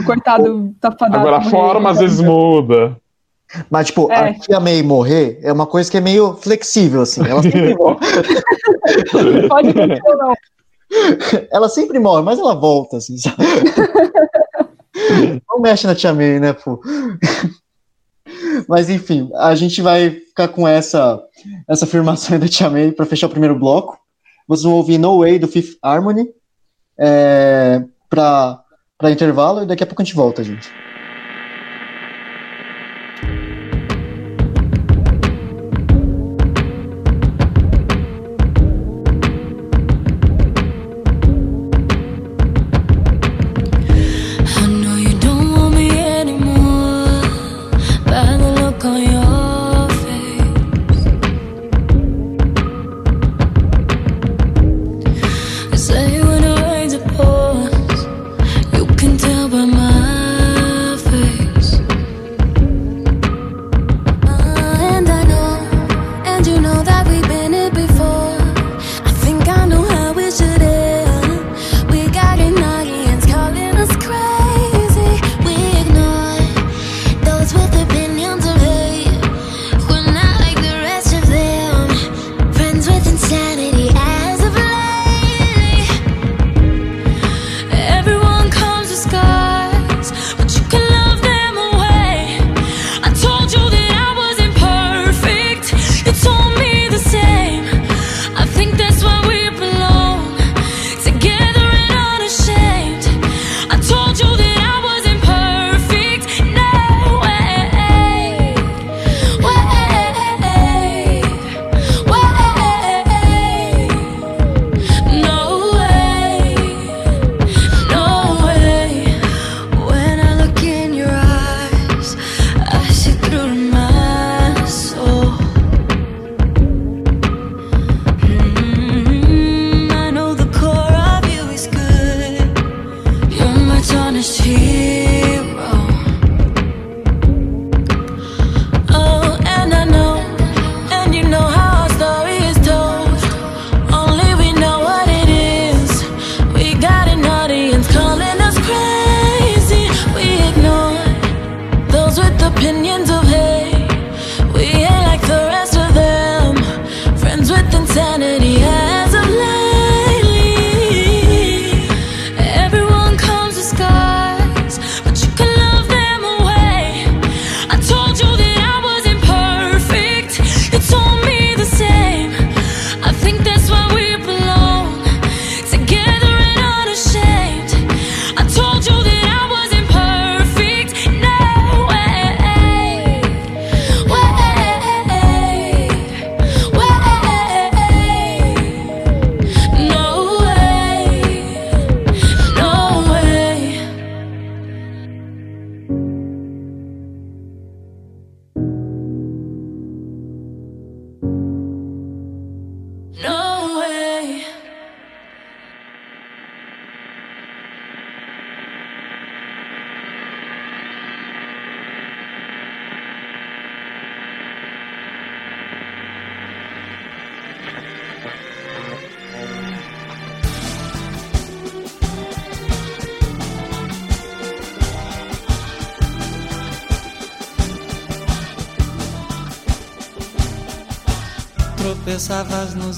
[0.00, 1.16] O coitado tá fadado.
[1.18, 2.96] Agora a forma às então, vezes muda.
[3.70, 4.30] mas, tipo, É.
[4.30, 7.20] a tia May morrer é uma coisa que é meio flexível, assim.
[7.26, 7.98] Ela sempre morre.
[9.48, 10.34] Pode acontecer ou não.
[11.50, 13.36] ela sempre morre, mas ela volta, assim, sabe?
[15.50, 16.80] Não mexe na tia May, né, pô?
[18.68, 21.22] Mas enfim, a gente vai ficar com essa,
[21.68, 23.98] essa afirmação da tia May para fechar o primeiro bloco.
[24.46, 26.28] Vocês vão ouvir No Way do Fifth Harmony
[26.98, 28.64] é, para
[29.10, 30.70] intervalo e daqui a pouco a gente volta, gente.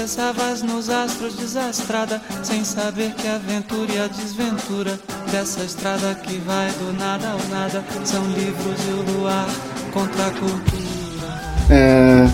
[0.00, 4.98] Tropeçavas nos astros desastrada, sem saber que a aventura e a desventura
[5.30, 9.46] dessa estrada que vai do nada ao nada são livros e o luar
[9.92, 10.62] contra a cultura.
[11.68, 12.26] É,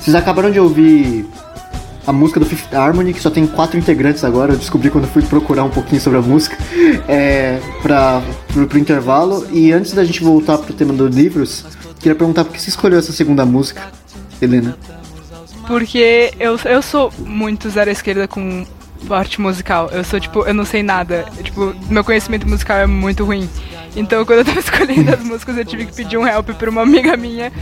[0.00, 1.28] Vocês acabaram de ouvir
[2.06, 4.52] a música do Fifth Harmony, que só tem quatro integrantes agora.
[4.52, 6.56] Eu descobri quando fui procurar um pouquinho sobre a música
[7.08, 8.22] é, pra,
[8.52, 9.44] pro, pro intervalo.
[9.50, 11.64] E antes da gente voltar pro tema dos livros,
[11.98, 13.82] queria perguntar por que você escolheu essa segunda música,
[14.40, 14.76] Helena?
[15.70, 18.66] Porque eu, eu sou muito zero à esquerda com
[19.06, 19.88] parte musical.
[19.92, 21.24] Eu sou, tipo, eu não sei nada.
[21.44, 23.48] Tipo, meu conhecimento musical é muito ruim.
[23.94, 26.82] Então, quando eu tava escolhendo as músicas, eu tive que pedir um help pra uma
[26.82, 27.52] amiga minha,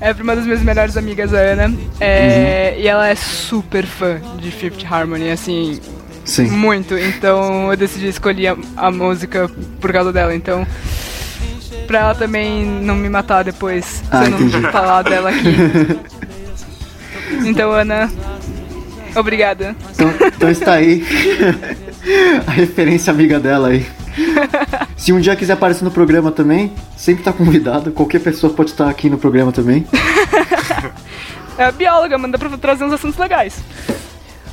[0.00, 1.74] é, pra uma das minhas melhores amigas, a Ana.
[2.00, 5.80] É, E ela é super fã de Fifth Harmony, assim,
[6.24, 6.48] Sim.
[6.50, 6.96] muito.
[6.96, 10.32] Então, eu decidi escolher a, a música por causa dela.
[10.36, 10.64] Então,
[11.88, 14.70] pra ela também não me matar depois, Ah, se eu não entendi.
[14.70, 16.06] falar dela aqui.
[17.44, 18.10] Então, Ana,
[19.14, 19.76] obrigada.
[19.94, 21.04] Então, então está aí
[22.46, 23.86] a referência amiga dela aí.
[24.96, 27.92] Se um dia quiser aparecer no programa também, sempre tá convidado.
[27.92, 29.86] Qualquer pessoa pode estar aqui no programa também.
[31.58, 33.54] É bióloga, manda pra trazer uns assuntos legais.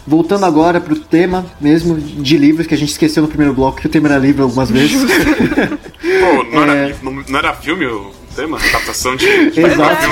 [0.07, 3.87] Voltando agora pro tema mesmo de livros que a gente esqueceu no primeiro bloco, que
[3.87, 5.01] o tema era livro algumas vezes.
[5.01, 6.85] Pô, não, É.
[6.85, 8.57] era, não, não era filme o tema?
[8.57, 9.25] Adaptação de.
[9.27, 10.05] Exato.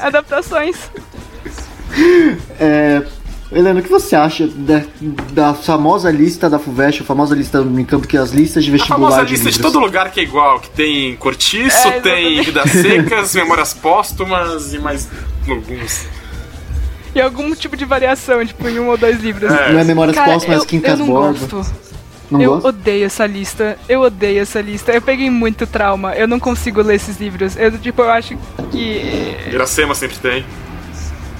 [0.00, 0.76] É, adaptações.
[2.58, 3.02] É,
[3.52, 4.82] Helena, o que você acha da,
[5.32, 8.70] da famosa lista da FUVEST, a famosa lista do Unicamp, que é as listas de
[8.70, 9.72] A vestibular famosa de lista de livros?
[9.72, 14.78] todo lugar que é igual, que tem cortiço, É, tem vidas secas, memórias póstumas e
[14.78, 15.08] mais
[15.48, 16.06] alguns.
[17.12, 19.50] E algum tipo de variação, tipo, em um ou dois livros.
[19.52, 19.72] É.
[19.72, 21.32] Não é Memórias Cara, Póstumas, Quincas não Borba.
[21.40, 21.66] gosto.
[22.30, 22.68] Não eu gosta?
[22.68, 23.76] odeio essa lista.
[23.88, 24.92] Eu odeio essa lista.
[24.92, 26.14] Eu peguei muito trauma.
[26.14, 27.56] Eu não consigo ler esses livros.
[27.56, 28.38] Eu, tipo, eu acho
[28.70, 29.34] que.
[29.50, 30.44] Iracema sempre tem.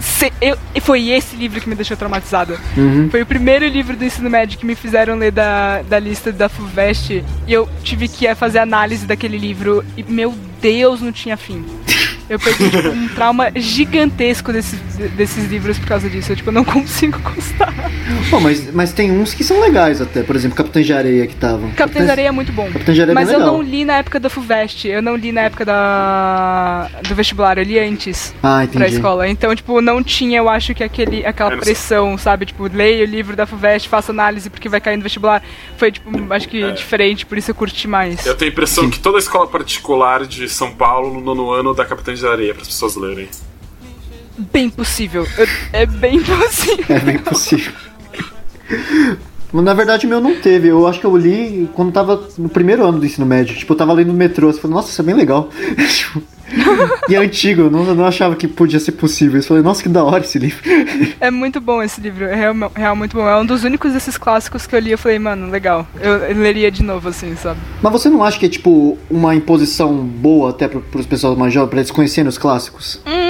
[0.00, 2.58] Se- eu, foi esse livro que me deixou traumatizada.
[2.76, 3.08] Uhum.
[3.10, 6.48] Foi o primeiro livro do ensino médio que me fizeram ler da, da lista da
[6.48, 7.22] FUVEST.
[7.46, 9.84] E eu tive que eh, fazer análise daquele livro.
[9.96, 11.64] E, meu Deus, não tinha fim.
[12.30, 14.78] Eu peguei tipo, um trauma gigantesco desses,
[15.16, 16.30] desses livros por causa disso.
[16.32, 17.74] Eu, tipo, não consigo gostar.
[18.30, 21.34] Pô, mas, mas tem uns que são legais até, por exemplo, Capitães de Areia que
[21.34, 21.70] estavam.
[21.72, 22.70] Capitães da Areia é muito bom.
[22.70, 25.16] Capitães de Areia é Mas bem eu não li na época da FUVEST, eu não
[25.16, 29.28] li na época da do vestibular, eu li antes Ah, pra escola.
[29.28, 32.46] Então, tipo, não tinha, eu acho que aquele, aquela É, pressão, sabe?
[32.46, 35.42] Tipo, leia o livro da FUVEST, faça análise porque vai cair no vestibular.
[35.76, 36.70] Foi, tipo, acho que É.
[36.70, 38.24] diferente, por isso eu curti mais.
[38.24, 41.84] Eu tenho a impressão que toda escola particular de São Paulo, no nono ano, dá
[41.84, 43.28] Capitães de Areia para as pessoas lerem.
[44.52, 45.26] Bem possível.
[45.72, 46.84] É bem possível.
[46.88, 47.72] É bem possível.
[49.52, 50.68] Na verdade, meu não teve.
[50.68, 53.56] Eu acho que eu li quando tava no primeiro ano do ensino médio.
[53.56, 54.52] Tipo, eu tava lendo no metrô.
[54.52, 55.48] Você falou, nossa, isso é bem legal.
[57.08, 59.38] E é antigo, eu não, eu não achava que podia ser possível.
[59.38, 60.60] Eu falei, nossa, que da hora esse livro.
[61.20, 63.28] É muito bom esse livro, é real, real muito bom.
[63.28, 64.90] É um dos únicos desses clássicos que eu li.
[64.90, 65.86] Eu falei, mano, legal.
[66.00, 67.60] Eu, eu leria de novo, assim, sabe?
[67.82, 71.52] Mas você não acha que é, tipo, uma imposição boa até pro, pros pessoas mais
[71.52, 73.00] jovens, pra eles conhecerem os clássicos?
[73.06, 73.29] Hum,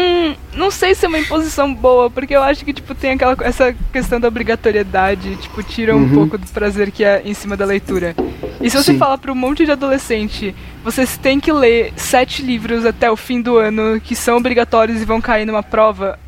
[0.60, 3.74] não sei se é uma imposição boa, porque eu acho que, tipo, tem aquela essa
[3.92, 8.14] questão da obrigatoriedade, tipo, tira um pouco do prazer que é em cima da leitura.
[8.60, 8.98] E se você Sim.
[8.98, 10.54] falar pra um monte de adolescente,
[10.84, 15.04] vocês têm que ler sete livros até o fim do ano que são obrigatórios e
[15.04, 16.18] vão cair numa prova,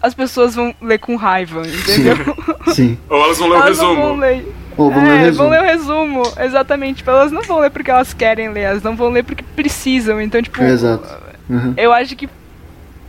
[0.00, 2.16] as pessoas vão ler com raiva, entendeu?
[2.74, 2.96] Sim.
[3.10, 4.00] Ou elas vão ler o Elas resumo.
[4.02, 4.46] vão ler.
[4.76, 5.36] Ou vamos ler o é, resumo.
[5.38, 6.96] vão ler o resumo, exatamente.
[6.98, 10.20] Tipo, elas não vão ler porque elas querem ler, elas não vão ler porque precisam.
[10.20, 11.08] Então, tipo, Exato.
[11.50, 11.74] Uhum.
[11.76, 12.28] eu acho que,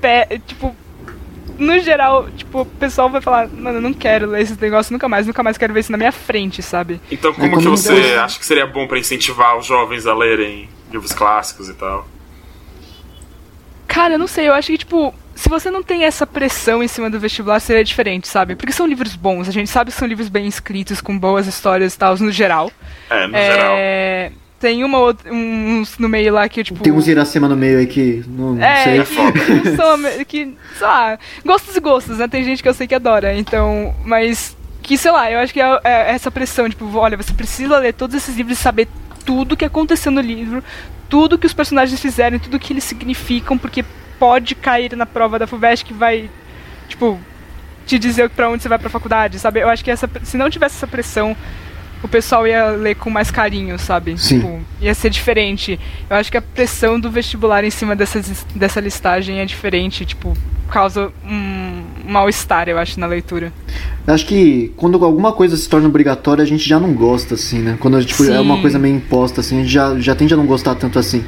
[0.03, 0.75] pe- tipo,
[1.57, 5.07] no geral, tipo, o pessoal vai falar, mano, eu não quero ler esses negócios nunca
[5.07, 6.99] mais, nunca mais quero ver isso na minha frente, sabe?
[7.09, 10.05] Então, como, É como que você Deus- acha que seria bom para incentivar os jovens
[10.05, 12.05] a lerem livros clássicos e tal?
[13.87, 16.87] Cara, eu não sei, eu acho que, tipo, se você não tem essa pressão em
[16.87, 18.55] cima do vestibular, seria diferente, sabe?
[18.55, 21.93] Porque são livros bons, a gente sabe que são livros bem escritos, com boas histórias
[21.93, 22.71] e tal, no geral.
[23.09, 23.75] É, no geral.
[24.63, 24.69] É...
[24.69, 26.81] Tem uma outra, uns no meio lá que, tipo...
[26.81, 29.03] Tem uns Iracema no meio aí que não, não É, sei.
[29.03, 32.27] que, que são, que, sei lá, gostos e gostos, né?
[32.29, 35.61] Tem gente que eu sei que adora, então, mas que, sei lá, eu acho que
[35.61, 38.87] é, é essa pressão, tipo, olha, você precisa ler todos esses livros e saber
[39.25, 40.63] tudo que aconteceu no livro,
[41.09, 43.83] tudo que os personagens fizeram, tudo que eles significam, porque
[44.17, 46.29] pode cair na prova da FUVEST que vai,
[46.87, 47.19] tipo,
[47.85, 49.59] te dizer pra onde você vai pra faculdade, sabe?
[49.59, 51.35] Eu acho que essa, se não tivesse essa pressão,
[52.03, 54.17] o pessoal ia ler com mais carinho, sabe?
[54.17, 54.39] Sim.
[54.39, 55.79] Tipo, ia ser diferente.
[56.09, 58.21] Eu acho que a pressão do vestibular em cima dessa,
[58.53, 60.37] dessa listagem é diferente, tipo,
[60.69, 63.53] causa um mal-estar, eu acho, na leitura.
[64.05, 67.59] Eu acho que quando alguma coisa se torna obrigatória, a gente já não gosta, assim,
[67.59, 67.77] né?
[67.79, 70.45] Quando tipo, é uma coisa meio imposta, assim, a gente já, já tende a não
[70.45, 71.23] gostar tanto assim.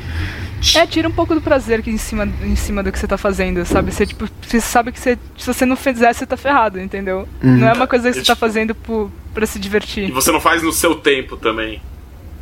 [0.73, 3.17] É, tira um pouco do prazer que em cima, em cima do que você tá
[3.17, 3.91] fazendo, sabe?
[3.91, 7.27] Você, tipo, você sabe que você, se você não fizer, você tá ferrado, entendeu?
[7.43, 7.57] Uhum.
[7.57, 10.11] Não é uma coisa que você E, tá fazendo por, pra se E divertir.
[10.11, 11.81] você não faz no seu tempo também.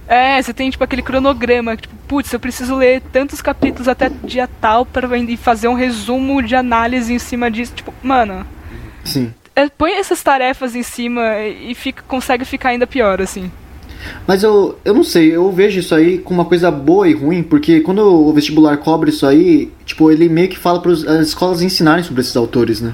[0.07, 4.47] É, você tem, tipo, aquele cronograma, tipo, putz, eu preciso ler tantos capítulos até dia
[4.59, 7.73] tal pra e fazer um resumo de análise em cima disso.
[7.75, 8.45] Tipo, mano,
[9.03, 9.33] Sim.
[9.55, 13.51] é, põe essas tarefas em cima e fica, consegue ficar ainda pior, assim.
[14.27, 17.43] Mas eu, eu não sei, eu vejo isso aí como uma coisa boa e ruim,
[17.43, 21.61] porque quando o vestibular cobra isso aí, tipo, ele meio que fala para as escolas
[21.61, 22.93] ensinarem sobre esses autores, né?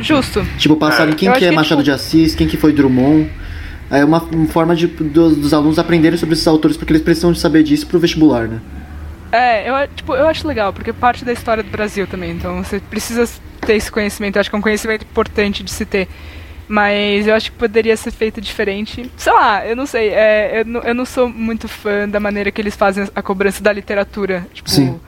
[0.00, 0.46] Justo.
[0.58, 1.16] Tipo, passarem É.
[1.16, 3.28] quem que é que, Machado tipo- de Assis, quem que foi Drummond.
[3.90, 7.32] É uma, uma forma de, dos, dos alunos aprenderem sobre esses autores, porque eles precisam
[7.32, 8.60] de saber disso pro vestibular, né?
[9.32, 12.80] É, eu, tipo, eu acho legal, porque parte da história do Brasil também, então você
[12.80, 13.28] precisa
[13.62, 16.06] ter esse conhecimento, eu acho que é um conhecimento importante de se ter.
[16.68, 19.10] Mas eu acho que poderia ser feito diferente.
[19.16, 22.50] Sei lá, eu não sei, é, eu, não, eu não sou muito fã da maneira
[22.50, 24.46] que eles fazem a cobrança da literatura.
[24.52, 25.00] Tipo, Sim.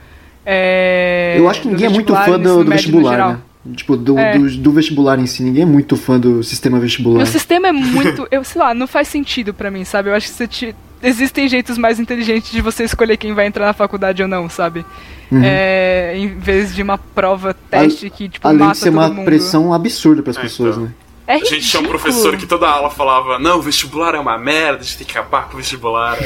[0.45, 3.37] é, eu acho que ninguém é muito fã do, do vestibular, né?
[3.75, 4.37] Tipo, do, É.
[4.39, 5.43] do, do vestibular em si.
[5.43, 7.21] Ninguém é muito fã do sistema vestibular.
[7.21, 8.27] O sistema é muito.
[8.31, 10.09] Eu sei lá, não faz sentido pra mim, sabe?
[10.09, 13.67] Eu acho que você te- existem jeitos mais inteligentes de você escolher quem vai entrar
[13.67, 14.83] na faculdade ou não, sabe?
[15.31, 15.41] Uhum.
[15.43, 19.09] É, em vez de uma prova teste que, tipo, Além mata de ser todo uma
[19.09, 19.25] mundo.
[19.25, 20.85] pressão absurda para as É, pessoas, então.
[20.87, 20.93] né?
[21.27, 24.37] É A gente tinha um professor que toda aula falava: Não, o vestibular é uma
[24.37, 26.17] merda, a gente tem que acabar com o vestibular.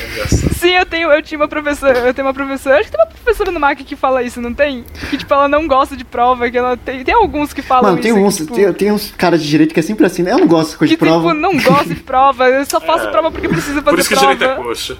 [0.57, 3.11] Sim, eu tenho, eu tinha uma professora, eu tenho uma professora, acho que tem uma
[3.11, 4.84] professora no MAC que fala isso, não tem?
[5.09, 8.01] Que tipo, ela não gosta de prova, que ela tem, tem alguns que falam Mano,
[8.01, 8.19] tem isso.
[8.22, 10.31] uns, que, tipo, tem, tem uns caras de direito que é sempre assim, né?
[10.31, 11.30] Eu não gosto de coisa que de prova.
[11.30, 13.11] tipo, não gosta de prova, eu só faço É.
[13.11, 14.34] prova porque preciso fazer Por isso que prova.
[14.35, 14.97] direito é coxa.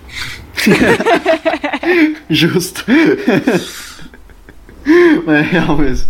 [2.30, 2.86] Justo.
[5.28, 6.10] é real mesmo.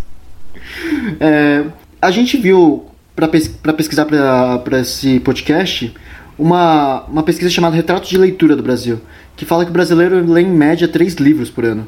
[1.20, 1.64] É,
[2.02, 2.86] a gente viu,
[3.28, 5.94] pes pra pesquisar pra, pra esse podcast,
[6.38, 9.00] uma, uma pesquisa chamada Retrato de Leitura do Brasil,
[9.38, 11.88] que fala que o brasileiro lê em média três livros por ano.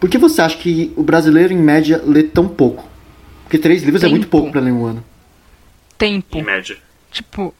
[0.00, 2.88] Por que você acha que o brasileiro, em média, lê tão pouco?
[3.44, 4.30] Porque três livros é muito Tempo.
[4.32, 5.04] pouco pra ler em um ano.
[5.96, 6.38] Tempo.
[6.38, 6.76] Em média.
[7.12, 7.54] Tipo,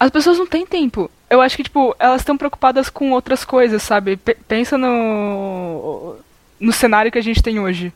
[0.00, 1.08] as pessoas não têm tempo.
[1.30, 4.16] Eu acho que, tipo, elas estão preocupadas com outras coisas, sabe?
[4.16, 6.16] Pe- pensa no.
[6.58, 7.92] no cenário que a gente tem hoje.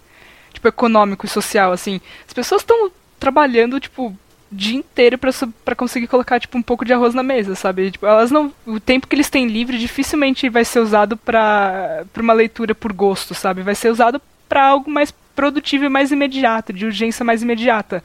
[0.52, 2.00] Tipo, econômico e social, assim.
[2.28, 4.16] As pessoas estão trabalhando, tipo,
[4.50, 7.90] dia inteiro pra conseguir colocar, tipo, um pouco de arroz na mesa, sabe?
[7.90, 8.52] Tipo, elas não.
[8.66, 12.92] O tempo que eles têm livre dificilmente vai ser usado pra, pra uma leitura por
[12.92, 13.62] gosto, sabe?
[13.62, 18.02] Vai ser usado pra algo mais produtivo e mais imediato, de urgência mais imediata.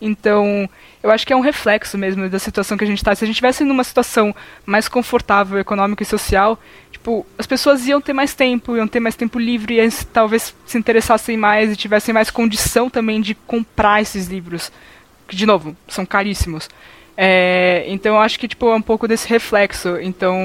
[0.00, 0.68] Então,
[1.02, 3.14] eu acho que é um reflexo mesmo da situação que a gente está.
[3.14, 6.58] Se a gente estivesse numa situação mais confortável, econômica e social,
[6.90, 10.78] tipo, as pessoas iam ter mais tempo, iam ter mais tempo livre, e talvez se
[10.78, 14.70] interessassem mais e tivessem mais condição também de comprar esses livros.
[15.26, 16.68] Que, de novo, são caríssimos.
[17.18, 19.96] É, então eu acho que tipo, é um pouco desse reflexo.
[20.00, 20.36] Então,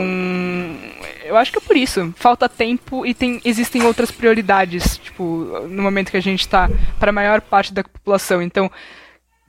[1.25, 2.13] eu acho que é por isso.
[2.15, 5.23] Falta tempo e tem, existem outras prioridades, tipo,
[5.67, 6.69] no momento que a gente está
[6.99, 8.41] para a maior parte da população.
[8.41, 8.71] Então,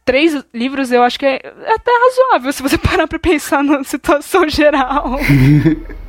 [0.05, 4.49] três livros eu acho que é até razoável se você parar pra pensar na situação
[4.49, 5.19] geral.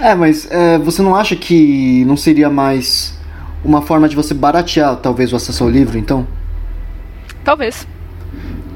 [0.00, 3.18] É, mas é, você não acha que não seria mais
[3.64, 6.26] uma forma de você baratear, talvez, o acesso ao livro, então?
[7.44, 7.86] Talvez.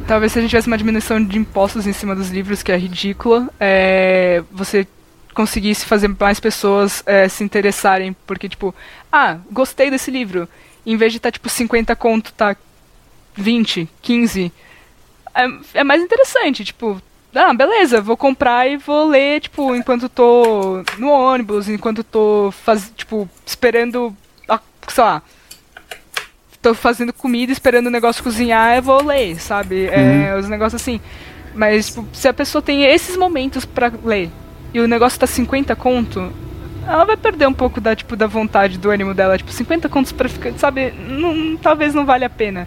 [0.06, 2.76] Talvez se a gente tivesse uma diminuição de impostos em cima dos livros, que é
[2.76, 4.86] ridícula, é, você
[5.32, 8.74] conseguisse fazer mais pessoas é, se interessarem, porque, tipo,
[9.10, 10.48] ah, gostei desse livro.
[10.84, 12.56] Em vez de estar, tipo, 50 conto, tá
[13.34, 14.52] 20, 15.
[15.34, 17.00] É, é mais interessante, tipo,
[17.34, 22.92] ah, beleza, vou comprar e vou ler, tipo, enquanto tô no ônibus, enquanto tô, faz,
[22.94, 24.14] tipo, esperando,
[24.48, 25.22] a, sei lá,
[26.60, 29.86] tô fazendo comida, esperando o negócio cozinhar, eu vou ler, sabe?
[29.86, 31.00] É, os negócios assim.
[31.54, 34.30] Mas, tipo, se a pessoa tem esses momentos pra ler
[34.72, 36.32] e o negócio tá 50 conto,
[36.86, 39.36] ela vai perder um pouco da, tipo, da vontade, do ânimo dela.
[39.36, 40.92] Tipo, 50 contos pra ficar, sabe?
[40.92, 42.66] Não, talvez não valha a pena.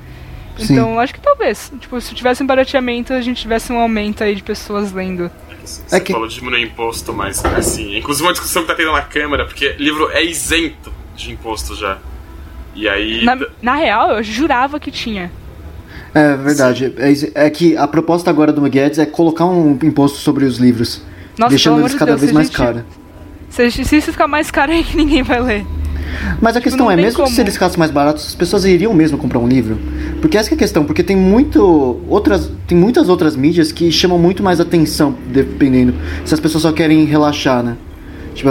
[0.57, 0.73] Sim.
[0.73, 1.71] Então, acho que talvez.
[1.79, 5.29] Tipo, se tivesse um barateamento, a gente tivesse um aumento aí de pessoas lendo.
[5.63, 8.91] Você É que- falou de diminuir imposto, mas assim, inclusive uma discussão que tá tendo
[8.91, 11.97] na Câmara, porque livro é isento de imposto já.
[12.75, 13.23] E aí.
[13.25, 15.31] Na, na real, eu jurava que tinha.
[16.13, 16.93] É verdade.
[17.33, 21.01] É, é que a proposta agora do Guedes é colocar um imposto sobre os livros,
[21.37, 22.83] Nossa, deixando eles de cada Deus, vez mais gente- caros.
[23.49, 25.65] Se, se isso ficar mais caro aí que ninguém vai ler.
[26.41, 27.29] Mas a questão não é, mesmo como.
[27.29, 29.77] se eles ficassem mais baratos, as pessoas iriam mesmo comprar um livro?
[30.21, 33.91] Porque essa que é a questão, porque tem muito outras, tem muitas outras mídias que
[33.91, 37.75] chamam muito mais atenção, dependendo se as pessoas só querem relaxar, né?
[38.33, 38.49] Tipo,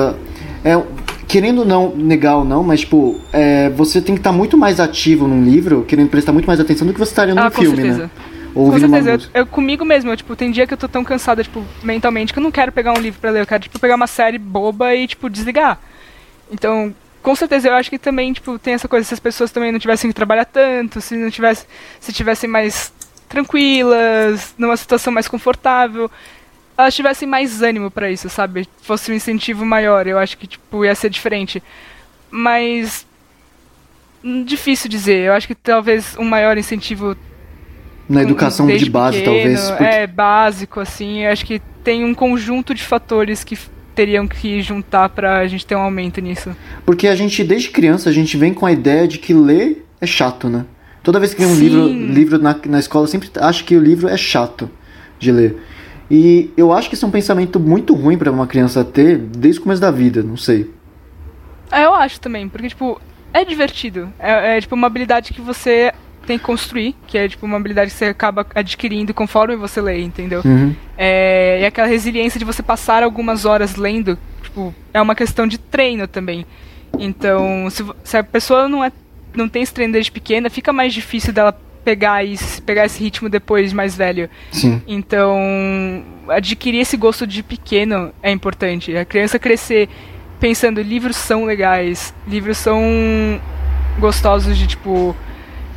[0.64, 0.80] é,
[1.26, 5.26] querendo não negar ou não, mas tipo, é, você tem que estar muito mais ativo
[5.26, 7.98] num livro, querendo prestar muito mais atenção do que você estaria num Ah, filme, certeza.
[8.04, 8.10] né?
[8.54, 11.02] Ou Com certeza, eu, eu comigo mesmo, eu, tipo, tem dia que eu tô tão
[11.02, 13.80] cansada, tipo, mentalmente, que eu não quero pegar um livro pra ler, eu quero, tipo,
[13.80, 15.80] pegar uma série boba e, tipo, desligar.
[16.52, 16.94] Então,
[17.24, 19.78] com certeza, eu acho que também, tipo, tem essa coisa, se as pessoas também não
[19.78, 21.66] tivessem que trabalhar tanto, se não tivesse,
[21.98, 22.92] se tivessem mais
[23.28, 26.10] tranquilas, numa situação mais confortável,
[26.76, 28.68] elas tivessem mais ânimo pra isso, sabe?
[28.82, 31.62] Fosse um incentivo maior, eu acho que, tipo, ia ser diferente.
[32.30, 33.06] Mas
[34.22, 35.18] hum, difícil dizer.
[35.28, 37.16] Eu acho que talvez um maior incentivo
[38.08, 39.70] Na educação de base, pequeno, talvez.
[39.70, 41.24] porque- É, básico, assim.
[41.24, 43.56] Eu acho que tem um conjunto de fatores que
[43.94, 46.54] teriam que juntar pra gente ter um aumento nisso.
[46.84, 50.06] Porque a gente, desde criança, a gente vem com a ideia de que ler é
[50.06, 50.64] chato, né?
[51.02, 51.60] Toda vez que vem um Sim.
[51.60, 54.70] livro, livro na, na escola, eu sempre acho que o livro é chato
[55.18, 55.56] de ler.
[56.10, 59.60] E eu acho que isso é um pensamento muito ruim pra uma criança ter desde
[59.60, 60.70] o começo da vida, não sei.
[61.70, 63.00] É, eu acho também, porque, tipo,
[63.32, 64.12] é divertido.
[64.18, 65.92] É, é, tipo, uma habilidade que você
[66.24, 70.00] tem que construir, que é, tipo, uma habilidade que você acaba adquirindo conforme você lê,
[70.02, 70.42] entendeu?
[70.44, 70.74] Uhum.
[70.96, 75.58] É, e aquela resiliência de você passar algumas horas lendo, tipo, é uma questão de
[75.58, 76.46] treino também.
[76.98, 78.92] Então, se, se a pessoa não, é,
[79.34, 83.28] não tem esse treino desde pequena, fica mais difícil dela pegar, isso, pegar esse ritmo
[83.28, 84.30] depois de mais velho.
[84.50, 84.82] Sim.
[84.86, 85.36] Então,
[86.28, 88.96] adquirir esse gosto de pequeno é importante.
[88.96, 89.88] A criança crescer
[90.40, 92.82] pensando, livros são legais, livros são
[93.98, 95.14] gostosos de, tipo,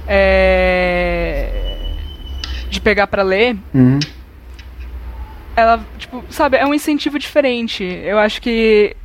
[0.07, 1.49] é,
[2.69, 3.99] de pegar pra ler, Uhum.
[5.55, 7.83] ela, tipo, sabe, é um incentivo diferente.
[7.83, 8.95] Eu acho que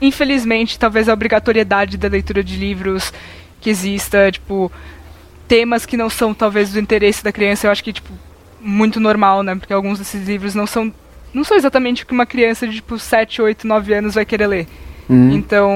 [0.00, 3.12] infelizmente, talvez a obrigatoriedade da leitura de livros
[3.60, 4.70] que exista, tipo,
[5.46, 8.12] temas que não são talvez do interesse da criança, eu acho que tipo
[8.60, 9.54] muito normal, né?
[9.54, 10.92] Porque alguns desses livros não são
[11.34, 14.46] não são exatamente o que uma criança de tipo 7, 8, 9 anos vai querer
[14.46, 14.66] ler.
[15.08, 15.30] Uhum.
[15.32, 15.70] Então,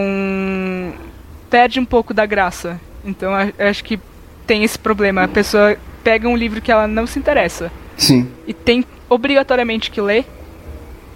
[1.49, 2.81] perde um pouco da graça.
[3.07, 3.99] Então, a- acho que
[4.47, 5.23] tem esse problema.
[5.25, 8.29] A pessoa pega um livro que ela não se interessa Sim.
[8.47, 10.25] e tem obrigatoriamente que ler,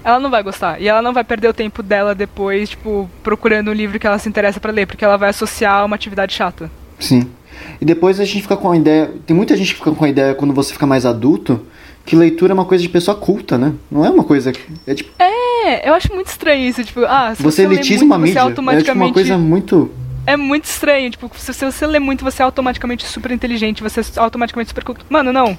[0.02, 0.80] ela não vai gostar.
[0.80, 4.18] E ela não vai perder o tempo dela depois, tipo, procurando um livro que ela
[4.18, 6.70] se interessa pra ler, porque ela vai associar a uma atividade chata.
[6.98, 7.28] Sim.
[7.80, 9.10] E depois a gente fica com a ideia.
[9.26, 11.60] Tem muita gente que fica com a ideia quando você fica mais adulto
[12.04, 13.74] que leitura é uma coisa de pessoa culta, né?
[13.90, 14.50] Não é uma coisa.
[14.52, 15.10] que- É tipo.
[15.22, 18.30] É, eu acho muito estranho isso, tipo, ah, se Você você, muito, uma você mídia.
[18.30, 19.90] É tipo automaticamente uma coisa muito.
[20.26, 24.00] É muito estranho, tipo, se, se você lê muito, você é automaticamente super inteligente, você
[24.00, 25.04] é automaticamente super culto.
[25.08, 25.58] Mano, não.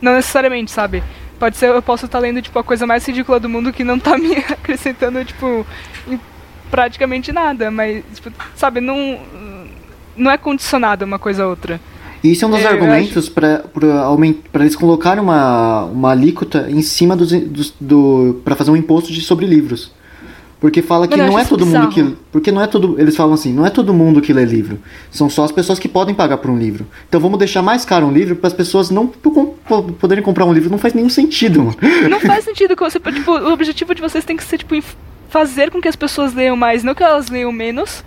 [0.00, 1.02] Não necessariamente, sabe?
[1.38, 3.98] Pode ser, eu posso estar lendo, tipo, a coisa mais ridícula do mundo que não
[3.98, 5.66] tá me acrescentando, tipo,
[6.08, 6.18] em
[6.70, 9.18] praticamente nada, mas, tipo, sabe, não.
[10.16, 11.80] Não é condicionado uma coisa a outra.
[12.22, 13.64] E isso é um dos É, eu argumentos para
[14.60, 18.40] eles colocarem uma, uma alíquota em cima dos, dos, do.
[18.44, 19.92] para fazer um imposto de, sobre livros.
[20.60, 22.02] Porque fala que Mano, não é todo mundo que.
[22.02, 22.18] bizarro.
[22.32, 22.98] Porque não é todo.
[22.98, 24.78] Eles falam assim, não é todo mundo que lê livro.
[25.10, 26.86] São só as pessoas que podem pagar por um livro.
[27.08, 30.46] Então vamos deixar mais caro um livro para as pessoas não po- po- poderem comprar
[30.46, 30.70] um livro.
[30.70, 31.76] Não faz nenhum sentido, mano.
[32.08, 32.98] Não faz sentido que você.
[32.98, 34.74] Tipo, o objetivo de vocês tem que ser, tipo,
[35.28, 38.02] fazer com que as pessoas leiam mais, não que elas leiam menos.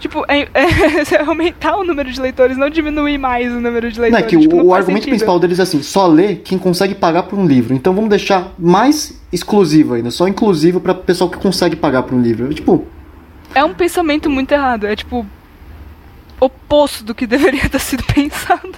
[0.00, 4.06] Tipo, é, é aumentar o número de leitores, não diminuir mais o número de Não,
[4.06, 4.30] é leitores.
[4.30, 5.10] que o, tipo, não o faz argumento sentido.
[5.10, 7.74] principal deles é assim, só lê quem consegue pagar por um livro.
[7.74, 12.22] Então vamos deixar mais exclusivo ainda, só inclusivo para pessoal que consegue pagar por um
[12.22, 12.52] livro.
[12.52, 12.86] Tipo,
[13.54, 14.86] É um pensamento muito errado.
[14.86, 15.26] É tipo.
[16.40, 18.72] oposto do que deveria ter sido pensado.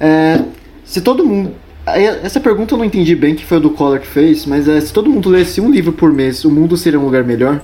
[0.00, 0.42] É,
[0.84, 1.54] se todo mundo.
[1.86, 4.80] Essa pergunta eu não entendi bem, que foi o do Collor que fez, mas é,
[4.80, 7.62] se todo mundo lesse um livro por mês, o mundo seria um lugar melhor?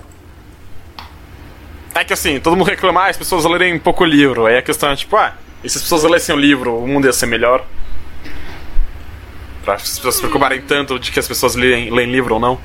[1.93, 4.47] É que assim, todo mundo reclama, ah, as pessoas lerem pouco livro.
[4.47, 5.35] Aí a questão é tipo, ah,
[5.65, 7.67] e se as pessoas lessem o livro, o mundo ia ser melhor?
[9.65, 12.61] Pra as pessoas se preocuparem tanto de que as pessoas leem, leem livro ou não.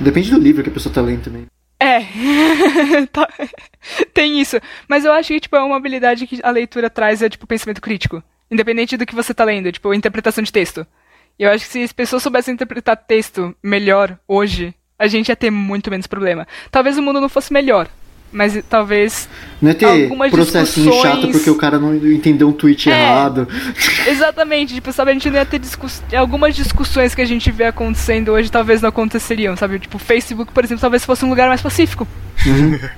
[0.00, 1.46] Depende do livro que a pessoa tá lendo também.
[1.80, 1.98] É.
[3.12, 3.28] Tá.
[4.12, 4.60] Tem isso.
[4.88, 7.80] Mas eu acho que, tipo, é uma habilidade que a leitura traz, é, tipo, pensamento
[7.80, 8.22] crítico.
[8.50, 10.86] Independente do que você tá lendo, tipo, interpretação de texto.
[11.38, 15.36] E eu acho que se as pessoas soubessem interpretar texto melhor hoje, a gente ia
[15.36, 16.46] ter muito menos problema.
[16.70, 17.88] Talvez o mundo não fosse melhor,
[18.32, 19.28] mas talvez
[19.60, 22.92] Não é ter Algumas processinho discussões- chato porque o cara não entendeu um tweet É.
[23.02, 23.48] errado.
[24.06, 26.02] Exatamente, tipo, sabe, a gente não ia ter discuss...
[26.14, 29.78] algumas discussões que a gente vê acontecendo hoje talvez não aconteceriam, sabe?
[29.78, 32.06] Tipo, Facebook, por exemplo, talvez fosse um lugar mais pacífico.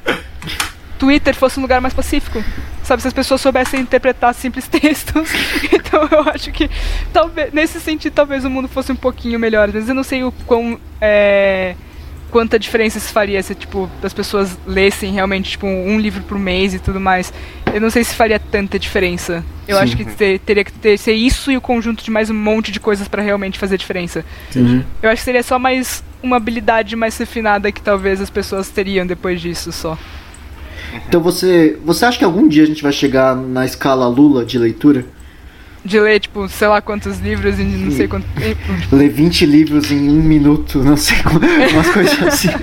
[0.98, 2.44] Twitter fosse um lugar mais pacífico.
[2.82, 5.30] Sabe, se as pessoas soubessem interpretar simples textos.
[5.72, 6.68] então eu acho que
[7.12, 9.68] talvez nesse sentido talvez o mundo fosse um pouquinho melhor.
[9.68, 11.74] Às vezes eu não sei o quão é,
[12.30, 16.72] quanta diferença isso faria se, tipo, as pessoas lessem realmente, tipo, um livro por mês
[16.72, 17.32] e tudo mais.
[17.74, 19.44] Eu não sei se faria tanta diferença.
[19.68, 19.82] Eu Sim.
[19.82, 22.72] acho que ter- teria que ter, ser isso e o conjunto de mais um monte
[22.72, 24.24] de coisas pra realmente fazer diferença.
[24.50, 24.84] Entendi.
[25.02, 29.06] Eu acho que seria só mais uma habilidade mais refinada que talvez as pessoas teriam
[29.06, 29.96] depois disso só.
[31.08, 34.58] Então você, você acha que algum dia a gente vai chegar na escala Lula de
[34.58, 35.04] leitura?
[35.84, 38.60] De ler, tipo, sei lá quantos livros em não sei quanto tempo.
[38.80, 41.40] tipo, Ler 20 livros em um minuto, não sei como,
[41.72, 42.48] umas coisas assim.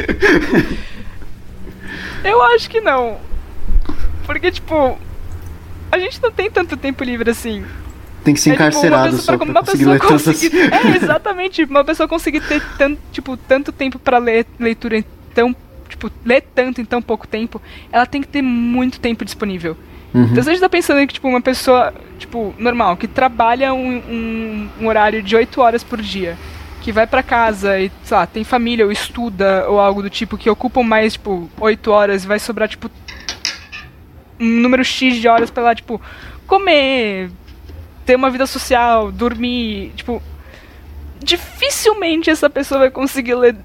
[2.23, 3.17] Eu acho que não.
[4.25, 4.97] Porque, tipo,
[5.91, 7.63] a gente não tem tanto tempo livre assim.
[8.23, 10.23] Tem que ser É, tipo, uma encarcerado pessoa- só pra pra conseguir ler tantas.
[10.23, 11.63] conseguir- É, exatamente.
[11.63, 15.55] Uma pessoa conseguir ter tanto, tipo, tanto tempo pra ler leitura em tão.
[15.87, 17.61] Tipo, ler tanto em tão pouco tempo,
[17.91, 19.77] ela tem que ter muito tempo disponível.
[20.13, 20.23] Uhum.
[20.31, 24.87] Então gente tá pensando que, tipo, uma pessoa, tipo, normal, que trabalha um, um, um
[24.87, 26.37] horário de 8 horas por dia,
[26.81, 30.37] que vai pra casa e, sei lá, tem família ou estuda ou algo do tipo,
[30.37, 32.89] que ocupam mais, tipo, 8 horas e vai sobrar, tipo,
[34.39, 36.01] um número X de horas pra ela, tipo,
[36.45, 37.29] comer,
[38.05, 40.21] ter uma vida social, dormir, tipo,
[41.21, 43.55] dificilmente essa pessoa vai conseguir ler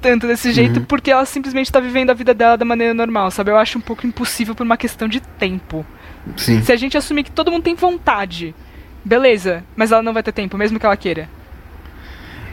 [0.00, 3.50] tanto desse jeito porque ela simplesmente tá vivendo a vida dela da maneira normal, sabe?
[3.50, 5.84] Eu acho um pouco impossível por uma questão de tempo.
[6.36, 6.62] Sim.
[6.62, 8.54] Se a gente assumir que todo mundo tem vontade,
[9.04, 11.28] beleza, mas ela não vai ter tempo, mesmo que ela queira.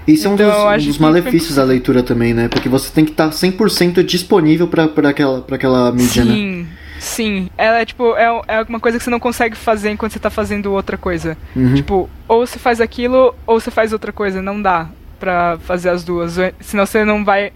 [0.07, 2.47] Isso é um Então, dos, dos malefícios da leitura também, né?
[2.47, 6.33] Porque você tem que estar 100% disponível pra, aquela, pra aquela mídia, né?
[6.33, 6.67] sim,
[6.99, 7.49] sim.
[7.57, 10.29] Ela é tipo, é, é uma coisa que você não consegue fazer enquanto você tá
[10.29, 11.35] fazendo outra coisa.
[11.55, 11.73] Uhum.
[11.73, 14.41] Tipo, ou você faz aquilo, ou você faz outra coisa.
[14.43, 14.89] Não dá
[15.19, 16.35] pra fazer as duas.
[16.61, 17.51] Senão você não vai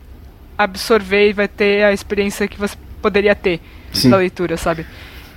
[0.58, 3.60] absorver e vai ter a experiência que você poderia ter
[3.94, 4.10] Sim.
[4.10, 4.86] da leitura, sabe?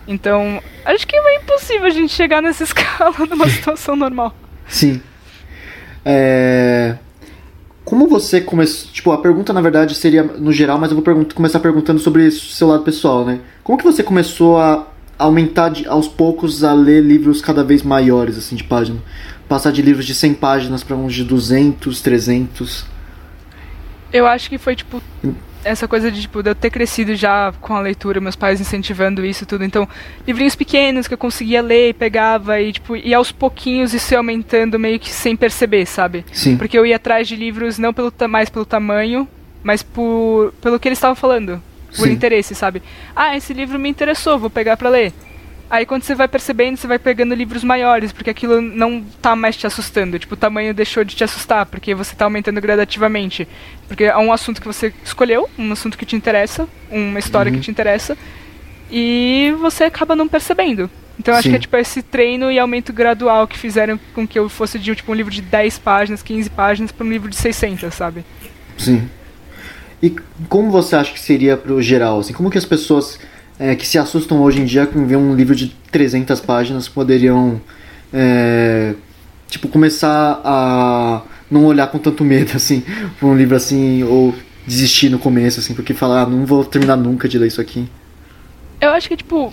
[0.09, 4.35] Então, acho que é impossível a gente chegar nessa escala numa situação normal.
[4.69, 5.01] Sim.
[6.05, 6.97] É...
[7.85, 8.91] Como você começou.
[8.93, 12.27] Tipo, a pergunta na verdade seria no geral, mas eu vou pergun- começar perguntando sobre
[12.27, 13.41] o seu lado pessoal, né?
[13.63, 14.87] Como que você começou a
[15.19, 18.99] aumentar de- aos poucos a ler livros cada vez maiores, assim, de página?
[19.53, 22.87] Passar de livros de 100 páginas pra uns de 200, 300.
[24.11, 25.03] Eu acho que foi, tipo,
[25.63, 29.23] essa coisa de, tipo, de eu ter crescido já com a leitura, meus pais incentivando
[29.27, 29.63] isso tudo.
[29.63, 29.87] Então,
[30.27, 34.19] livrinhos pequenos que eu conseguia ler e pegava e, tipo, e aos pouquinhos isso ia
[34.21, 36.25] aumentando meio que sem perceber, sabe?
[36.33, 36.57] Sim.
[36.57, 39.29] Porque eu ia atrás de livros não pelo mais pelo tamanho,
[39.63, 41.63] mas por pelo que eles estavam falando.
[41.95, 42.13] Por Sim.
[42.13, 42.83] interesse, sabe?
[43.15, 45.13] Ah, esse livro me interessou, vou pegar pra ler.
[45.73, 49.57] Aí quando você vai percebendo, você vai pegando livros maiores, porque aquilo não tá mais
[49.57, 50.19] te assustando.
[50.19, 53.49] Tipo, o tamanho deixou de te assustar, porque você tá aumentando gradativamente.
[53.89, 57.57] Porque é um assunto que você escolheu, um assunto que te interessa, uma história Uhum.
[57.57, 58.19] que te interessa,
[58.91, 60.91] e você acaba não percebendo.
[61.19, 61.51] Então acho Sim.
[61.53, 64.95] que é tipo esse treino e aumento gradual que fizeram com que eu fosse de
[64.95, 68.27] tipo, um livro de 10 páginas, 15 páginas, pra um livro de 600, sabe?
[68.77, 69.09] Sim.
[70.03, 70.15] E
[70.51, 72.19] como você acha que seria pro geral?
[72.19, 73.19] Assim, como que as pessoas
[73.59, 77.61] é, que se assustam hoje em dia com ver um livro de 300 páginas poderiam,
[78.13, 78.95] é,
[79.49, 82.83] tipo, começar a não olhar com tanto medo, assim,
[83.21, 84.35] por um livro assim, ou
[84.67, 87.89] desistir no começo, assim, porque falar, ah, não vou terminar nunca de ler isso aqui.
[88.81, 89.53] Eu acho que, tipo,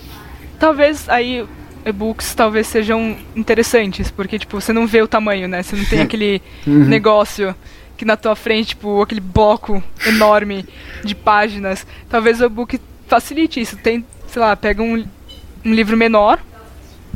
[0.58, 1.46] talvez aí
[1.84, 5.62] e-books talvez sejam interessantes, porque, tipo, você não vê o tamanho, né?
[5.62, 7.54] Você não tem aquele negócio
[7.96, 10.64] que na tua frente, tipo, aquele bloco enorme
[11.04, 11.86] de páginas.
[12.08, 13.76] Talvez o e-book facilite isso.
[13.76, 15.04] Tem, sei lá, pega um,
[15.64, 16.38] um livro menor,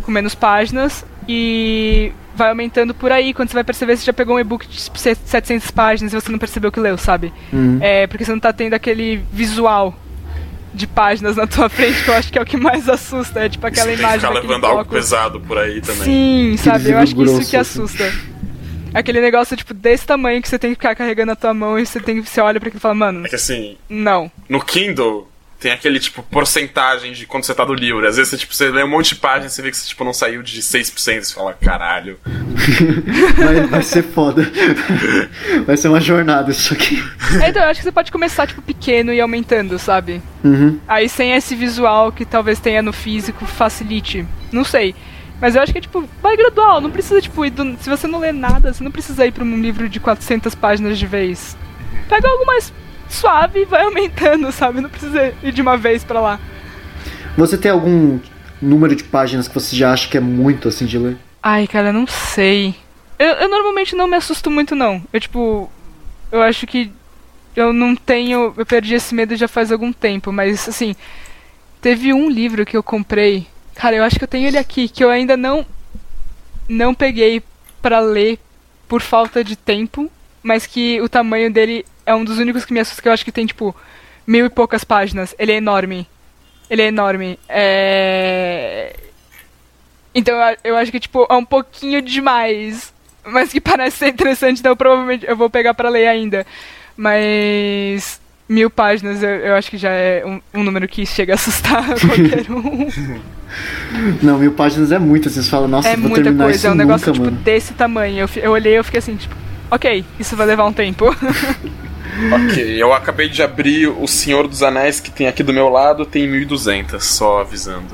[0.02, 3.32] com menos páginas, e vai aumentando por aí.
[3.32, 6.38] Quando você vai perceber, você já pegou um e-book de 700 páginas e você não
[6.38, 7.32] percebeu que leu, sabe?
[7.52, 7.78] Uhum.
[7.80, 9.94] É, porque você não tá tendo aquele visual
[10.74, 13.44] de páginas na tua frente, que eu acho que é o que mais assusta.
[13.44, 16.02] É tipo aquela que imagem ficar levando algo pesado por aí também.
[16.02, 16.90] Sim, sabe?
[16.90, 17.80] Eu acho que isso que assim.
[17.80, 18.12] assusta.
[18.92, 21.84] Aquele negócio, tipo, desse tamanho que você tem que ficar carregando na tua mão e
[21.86, 24.30] você tem você olha pra aquilo e fala, mano, É que assim, não.
[24.48, 25.28] no Kindle
[25.64, 28.06] tem aquele, tipo, porcentagem de quando você tá do livro.
[28.06, 29.88] Às vezes você, tipo, você lê um monte de páginas e você vê que você,
[29.88, 30.92] tipo, não saiu de 6%.
[30.92, 32.18] Você fala, caralho.
[33.34, 34.42] Vai, vai ser foda.
[35.66, 37.02] Vai ser uma jornada isso aqui.
[37.42, 40.20] É, então, eu acho que você pode começar, tipo, pequeno e aumentando, sabe?
[40.42, 40.78] Uhum.
[40.86, 44.26] Aí sem esse visual que talvez tenha no físico, facilite.
[44.52, 44.94] Não sei.
[45.40, 47.76] Mas eu acho que é tipo, vai gradual, não precisa tipo ir do...
[47.80, 50.98] se você não lê nada, você não precisa ir para um livro de 400 páginas
[50.98, 51.56] de vez.
[52.08, 52.72] Pega algo mais
[53.14, 54.80] suave e vai aumentando, sabe?
[54.80, 56.40] Não precisa ir de uma vez pra lá.
[57.36, 58.18] Você tem algum
[58.60, 61.16] número de páginas que você já acha que é muito assim de ler?
[61.42, 62.74] Ai, cara, não sei.
[63.18, 65.02] Eu, eu normalmente não me assusto muito não.
[65.12, 65.70] Eu tipo,
[66.30, 66.90] eu acho que
[67.54, 70.96] eu não tenho, eu perdi esse medo já faz algum tempo, mas assim,
[71.80, 75.02] teve um livro que eu comprei Cara, eu acho que eu tenho ele aqui, que
[75.02, 75.66] eu ainda não
[76.66, 77.42] não peguei
[77.82, 78.38] pra ler
[78.88, 80.10] por falta de tempo,
[80.44, 83.24] mas que o tamanho dele é um dos únicos que me assusta, que eu acho
[83.24, 83.74] que tem, tipo,
[84.26, 85.34] mil e poucas páginas.
[85.38, 86.06] Ele é enorme.
[86.68, 87.38] Ele é enorme.
[87.48, 88.94] É...
[90.14, 92.92] Então eu, acho que, tipo, é um pouquinho demais.
[93.24, 96.46] Mas que parece ser interessante, então provavelmente eu vou pegar pra ler ainda.
[96.94, 101.36] Mas mil páginas eu, eu acho que já é um, um número que chega a
[101.36, 102.86] assustar qualquer um.
[104.22, 105.30] Não, mil páginas é muito.
[105.30, 107.42] Vocês falam, nossa, é vou muita terminar coisa, isso é um negócio nunca, tipo, mano.
[107.42, 108.18] desse tamanho.
[108.18, 109.34] Eu, eu olhei e eu fiquei assim, tipo,
[109.74, 111.06] ok, isso vai levar um tempo.
[112.32, 116.06] Ok, eu acabei de abrir o Senhor dos Anéis que tem aqui do meu lado,
[116.06, 117.92] tem 1200, só avisando.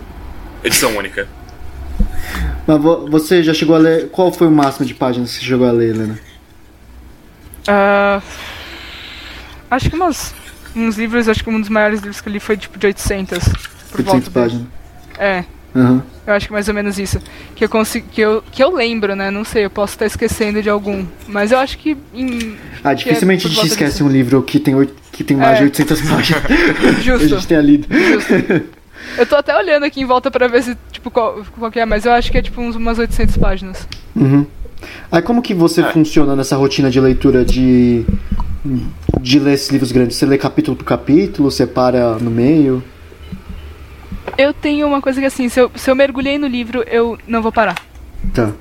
[0.63, 1.27] Edição única.
[2.67, 4.11] Mas vo- você já chegou a ler.
[4.11, 6.19] Qual foi o máximo de páginas que você chegou a ler, Helena?
[7.67, 8.21] Ah,
[9.71, 10.35] acho que umas,
[10.77, 13.39] uns livros, acho que um dos maiores livros que eu li foi tipo de 800.
[13.91, 14.33] Por 800 volta dele.
[14.35, 14.67] páginas.
[15.19, 15.45] É,
[15.75, 16.03] Aham.
[16.27, 17.19] eu acho que mais ou menos isso.
[17.55, 19.31] Que eu consigo, que eu, que eu lembro, né?
[19.31, 21.05] Não sei, eu posso estar esquecendo de algum.
[21.29, 24.05] Mas eu acho que em, Ah, dificilmente por a gente esquece disso.
[24.05, 25.59] um livro que tem, oito- que tem mais É.
[25.59, 26.43] de 800 páginas.
[26.89, 27.29] a Justo.
[27.29, 27.87] gente tenha lido.
[29.17, 31.87] Eu tô até olhando aqui em volta pra ver se, tipo, qual, qual que é,
[31.87, 33.87] mas eu acho que é tipo uns, umas 800 páginas.
[34.15, 34.45] Uhum.
[35.11, 38.05] Aí como que você funciona nessa rotina de leitura de
[39.21, 40.17] de ler esses livros grandes?
[40.17, 42.83] Você lê capítulo por capítulo, separa no meio?
[44.41, 47.43] Eu tenho uma coisa que assim, se eu, se eu mergulhei no livro, eu não
[47.43, 47.77] vou parar.
[48.35, 48.53] Tá.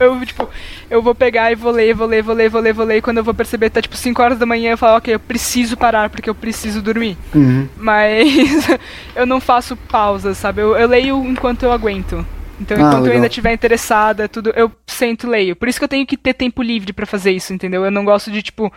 [0.00, 0.48] eu, eu, tipo,
[0.90, 3.02] eu vou pegar e vou ler, vou ler, vou ler, vou ler, vou ler, e
[3.02, 5.76] quando eu vou perceber tá tipo 5 horas da manhã, eu falo, ok, eu preciso
[5.76, 7.16] parar porque eu preciso dormir.
[7.34, 7.68] Uhum.
[7.76, 8.66] Mas
[9.14, 10.62] eu não faço pausas, sabe?
[10.62, 12.24] Eu, eu leio enquanto eu aguento.
[12.60, 13.14] Então, Ah, enquanto eu legal.
[13.16, 15.56] ainda estiver interessada, tudo, eu sento e leio.
[15.56, 17.84] Por isso que eu tenho que ter tempo livre pra fazer isso, entendeu?
[17.84, 18.72] Eu não gosto de, tipo,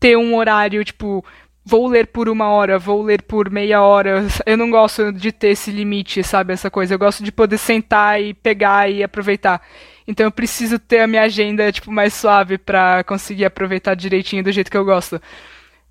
[0.00, 1.24] ter um horário, tipo,
[1.64, 4.26] vou ler por uma hora, vou ler por meia hora.
[4.44, 6.52] Eu não gosto de ter esse limite, sabe?
[6.52, 6.94] Essa coisa.
[6.94, 9.62] Eu gosto de poder sentar e pegar e aproveitar.
[10.06, 14.52] Então eu preciso ter a minha agenda, tipo, mais suave pra conseguir aproveitar direitinho do
[14.52, 15.20] jeito que eu gosto.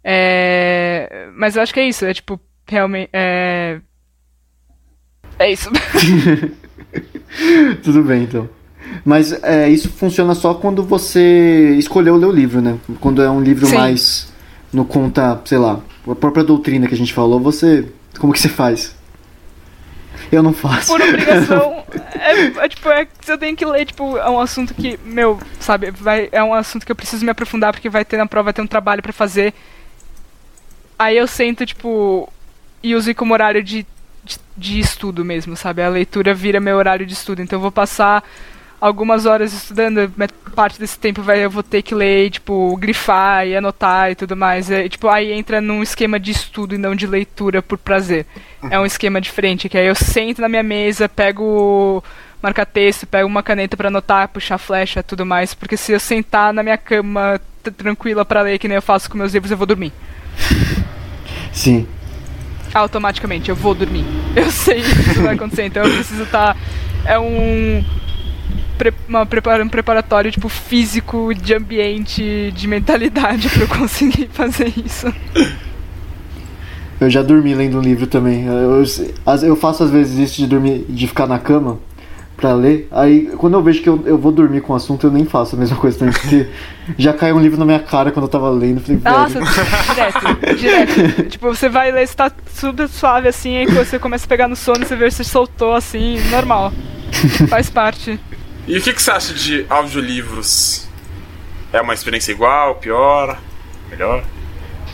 [0.04, 1.30] É...
[1.36, 3.10] Mas eu acho que é isso, é tipo, realmente.
[3.14, 3.80] É,
[5.40, 5.70] é isso.
[7.84, 8.50] Tudo bem, então.
[9.06, 12.78] Mas é, isso funciona só quando você escolheu ler o livro, né?
[13.00, 13.78] Quando é um livro Sim.
[13.78, 14.31] mais
[14.72, 17.88] no conta, sei lá, a própria doutrina que a gente falou, você.
[18.20, 18.96] Como que você faz?
[20.32, 20.92] Eu não faço.
[20.92, 21.82] Por obrigação.
[22.24, 25.90] É, é, tipo, é, eu tenho que ler, tipo, é um assunto que, meu, sabe,
[25.90, 28.54] vai, é um assunto que eu preciso me aprofundar porque vai ter na prova, vai
[28.54, 29.56] ter um trabalho pra fazer.
[31.00, 32.32] Aí eu sento, tipo,
[32.84, 33.86] e uso como horário de,
[34.24, 35.82] de, de estudo mesmo, sabe?
[35.82, 37.42] A leitura vira meu horário de estudo.
[37.42, 38.24] Então eu vou passar
[38.82, 40.12] algumas horas estudando,
[40.56, 44.36] parte desse tempo vai, eu vou ter que ler, tipo, grifar e anotar e tudo
[44.36, 44.72] mais.
[44.72, 48.26] É, tipo, aí entra num esquema de estudo e não de leitura por prazer.
[48.70, 52.04] É um esquema diferente, que aí eu sento na minha mesa, pego o
[52.42, 56.64] marca-texto, pego uma caneta pra anotar, puxar flecha tudo mais, porque se eu sentar na
[56.64, 57.40] minha cama
[57.78, 59.94] tranquila pra ler, que nem eu faço com meus livros, eu vou dormir.
[61.54, 61.88] Sim.
[62.74, 64.06] Automaticamente, eu vou dormir.
[64.36, 66.58] Eu sei que isso vai acontecer, então eu preciso estar.
[67.06, 67.84] É um.
[68.82, 74.74] Pre- uma prepara- um preparatório, tipo, físico, de ambiente, de mentalidade pra eu conseguir fazer
[74.84, 75.14] isso.
[77.00, 78.46] Eu já dormi lendo um livro também.
[78.46, 78.82] Eu,
[79.26, 81.78] as- eu faço às vezes isso de dormir, de ficar na cama
[82.36, 82.88] pra ler.
[82.92, 85.56] Aí quando eu vejo que eu, eu vou dormir com o assunto, eu nem faço
[85.56, 86.48] a mesma coisa também, porque
[86.98, 88.82] já caiu um livro na minha cara quando eu tava lendo.
[88.88, 89.40] eu Falei, Nossa,
[89.94, 91.30] direto, direto.
[91.30, 94.56] tipo, você vai ler, você tá super suave assim, aí você começa a pegar no
[94.56, 96.74] sono, você vê você soltou assim, normal.
[97.48, 98.20] Faz parte.
[98.68, 100.88] E o que, que você acha de audiolivros?
[101.74, 103.40] É uma experiência igual, pior,
[103.90, 104.24] melhor?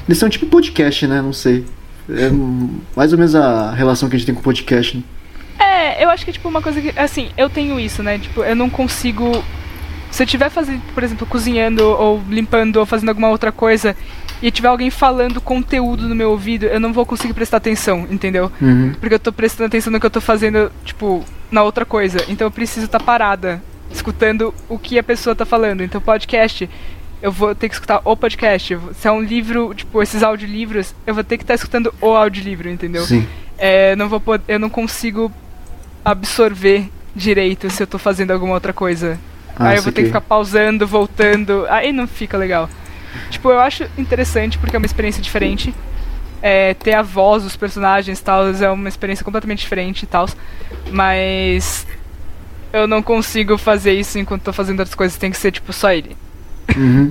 [0.08, 1.22] Eles são tipo podcast, né?
[1.22, 1.66] Não sei.
[2.10, 2.30] É
[2.96, 4.98] mais ou menos a relação que a gente tem com o podcast.
[4.98, 5.04] né?
[5.60, 6.98] É, eu acho que, tipo, uma coisa que.
[6.98, 8.18] Assim, eu tenho isso, né?
[8.18, 9.44] Tipo, eu não consigo.
[10.12, 13.96] Se eu estiver fazendo, por exemplo, cozinhando ou limpando ou fazendo alguma outra coisa
[14.42, 18.52] e tiver alguém falando conteúdo no meu ouvido, eu não vou conseguir prestar atenção, entendeu?
[18.62, 18.94] Uhum.
[19.00, 22.24] Porque eu tô prestando atenção no que eu tô fazendo, tipo, na outra coisa.
[22.28, 23.62] Então eu preciso estar parada,
[23.92, 25.82] escutando o que a pessoa tá falando.
[25.82, 26.70] Então, podcast,
[27.22, 28.78] eu vou ter que escutar o podcast.
[28.94, 32.70] Se é um livro, tipo, esses audiolivros, eu vou ter que estar escutando o audiolivro,
[32.70, 33.04] entendeu?
[33.04, 33.28] Sim.
[33.58, 35.32] É, não vou eu não consigo
[36.06, 39.20] absorver direito se eu tô fazendo alguma outra coisa.
[39.56, 40.04] Ah, aí eu vou ter saquei.
[40.04, 41.66] que ficar pausando, voltando.
[41.70, 42.70] Aí não fica legal.
[43.32, 45.74] Tipo, eu acho interessante porque é uma experiência diferente.
[46.42, 50.28] É, ter a voz dos personagens tal é uma experiência completamente diferente e tal.
[50.92, 51.88] Mas
[52.72, 55.18] eu não consigo fazer isso enquanto tô fazendo outras coisas.
[55.18, 56.16] Tem que ser, tipo, só ele.
[56.76, 57.10] Uhum.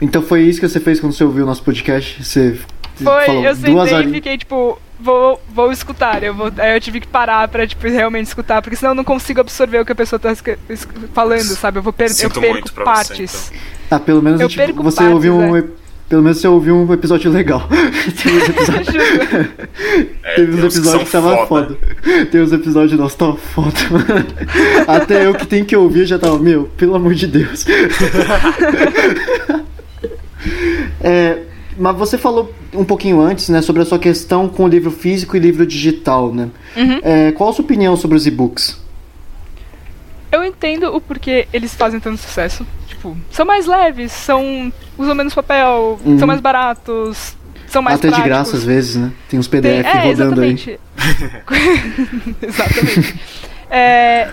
[0.00, 2.22] Então foi isso que você fez quando você ouviu o nosso podcast?
[2.24, 2.58] Você
[2.96, 4.10] Foi, falou eu duas sentei horas.
[4.10, 6.22] e fiquei tipo, vou, vou escutar.
[6.22, 9.04] Eu vou, aí eu tive que parar pra tipo, realmente escutar, porque senão eu não
[9.04, 10.34] consigo absorver o que a pessoa tá
[11.12, 11.78] falando, sabe?
[11.78, 13.52] Eu vou per eu perco pra você, partes.
[13.90, 15.64] Ah, pelo menos Eu tipo, perco você partes, ouviu um, é.
[16.12, 17.66] Pelo menos você ouviu um episódio legal.
[18.22, 18.94] Teve uns episódios,
[20.22, 21.78] É, teve uns tem que episódios são que tava foda.
[22.30, 24.26] Tem uns episódios, nossa, tava foda, mano.
[24.86, 27.64] Até eu que tenho que ouvir já tava, meu, pelo amor de Deus.
[31.00, 31.38] É,
[31.78, 35.36] mas você falou um pouquinho antes, né, sobre a sua questão com o livro físico
[35.36, 36.50] e livro digital, né?
[36.76, 37.00] Uhum.
[37.02, 38.80] É, qual a sua opinião sobre os e-books?
[40.32, 42.66] Eu entendo o porquê eles fazem tanto sucesso.
[42.86, 44.72] Tipo, são mais leves, são.
[44.98, 46.18] Usam menos papel, Uhum.
[46.18, 47.36] são mais baratos,
[47.68, 48.28] são mais Até de práticos.
[48.36, 49.12] graça às vezes, né?
[49.28, 50.50] Tem uns Tem- PDF é, rodando aí.
[50.52, 50.80] exatamente.
[52.42, 53.20] exatamente.
[53.70, 54.28] É,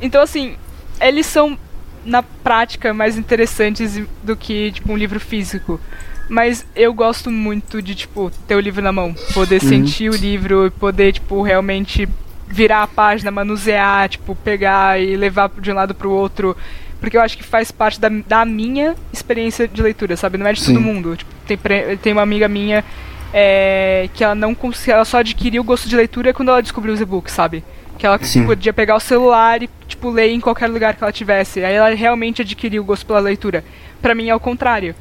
[0.00, 0.56] então, assim,
[1.00, 1.58] eles são,
[2.04, 5.80] na prática, mais interessantes do que, tipo, um livro físico.
[6.28, 9.14] Mas eu gosto muito de, tipo, ter o livro na mão.
[9.32, 9.68] Poder Uhum.
[9.68, 12.06] sentir o livro e poder, tipo, realmente
[12.46, 16.56] virar a página, manusear, tipo, pegar e levar de um lado pro outro.
[17.00, 20.36] Porque eu acho que faz parte da, da minha experiência de leitura, sabe?
[20.36, 20.74] Não é de Sim.
[20.74, 21.16] todo mundo.
[21.16, 21.58] Tipo, tem,
[21.98, 22.84] tem uma amiga minha
[23.32, 24.56] é, que ela não
[24.86, 27.62] ela só adquiriu o gosto de leitura quando ela descobriu os e-books, sabe?
[27.96, 28.46] Que ela Sim.
[28.46, 31.64] podia pegar o celular e, tipo, ler em qualquer lugar que ela tivesse.
[31.64, 33.64] Aí ela realmente adquiriu o gosto pela leitura.
[34.00, 34.94] Pra mim é o contrário.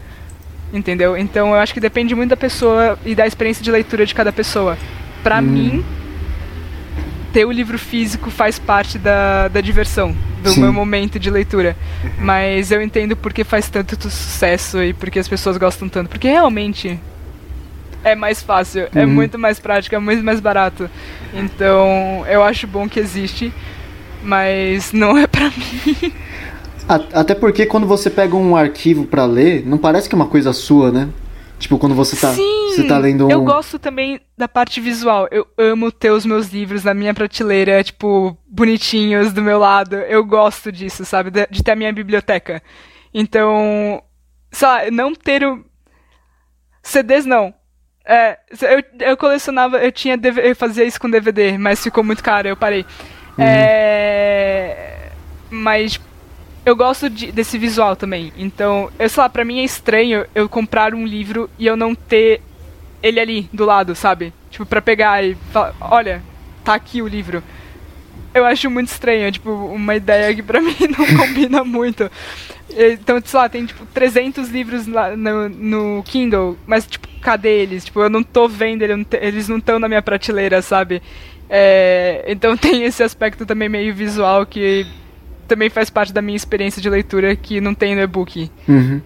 [0.74, 1.15] Entendeu?
[1.15, 4.32] Então eu acho que depende muito da pessoa e da experiência de leitura de cada
[4.32, 4.78] pessoa.
[5.24, 5.86] Pra mim,
[7.34, 10.62] ter o livro físico faz parte da, da diversão, do Sim.
[10.62, 11.76] meu momento de leitura.
[12.20, 16.10] Mas eu entendo porque faz tanto sucesso e porque as pessoas gostam tanto.
[16.10, 16.99] Porque realmente
[18.04, 19.12] é mais fácil, é Uhum.
[19.12, 20.90] muito mais prático, é muito mais barato.
[21.34, 23.52] Então eu acho bom que existe,
[24.24, 26.14] mas não é pra mim.
[26.88, 30.54] Até porque quando você pega um arquivo pra ler, não parece que é uma coisa
[30.54, 31.10] sua, né?
[31.60, 33.32] Tipo, quando você tá, Sim, você tá lendo um.
[33.32, 35.28] eu gosto também da parte visual.
[35.32, 39.96] Eu amo ter os meus livros na minha prateleira, tipo, bonitinhos do meu lado.
[39.96, 41.32] Eu gosto disso, sabe?
[41.32, 42.62] De, de ter a minha biblioteca.
[43.14, 44.04] Então,
[44.62, 45.66] lá, não ter o...
[46.84, 47.54] CDs não.
[48.06, 52.48] É, eu, eu colecionava, eu tinha, eu fazia isso com DVD, mas ficou muito caro,
[52.48, 52.86] eu parei.
[53.38, 55.10] É,
[55.50, 56.00] mas
[56.68, 58.34] eu gosto de- desse visual também.
[58.38, 61.95] Então, eu sei lá, pra mim é estranho eu comprar um livro e eu não
[61.95, 62.41] ter
[63.02, 64.34] ele ali do lado, sabe?
[64.52, 66.22] Tipo, pra pegar e falar, olha,
[66.65, 67.41] tá aqui o livro.
[68.34, 72.11] Eu acho muito estranho, é, tipo, uma ideia que pra mim não combina muito.
[72.69, 77.85] Então, sei lá, tem tipo 300 livros lá no, no Kindle, mas tipo, cadê eles?
[77.85, 78.81] Tipo, eu não tô vendo,
[79.22, 81.02] eles não estão na minha prateleira, sabe?
[81.49, 84.85] É, então tem esse aspecto também meio visual que
[85.48, 88.49] também faz parte da minha experiência de leitura que não tem no e-book.
[88.68, 89.02] Uhum.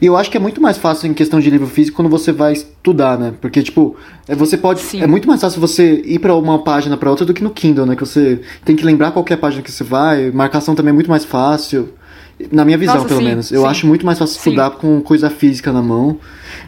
[0.00, 2.32] E eu acho que é muito mais fácil em questão de livro físico quando você
[2.32, 3.32] vai estudar, né?
[3.40, 4.80] Porque, tipo, é, você pode.
[4.80, 5.02] Sim.
[5.02, 7.86] É muito mais fácil você ir pra uma página pra outra do que no Kindle,
[7.86, 7.94] né?
[7.94, 11.24] Que você tem que lembrar qualquer página que você vai, marcação também é muito mais
[11.24, 11.94] fácil.
[12.52, 13.50] Na minha visão, Nossa, pelo sim, menos.
[13.50, 13.66] Eu sim.
[13.66, 14.50] acho muito mais fácil Sim.
[14.50, 16.20] estudar com coisa física na mão.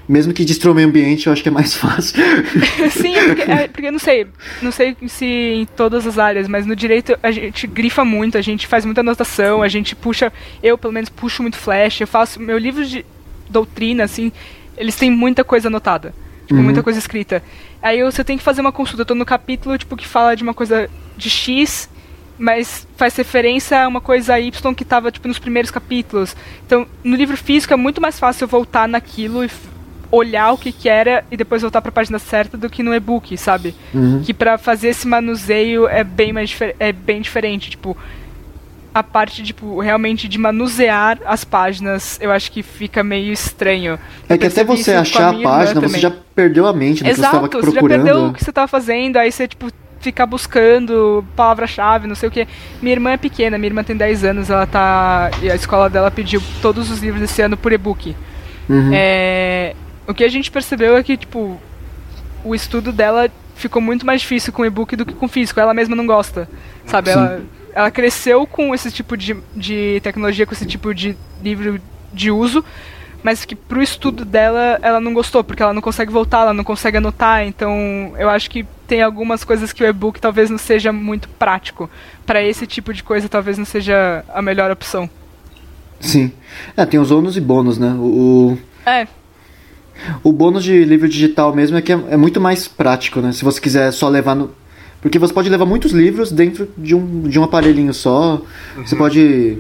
[0.08, 2.16] Mesmo que destrua o meio ambiente, eu acho que é mais fácil.
[2.90, 4.26] Sim, é porque, é porque eu não sei,
[4.62, 8.40] não sei se em todas as áreas, mas no direito a gente grifa muito, a
[8.40, 10.32] gente faz muita anotação, a gente puxa,
[10.62, 13.04] eu pelo menos puxo muito flash, eu faço meu livro de
[13.50, 14.32] doutrina assim,
[14.76, 16.14] eles têm muita coisa anotada,
[16.46, 16.62] tipo Uhum.
[16.64, 17.42] muita coisa escrita.
[17.82, 20.42] Aí você tem que fazer uma consulta, eu tô no capítulo tipo que fala de
[20.42, 21.90] uma coisa de X,
[22.39, 26.36] mas faz referência a uma coisa Y que tava tipo nos primeiros capítulos.
[26.66, 29.51] Então, no livro físico é muito mais fácil eu voltar naquilo e
[30.10, 32.94] olhar o que que era e depois voltar para a página certa do que no
[32.94, 33.74] e-book, sabe?
[33.93, 34.23] Uhum.
[34.24, 37.97] Que para fazer esse manuseio é bem mais é bem diferente, tipo
[38.94, 43.98] a parte tipo realmente de manusear as páginas, eu acho que fica meio estranho.
[44.28, 47.15] É Eu que até você achar a página, você já perdeu a mente do que
[47.15, 48.05] você Exato, estava você já procurando.
[48.05, 52.32] perdeu o que você tava fazendo, aí você, tipo, fica buscando palavra-chave, não sei o
[52.32, 52.46] que.
[52.80, 55.30] Minha irmã é pequena, minha irmã tem 10 anos, ela tá.
[55.42, 58.16] E a escola dela pediu todos os livros desse ano por e-book.
[58.68, 58.90] Uhum.
[58.92, 59.74] É,
[60.06, 61.60] o que a gente percebeu é que, tipo,
[62.44, 65.58] o estudo dela ficou muito mais difícil com e-book do que com físico.
[65.58, 66.48] Ela mesma não gosta,
[66.86, 67.12] sabe?
[67.12, 67.18] Sim.
[67.18, 67.42] Ela,
[67.74, 71.80] ela cresceu com esse tipo de, de tecnologia, com esse tipo de livro
[72.12, 72.64] de uso,
[73.22, 76.64] mas que pro estudo dela ela não gostou, porque ela não consegue voltar, ela não
[76.64, 77.46] consegue anotar.
[77.46, 81.90] Então, eu acho que tem algumas coisas que o e-book talvez não seja muito prático.
[82.24, 85.08] Para esse tipo de coisa, talvez não seja a melhor opção.
[86.00, 86.32] Sim.
[86.76, 87.92] É, tem os ônus e bônus, né?
[87.98, 89.06] O, É,
[90.22, 93.32] o bônus de livro digital mesmo é que é, é muito mais prático, né?
[93.32, 94.50] Se você quiser só levar no.
[95.00, 98.40] Porque você pode levar muitos livros dentro de um, de um aparelhinho só.
[98.76, 99.58] Você pode.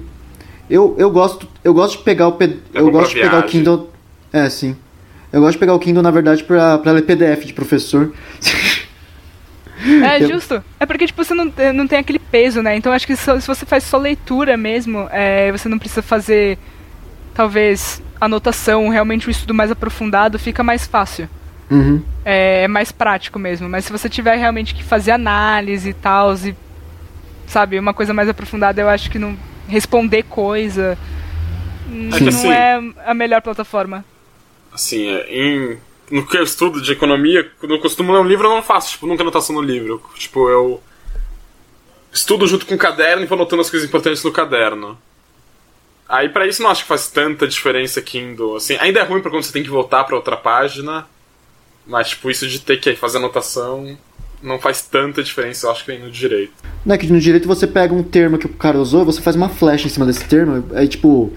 [0.70, 3.42] Eu, eu gosto eu gosto de pegar o P- eu gosto de pegar o.
[3.44, 3.90] Kindle.
[4.32, 4.76] É, sim.
[5.32, 8.12] Eu gosto de pegar o Kindle na verdade pra, pra ler PDF de professor.
[10.02, 10.62] É Eu- justo.
[10.80, 12.76] É porque, tipo, você não, não tem aquele peso, né?
[12.76, 16.58] Então acho que só- se você faz só leitura mesmo, é, você não precisa fazer,
[17.34, 21.28] talvez, anotação, realmente o estudo mais aprofundado, fica mais fácil.
[21.70, 22.02] Uhum.
[22.24, 23.68] É, é mais prático mesmo.
[23.68, 26.54] Mas se você tiver realmente que fazer análise e tal, e,
[27.46, 29.36] sabe, uma coisa mais aprofundada, eu acho que não.
[29.68, 30.98] Responder coisa.
[31.88, 34.04] É que não assim- é a melhor plataforma.
[34.72, 35.78] Assim, é, em,
[36.10, 38.92] no que eu estudo de economia, quando eu costumo ler um livro, eu não faço,
[38.92, 40.02] tipo, nunca anotação no livro.
[40.16, 40.82] Tipo, eu
[42.12, 44.98] estudo junto com o caderno e vou anotando as coisas importantes no caderno.
[46.08, 48.56] Aí pra isso não acho que faz tanta diferença Kindle.
[48.56, 51.06] Assim, ainda é ruim pra quando você tem que voltar pra outra página,
[51.86, 53.96] mas tipo, isso de ter que fazer anotação
[54.42, 56.52] não faz tanta diferença, eu acho que nem no direito.
[56.84, 59.34] Não é que no direito você pega um termo que o cara usou, você faz
[59.36, 61.32] uma flecha em cima desse termo, aí tipo.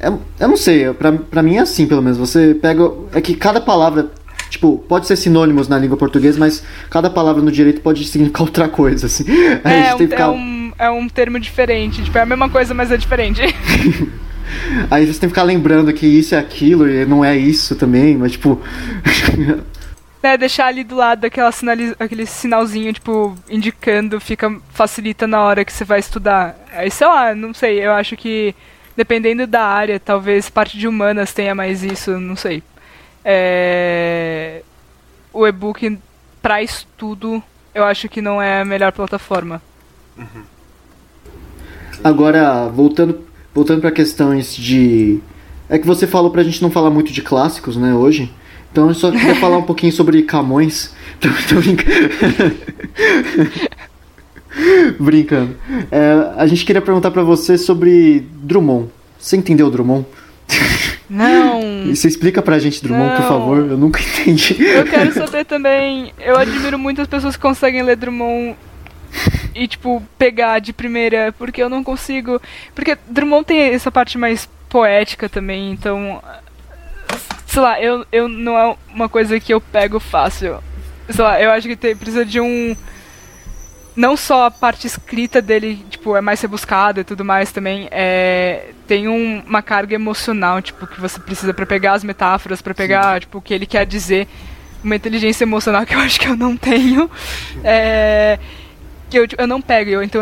[0.00, 2.18] é- eu não sei, pra, pra mim é assim pelo menos.
[2.18, 2.90] Você pega.
[3.12, 4.10] É que cada palavra.
[4.50, 8.68] Tipo, pode ser sinônimos na língua portuguesa, mas cada palavra no direito pode significar outra
[8.68, 9.24] coisa, assim.
[9.64, 10.30] Aí a É gente um, tem que é, ficar.
[10.30, 12.04] um, é um termo diferente.
[12.04, 13.40] Tipo, é a mesma coisa, mas é diferente.
[14.90, 18.16] Aí você tem que ficar lembrando que isso é aquilo e não é isso também,
[18.16, 18.60] mas tipo.
[20.24, 25.62] É, deixar ali do lado aquela sinali- aquele sinalzinho, tipo, indicando, fica facilita na hora
[25.66, 26.56] que você vai estudar.
[26.72, 28.54] Aí, sei lá, não sei, eu acho que
[28.96, 32.62] dependendo da área, talvez parte de humanas tenha mais isso, não sei.
[33.22, 34.62] É,
[35.30, 35.98] O e-book
[36.40, 37.42] pra estudo,
[37.74, 39.60] eu acho que não é a melhor plataforma.
[42.02, 43.20] Agora, voltando,
[43.54, 45.20] voltando para questões de.
[45.68, 48.32] É que você falou pra gente não falar muito de clássicos, né, hoje.
[48.74, 50.92] Então eu só queria falar um pouquinho sobre Camões.
[51.22, 52.58] Tô, tô brincando.
[54.98, 55.56] brincando.
[55.92, 58.90] É, a gente queria perguntar pra você sobre Drummond.
[59.16, 60.04] Você entendeu Drummond?
[61.08, 61.60] Não!
[61.94, 63.28] Você explica pra gente Drummond, por Não.
[63.28, 63.58] favor?
[63.58, 64.60] Eu nunca entendi.
[64.60, 66.12] Eu quero saber também.
[66.18, 68.56] Eu admiro muito as pessoas que conseguem ler Drummond
[69.54, 72.42] e, tipo, pegar de primeira, porque eu não consigo.
[72.74, 76.20] Porque Drummond tem essa parte mais poética também, então.
[77.54, 80.58] Sei lá, eu, eu não é uma coisa que eu pego fácil.
[81.08, 82.74] Sei lá, eu acho que tem, precisa de um.
[83.94, 88.70] Não só a parte escrita dele, tipo, é mais rebuscada e tudo mais também, é,
[88.88, 93.20] tem um- uma carga emocional, tipo, que você precisa pra pegar as metáforas, pra pegar,
[93.20, 94.26] tipo, o que ele quer dizer
[94.82, 97.08] uma inteligência emocional que eu acho que eu não tenho.
[97.62, 98.36] É,
[99.08, 99.90] que eu, tipo, eu não pego.
[99.92, 100.20] Eu, então,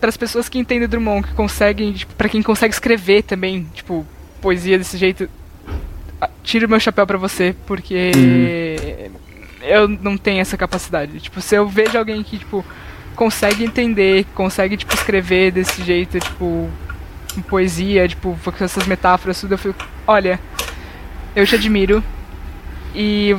[0.00, 4.06] para as pessoas que entendem Drummond, que conseguem, tipo, para quem consegue escrever também, tipo,
[4.40, 5.28] poesia desse jeito,
[6.42, 9.10] tiro meu chapéu pra você, porque
[9.62, 11.20] eu não tenho essa capacidade.
[11.20, 12.64] Tipo, se eu vejo alguém que, tipo,
[13.14, 16.68] consegue entender, consegue, tipo, escrever desse jeito, tipo,
[17.34, 20.38] com poesia, tipo, com essas metáforas, tudo, eu fico, olha,
[21.34, 22.02] eu te admiro
[22.94, 23.36] e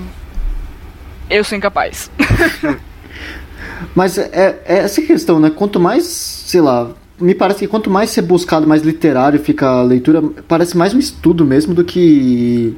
[1.30, 2.10] eu sou incapaz.
[3.96, 5.50] Mas é, é essa questão, né?
[5.50, 6.92] Quanto mais, sei lá,
[7.24, 11.00] me parece que quanto mais ser buscado, mais literário fica a leitura, parece mais um
[11.00, 12.76] estudo mesmo do que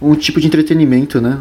[0.00, 1.38] um tipo de entretenimento, né?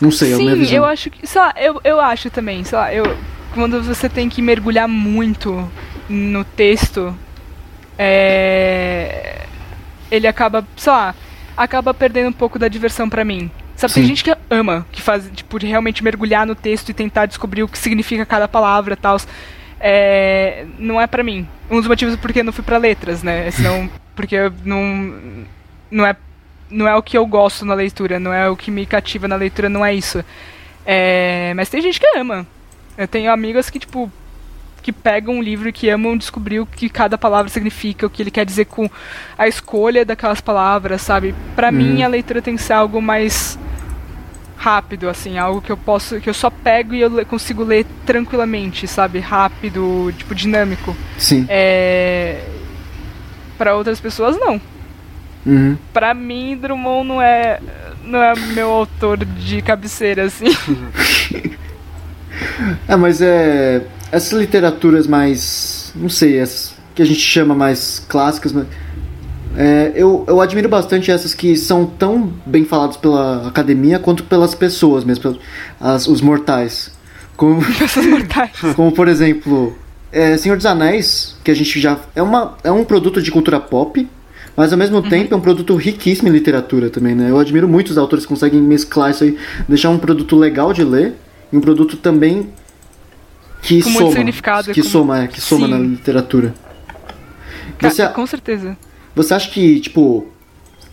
[0.00, 0.76] Não sei, é a minha Sim, visão.
[0.76, 1.26] eu acho que.
[1.26, 3.16] Sei lá, eu, eu acho também, sei lá, eu.
[3.54, 5.70] Quando você tem que mergulhar muito
[6.08, 7.14] no texto,
[7.96, 9.46] é.
[10.10, 11.14] Ele acaba, sei lá,
[11.56, 13.50] acaba perdendo um pouco da diversão pra mim.
[13.76, 14.08] Sabe, tem Sim.
[14.08, 17.68] gente que ama, que faz, tipo, de realmente mergulhar no texto e tentar descobrir o
[17.68, 19.16] que significa cada palavra e tal.
[19.84, 21.46] É, não é pra mim.
[21.68, 23.50] Um dos motivos porque eu não fui pra letras, né?
[23.50, 25.44] Senão, porque eu não.
[25.90, 26.16] Não é,
[26.70, 29.34] não é o que eu gosto na leitura, não é o que me cativa na
[29.34, 30.24] leitura, não é isso.
[30.86, 32.46] É, mas tem gente que ama.
[32.96, 34.10] Eu tenho amigas que, tipo,
[34.82, 38.22] que pegam um livro e que amam descobrir o que cada palavra significa, o que
[38.22, 38.88] ele quer dizer com
[39.36, 41.34] a escolha daquelas palavras, sabe?
[41.56, 43.58] Pra mim, a leitura tem que ser algo mais
[44.62, 48.86] rápido, assim, algo que eu posso, que eu só pego e eu consigo ler tranquilamente,
[48.86, 49.18] sabe?
[49.18, 50.96] Rápido, tipo, dinâmico.
[51.18, 51.44] Sim.
[51.48, 52.44] É...
[53.58, 54.60] Para outras pessoas, não.
[55.44, 55.76] Uhum.
[55.92, 57.58] Pra mim, Drummond não é,
[58.04, 60.46] não é meu autor de cabeceira, assim.
[62.86, 63.82] É, mas é.
[64.12, 65.92] Essas literaturas mais.
[65.96, 68.52] Não sei, essas que a gente chama mais clássicas.
[68.52, 68.66] mas,
[69.56, 74.54] é, eu, eu admiro bastante essas que são tão bem faladas pela academia quanto pelas
[74.54, 75.38] pessoas mesmo, pelos,
[75.80, 76.90] as- os mortais.
[77.36, 78.50] Como, Pessoas mortais.
[78.76, 79.76] como por exemplo,
[80.10, 81.98] é, Senhor dos Anéis, que a gente já.
[82.14, 84.08] É, uma, é um produto de cultura pop,
[84.56, 87.30] mas ao mesmo tempo é um produto riquíssimo em literatura também, né?
[87.30, 89.36] Eu admiro muito os autores que conseguem mesclar isso aí,
[89.68, 91.14] deixar um produto legal de ler
[91.52, 92.48] e um produto também
[93.62, 94.12] que Com soma.
[94.12, 95.72] significado, Que soma, é, que soma Sim.
[95.72, 96.52] na literatura.
[97.80, 98.76] Você, Com certeza.
[99.14, 100.26] Você acha que, tipo,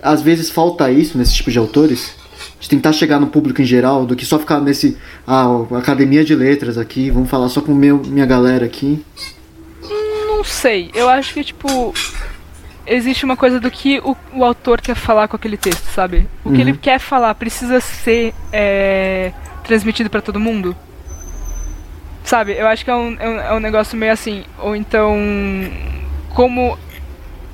[0.02, 2.16] às vezes falta isso nesse tipo de autores?
[2.60, 4.98] De tentar chegar no público em geral, do que só ficar nesse.
[5.26, 5.48] Ah,
[5.78, 9.04] academia de letras aqui, vamos falar só com meu, minha galera aqui.
[10.28, 10.90] Não sei.
[10.94, 11.94] Eu acho que, tipo.
[12.86, 16.28] existe uma coisa do que o, o autor quer falar com aquele texto, sabe?
[16.44, 19.32] O que ele quer falar precisa ser é,
[19.64, 20.76] transmitido pra todo mundo.
[22.24, 22.54] Sabe?
[22.54, 24.44] Eu acho que é um, é, um, é um negócio meio assim.
[24.60, 25.18] Ou então.
[26.34, 26.78] Como.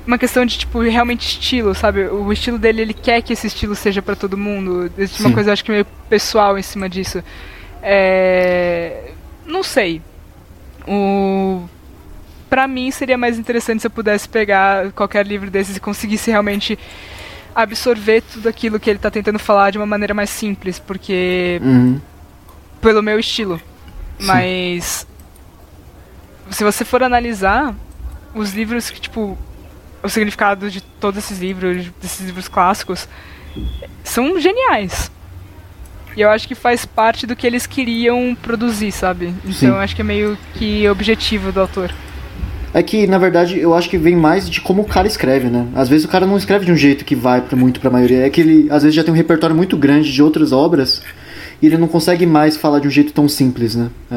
[0.06, 2.06] Uma questão de, tipo, realmente estilo, sabe?
[2.07, 4.91] O estilo dele, ele quer que esse estilo seja pra todo mundo.
[4.98, 5.36] Existe uma Sim.
[5.36, 7.23] coisa, acho que meio pessoal em cima disso.
[7.82, 9.11] É.
[9.45, 10.02] Não sei.
[10.88, 11.64] O.
[12.49, 16.77] Pra mim seria mais interessante se eu pudesse pegar qualquer livro desses e conseguisse realmente
[17.56, 21.99] absorver tudo aquilo que ele tá tentando falar de uma maneira mais simples, porque Uhum.
[22.82, 23.60] pelo meu estilo.
[24.19, 25.07] Mas
[26.52, 27.73] se você for analisar
[28.34, 29.38] os livros que tipo
[30.06, 33.07] o significado de todos esses livros, desses livros clássicos,
[34.03, 35.11] são geniais.
[36.15, 39.34] E eu acho que faz parte do que eles queriam produzir, sabe?
[39.44, 39.68] Então Sim.
[39.68, 41.91] eu acho que é meio que objetivo do autor.
[42.73, 45.68] É que, na verdade, eu acho que vem mais de como o cara escreve, né?
[45.76, 48.26] Às vezes o cara não escreve de um jeito que vai pra muito pra maioria.
[48.26, 51.02] É que ele, às vezes, já tem um repertório muito grande de outras obras
[51.61, 53.90] e ele não consegue mais falar de um jeito tão simples, né?
[54.11, 54.15] É,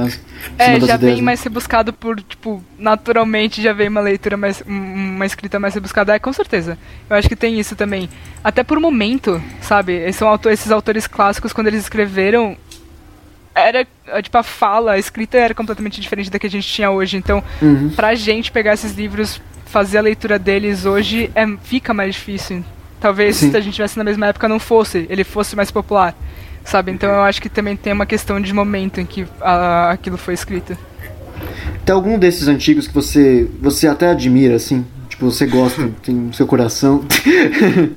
[0.58, 1.22] É, já ideias, vem né?
[1.22, 4.62] mais ser buscado por, tipo, naturalmente já vem uma leitura mais.
[4.66, 6.14] um- uma escrita mais rebuscada.
[6.14, 6.78] É, com certeza.
[7.08, 8.08] Eu acho que tem isso também.
[8.42, 9.92] Até por momento, sabe?
[9.94, 12.56] Esses, são auto- esses autores clássicos, quando eles escreveram.
[13.54, 16.90] Era, eh, tipo, a fala, a escrita era completamente diferente da que a gente tinha
[16.90, 17.16] hoje.
[17.16, 17.90] Então, Uhum.
[17.90, 22.64] pra gente pegar esses livros, fazer a leitura deles hoje, é, fica mais difícil.
[23.00, 23.50] Talvez Sim.
[23.50, 26.14] se a gente tivesse na mesma época não fosse, ele fosse mais popular.
[26.68, 26.92] Sabe?
[26.92, 30.34] Então eu acho que também tem uma questão de momento em que ah, aquilo foi
[30.34, 30.76] escrito.
[31.82, 34.86] Tem algum desses antigos que você, você até admira, assim?
[35.08, 37.02] Tipo, você gosta, tem no seu coração.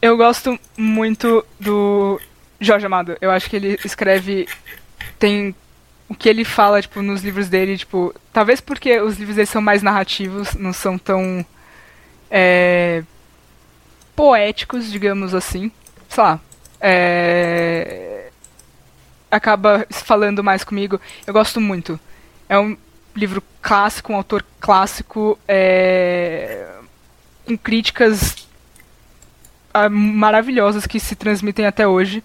[0.00, 2.20] Eu gosto muito do
[2.60, 3.16] Jorge Amado.
[3.20, 4.46] Eu acho que ele escreve.
[5.18, 5.52] Tem.
[6.08, 8.14] O que ele fala, tipo, nos livros dele, tipo.
[8.32, 11.44] Talvez porque os livros dele são mais narrativos, não são tão.
[12.30, 13.02] É,
[14.14, 15.72] poéticos, digamos assim.
[16.08, 16.40] Sei lá.
[16.80, 18.30] É,
[19.30, 21.00] acaba falando mais comigo.
[21.26, 21.98] Eu gosto muito.
[22.48, 22.76] É um
[23.14, 26.66] livro clássico, um autor clássico, é,
[27.46, 28.48] com críticas
[29.72, 32.24] ah, maravilhosas que se transmitem até hoje.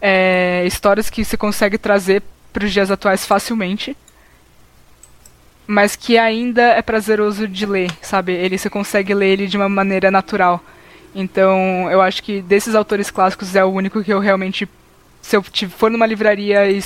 [0.00, 2.22] É, histórias que se consegue trazer
[2.52, 3.96] para os dias atuais facilmente.
[5.66, 8.32] Mas que ainda é prazeroso de ler, sabe?
[8.32, 10.62] Ele você consegue ler ele de uma maneira natural.
[11.14, 14.68] Então, eu acho que desses autores clássicos é o único que eu realmente
[15.22, 16.82] se eu for numa livraria e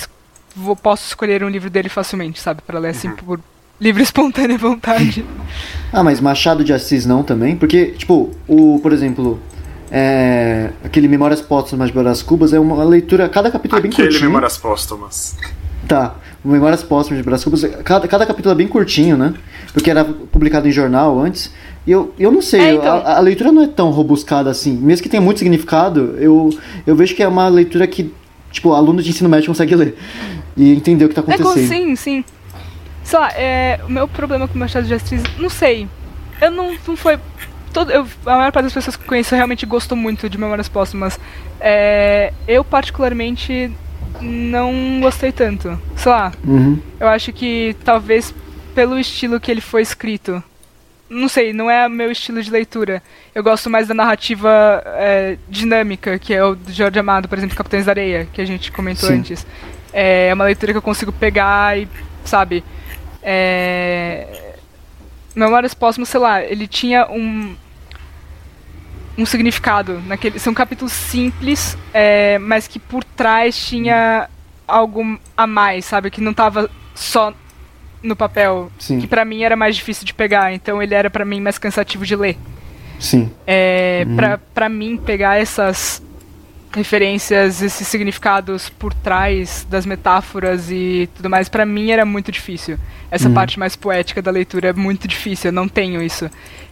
[0.55, 2.61] vou, posso escolher um livro dele facilmente, sabe?
[2.61, 3.39] Para ler assim por
[3.81, 5.25] livre e espontânea vontade.
[5.91, 7.55] Ah, mas Machado de Assis não também?
[7.55, 9.39] Porque, tipo, o, por exemplo,
[9.91, 14.07] é, aquele Memórias Póstumas de Brás Cubas é uma leitura, cada capítulo é bem Aquele
[14.09, 14.29] curtinho.
[14.29, 15.35] Memórias Póstumas.
[15.87, 19.33] Tá, Memórias Póstumas de Brás Cubas, cada, cada capítulo é bem curtinho, né?
[19.73, 21.53] Porque era publicado em jornal antes.
[21.85, 22.97] E eu, eu não sei, É, então.
[23.05, 24.73] a, a leitura não é tão robuscada assim.
[24.75, 26.49] Mesmo que tenha muito significado, eu,
[26.85, 28.13] eu vejo que é uma leitura que,
[28.51, 29.97] tipo, aluno de ensino médio consegue ler.
[30.57, 31.67] E entender o que tá É acontecendo.
[31.67, 32.25] sim, sim.
[33.03, 35.87] Sei lá, é, o meu problema com o Machado de Assis, não sei.
[36.41, 37.17] Eu não, não foi.
[37.71, 41.17] Todo, eu, a maior parte das pessoas que conheço realmente gostou muito de Memórias Póstumas.
[41.61, 43.71] É, eu, particularmente,
[44.21, 45.79] não gostei tanto.
[45.95, 46.79] Sei lá, Uhum.
[46.99, 48.33] eu acho que talvez
[48.75, 50.43] pelo estilo que ele foi escrito.
[51.09, 53.01] Não sei, não é o meu estilo de leitura.
[53.33, 57.55] Eu gosto mais da narrativa é, dinâmica, que é o do Jorge Amado, por exemplo,
[57.55, 59.15] Capitães da Areia, que a gente comentou Sim.
[59.19, 59.47] antes.
[59.93, 61.87] É uma leitura que eu consigo pegar e,
[62.25, 62.61] sabe.
[63.23, 64.55] É...
[65.35, 67.55] Memórias Póstumas, sei lá, ele tinha um.
[69.17, 70.37] Um significado naquele.
[70.39, 74.29] São capítulos simples, é, mas que por trás tinha
[74.67, 76.11] algo a mais, sabe?
[76.11, 77.33] Que não tava só
[78.03, 78.71] no papel.
[78.77, 78.99] Sim.
[78.99, 82.05] Que pra mim era mais difícil de pegar, então ele era pra mim mais cansativo
[82.05, 82.37] de ler.
[82.99, 83.31] Sim.
[83.45, 86.01] É, pra, pra mim, pegar essas
[86.71, 92.77] referências, esses significados por trás das metáforas e tudo mais, pra mim era muito difícil.
[93.09, 96.29] Essa parte mais poética da leitura é muito difícil, eu não tenho isso.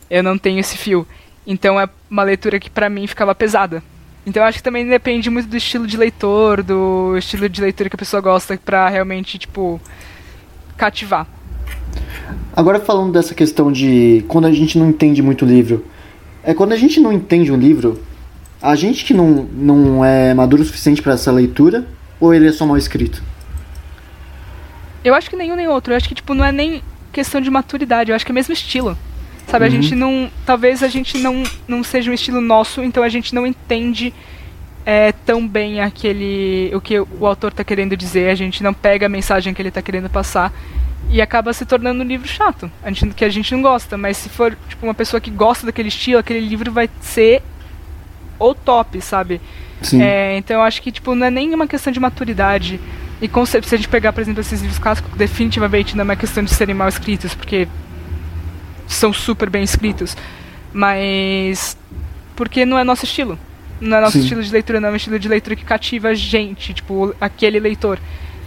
[0.09, 1.07] Eu não tenho esse fio.
[1.45, 3.83] Então é uma leitura que pra mim ficava pesada.
[4.25, 7.89] Então eu acho que também depende muito do estilo de leitor, do estilo de leitura
[7.89, 9.79] que a pessoa gosta pra realmente, tipo,
[10.75, 11.27] cativar.
[12.55, 15.85] Agora falando dessa questão de quando a gente não entende muito o livro.
[16.43, 18.01] É quando a gente não entende um livro,
[18.61, 21.85] a gente que não, não é maduro o suficiente para essa leitura,
[22.19, 23.21] ou ele é só mal escrito?
[25.03, 25.93] Eu acho que nenhum nem outro.
[25.93, 26.81] Eu acho que, tipo, não é nem
[27.11, 28.09] questão de maturidade.
[28.09, 28.97] Eu acho que é mesmo estilo.
[29.47, 30.29] Sabe, a gente não.
[30.45, 34.13] Talvez a gente não, não seja um estilo nosso, então a gente não entende
[34.85, 36.71] é, tão bem aquele.
[36.73, 38.29] o que o autor tá querendo dizer.
[38.29, 40.53] A gente não pega a mensagem que ele tá querendo passar.
[41.09, 43.95] E acaba se tornando um livro chato, a gente, que a gente não gosta.
[43.95, 47.43] Mas se for tipo, uma pessoa que gosta daquele estilo, aquele livro vai ser
[48.39, 49.39] o top, sabe?
[49.81, 50.01] Sim.
[50.01, 52.79] É, então eu acho que tipo, não é nem uma questão de maturidade.
[53.21, 56.43] E se a gente pegar, por exemplo, esses livros clássicos, definitivamente não é uma questão
[56.43, 57.67] de serem mal escritos, porque
[58.87, 60.15] são super bem escritos.
[60.73, 61.77] Mas
[62.35, 63.39] porque não é nosso estilo.
[63.79, 64.19] Não é nosso Sim.
[64.23, 67.59] estilo de leitura, não é um estilo de leitura que cativa a gente, tipo, aquele
[67.59, 67.99] leitor.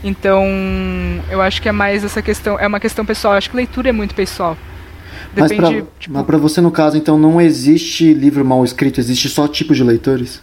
[0.03, 0.45] Então,
[1.31, 3.35] eu acho que é mais essa questão, é uma questão pessoal.
[3.35, 4.57] Eu acho que leitura é muito pessoal.
[5.37, 9.01] Mas pra, Depende, tipo, mas pra você, no caso, então, não existe livro mal escrito,
[9.01, 10.43] existe só tipo de leitores?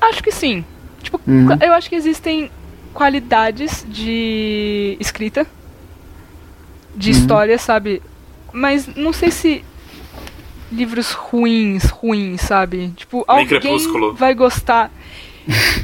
[0.00, 0.64] Acho que sim.
[1.02, 1.48] Tipo, Uhum.
[1.60, 2.50] eu acho que existem
[2.94, 5.46] qualidades de escrita,
[6.96, 7.16] de Uhum.
[7.16, 8.02] história, sabe?
[8.52, 9.64] Mas não sei se
[10.72, 12.92] livros ruins, ruins, sabe?
[12.96, 14.14] Tipo, alguém Crepúsculo.
[14.14, 14.90] vai gostar.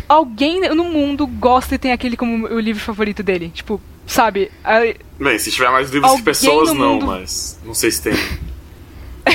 [0.08, 3.48] alguém no mundo gosta e tem aquele como o livro favorito dele.
[3.54, 4.50] Tipo, sabe?
[4.64, 4.80] A-
[5.20, 8.02] Bem, se tiver mais livros que Alguém pessoas, no não, mundo- mas não sei se
[8.02, 8.12] tem.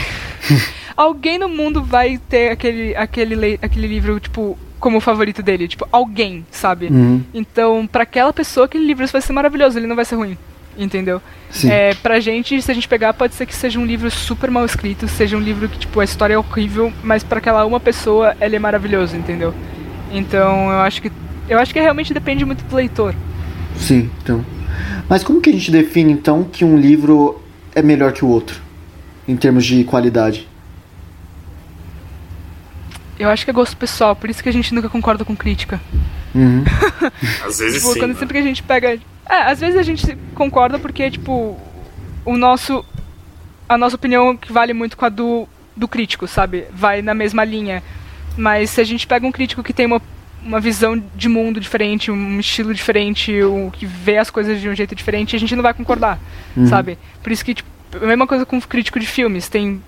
[0.95, 5.67] alguém no mundo vai ter aquele, aquele, aquele livro, tipo, como o favorito dele.
[5.67, 6.87] Tipo, alguém, sabe?
[6.87, 7.23] Uhum.
[7.33, 10.37] Então, pra aquela pessoa, aquele livro vai ser maravilhoso, ele não vai ser ruim.
[10.77, 11.21] Entendeu?
[11.49, 11.71] Sim.
[11.71, 14.63] É, pra gente, se a gente pegar, pode ser que seja um livro super mal
[14.65, 18.35] escrito, seja um livro que, tipo, a história é horrível, mas pra aquela uma pessoa,
[18.39, 19.53] ele é maravilhoso, entendeu?
[20.11, 21.11] Então, eu acho que.
[21.49, 23.15] Eu acho que realmente depende muito do leitor.
[23.75, 24.45] Sim, então.
[25.09, 27.41] Mas como que a gente define, então, que um livro
[27.73, 28.61] é melhor que o outro?
[29.27, 30.47] Em termos de qualidade?
[33.19, 35.81] Eu acho que é gosto pessoal, por isso que a gente nunca concorda com crítica.
[36.35, 36.63] Uhum.
[37.45, 37.99] Às vezes Tipo, sim.
[37.99, 38.19] quando né?
[38.19, 38.99] sempre que a gente pega.
[39.29, 41.59] É, às vezes a gente concorda porque, tipo,
[42.23, 42.85] o nosso.
[43.67, 46.65] A nossa opinião que vale muito com a do, do crítico, sabe?
[46.71, 47.83] Vai na mesma linha.
[48.37, 50.01] Mas se a gente pega um crítico que tem uma,
[50.41, 54.75] uma visão de mundo diferente, um estilo diferente, um, que vê as coisas de um
[54.75, 56.17] jeito diferente, a gente não vai concordar,
[56.69, 56.97] sabe?
[57.21, 57.69] Por isso que, tipo,
[58.01, 59.49] a mesma coisa com o crítico de filmes.
[59.49, 59.81] Tem.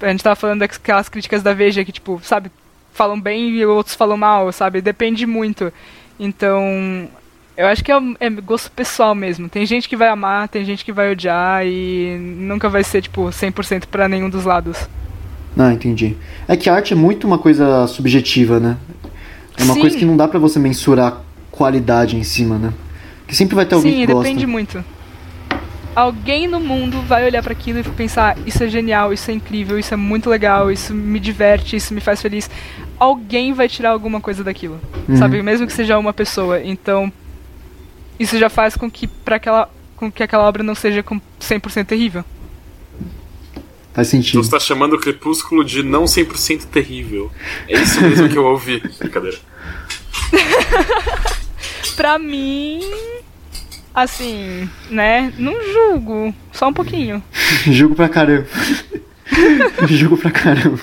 [0.00, 2.50] A gente tava falando daquelas críticas da Veja que, tipo, sabe,
[2.94, 4.80] falam bem e outros falam mal, sabe?
[4.80, 5.70] Depende muito.
[6.18, 7.08] Então,
[7.56, 9.48] eu acho que é, é gosto pessoal mesmo.
[9.48, 13.24] Tem gente que vai amar, tem gente que vai odiar e nunca vai ser, tipo,
[13.24, 14.88] 100% pra nenhum dos lados.
[15.58, 16.16] Ah, entendi.
[16.48, 18.76] É que a arte é muito uma coisa subjetiva, né?
[19.56, 19.80] É uma Sim.
[19.80, 22.72] coisa que não dá pra você mensurar qualidade em cima, né?
[23.26, 24.28] Que sempre vai ter alguém Sim, que gosta.
[24.28, 24.84] depende muito.
[25.94, 29.78] Alguém no mundo vai olhar pra aquilo e pensar: isso é genial, isso é incrível,
[29.78, 32.50] isso é muito legal, isso me diverte, isso me faz feliz.
[32.98, 35.16] Alguém vai tirar alguma coisa daquilo, Uhum.
[35.16, 35.42] sabe?
[35.42, 36.62] Mesmo que seja uma pessoa.
[36.62, 37.12] Então,
[38.18, 41.86] isso já faz com que para aquela com que aquela obra não seja com 100%
[41.86, 42.24] terrível.
[43.92, 44.42] Faz Então sentido.
[44.42, 47.30] você tá chamando o Crepúsculo de não 100% terrível.
[47.68, 48.80] É isso mesmo que eu ouvi.
[48.98, 49.38] Brincadeira.
[51.96, 52.80] Pra mim,
[53.94, 55.32] assim, né?
[55.38, 57.22] Não julgo, só um pouquinho.
[57.70, 58.46] Julgo pra caramba.
[59.88, 60.80] Julgo pra caramba.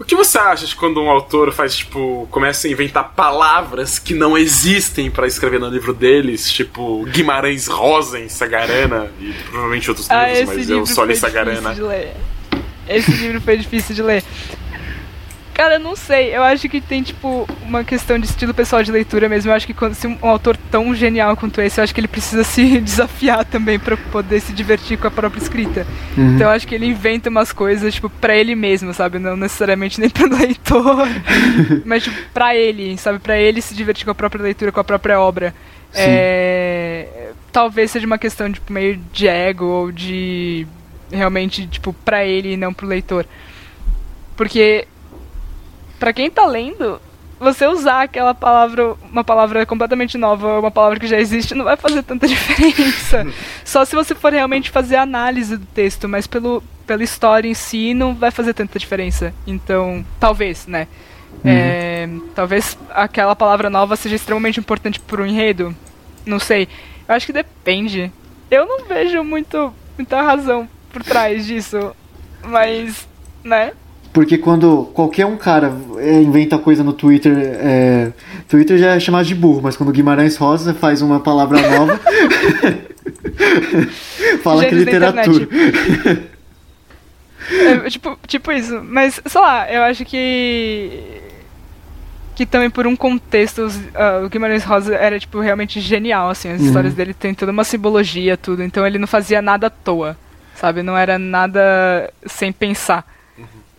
[0.00, 4.14] O que você acha de quando um autor faz, tipo, começa a inventar palavras que
[4.14, 10.10] não existem pra escrever no livro deles, tipo Guimarães Rosa em Sagarana e provavelmente outros
[10.10, 11.76] Ah, livros, mas eu só li Sagarana.
[12.88, 14.24] Esse livro foi difícil de ler.
[15.60, 16.34] Cara, eu não sei.
[16.34, 19.50] Eu acho que tem, tipo, uma questão de estilo pessoal de leitura mesmo.
[19.50, 22.08] Eu acho que quando se um autor tão genial quanto esse, eu acho que ele
[22.08, 25.86] precisa se desafiar também pra poder se divertir com a própria escrita.
[26.16, 26.34] Uhum.
[26.34, 29.18] Então eu acho que ele inventa umas coisas, tipo, pra ele mesmo, sabe?
[29.18, 31.06] Não necessariamente nem pro leitor.
[31.84, 33.18] mas, tipo, pra ele, sabe?
[33.18, 35.54] Pra ele se divertir com a própria leitura, com a própria obra.
[35.92, 36.00] Sim.
[36.06, 37.32] É...
[37.52, 40.66] Talvez seja uma questão, tipo, meio de ego ou de
[41.12, 43.26] realmente, tipo, pra ele e não pro leitor.
[44.34, 44.86] Porque,
[46.00, 47.00] pra quem tá lendo,
[47.38, 51.76] você usar aquela palavra, uma palavra completamente nova, uma palavra que já existe, não vai
[51.76, 53.26] fazer tanta diferença.
[53.64, 57.54] Só se você for realmente fazer a análise do texto, mas pelo, pela história em
[57.54, 59.32] si não vai fazer tanta diferença.
[59.46, 60.88] Então, talvez, né?
[61.44, 65.74] É, talvez aquela palavra nova seja extremamente importante pro enredo.
[66.26, 66.68] Não sei.
[67.08, 68.12] Eu acho que depende.
[68.50, 71.94] Eu não vejo muito, muita razão por trás disso.
[72.42, 73.08] Mas,
[73.44, 73.72] né?
[74.12, 78.10] Porque quando qualquer um cara é, inventa coisa no Twitter, é,
[78.48, 82.00] Twitter já é chamado de burro, mas quando o Guimarães Rosa faz uma palavra nova,
[84.42, 85.48] fala que é literatura.
[87.52, 88.80] É, tipo, tipo isso.
[88.84, 91.20] Mas, sei lá, eu acho que.
[92.34, 96.50] Que também por um contexto, os- ah, o Guimarães Rosa era, tipo, realmente genial, assim.
[96.50, 96.66] As Uhum.
[96.66, 98.62] histórias dele tem toda uma simbologia, tudo.
[98.62, 100.16] Então ele não fazia nada à toa,
[100.54, 100.82] sabe?
[100.82, 103.04] Não era nada sem pensar.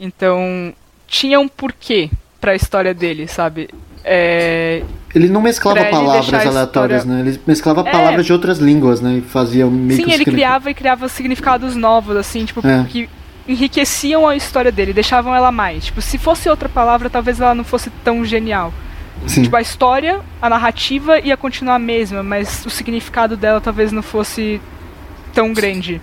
[0.03, 0.73] Então,
[1.07, 2.09] tinha um porquê
[2.41, 3.69] pra história dele, sabe?
[4.03, 4.81] É,
[5.13, 7.29] Ele não mesclava ele palavras aleatórias, história- né?
[7.29, 7.91] Ele mesclava É.
[7.91, 9.17] palavras de outras línguas, né?
[9.17, 12.83] E fazia meio Sim, que ele criava e criava significados novos, assim, tipo, É.
[12.89, 13.07] que
[13.47, 15.85] enriqueciam a história dele, deixavam ela mais.
[15.85, 18.73] Tipo, se fosse outra palavra, talvez ela não fosse tão genial.
[19.27, 19.43] Sim.
[19.43, 24.01] Tipo, a história, a narrativa ia continuar a mesma, mas o significado dela talvez não
[24.01, 24.59] fosse
[25.31, 26.01] tão grande.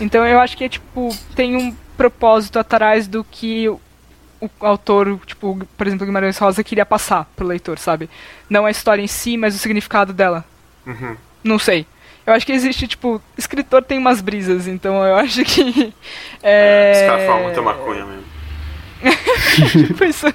[0.00, 3.80] Então eu acho que é tipo, tem um propósito atrás do que o,
[4.40, 8.08] o autor, tipo, por exemplo, Guimarães Rosa queria passar pro leitor, sabe?
[8.48, 10.44] Não a história em si, mas o significado dela.
[10.86, 11.16] Uhum.
[11.44, 11.86] Não sei.
[12.26, 15.92] Eu acho que existe, tipo, escritor tem umas brisas, então eu acho que.
[16.42, 17.06] É...
[17.06, 18.22] Caras falam muita maconha mesmo.
[19.86, 20.26] Tipo isso.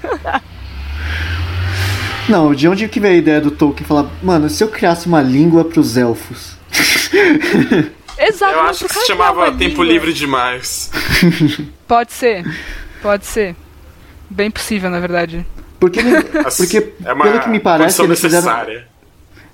[2.29, 5.21] Não, de onde que veio a ideia do Tolkien falar, mano, se eu criasse uma
[5.21, 6.57] língua pros elfos?
[8.19, 8.53] Exato.
[8.53, 10.91] Eu não, acho que se chamava Tempo Livre Demais.
[11.87, 12.43] Pode ser.
[13.01, 13.55] Pode ser.
[14.29, 15.45] Bem possível, na verdade.
[15.79, 16.23] Porque, ele-
[16.57, 18.51] porque é uma pelo que me parece, fizeram,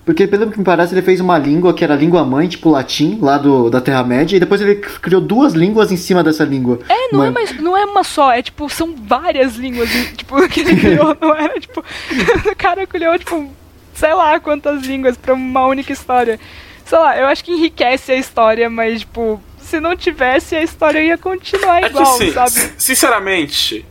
[0.06, 2.70] porque pelo que me parece, ele fez uma língua que era a língua mãe, tipo
[2.70, 6.80] latim, lá do, da Terra-média, e depois ele criou duas línguas em cima dessa língua.
[6.90, 10.36] É, não é, Uma- mais, não é uma só, é tipo, são várias línguas, tipo,
[10.50, 13.50] que ele criou, não era, tipo, o cara criou, tipo,
[13.94, 16.40] sei lá quantas línguas pra uma única história.
[16.86, 21.02] Sei lá, eu acho que enriquece a história, mas, tipo, se não tivesse, a história
[21.02, 22.74] ia continuar É igual, assim, sabe?
[22.78, 23.86] sinceramente,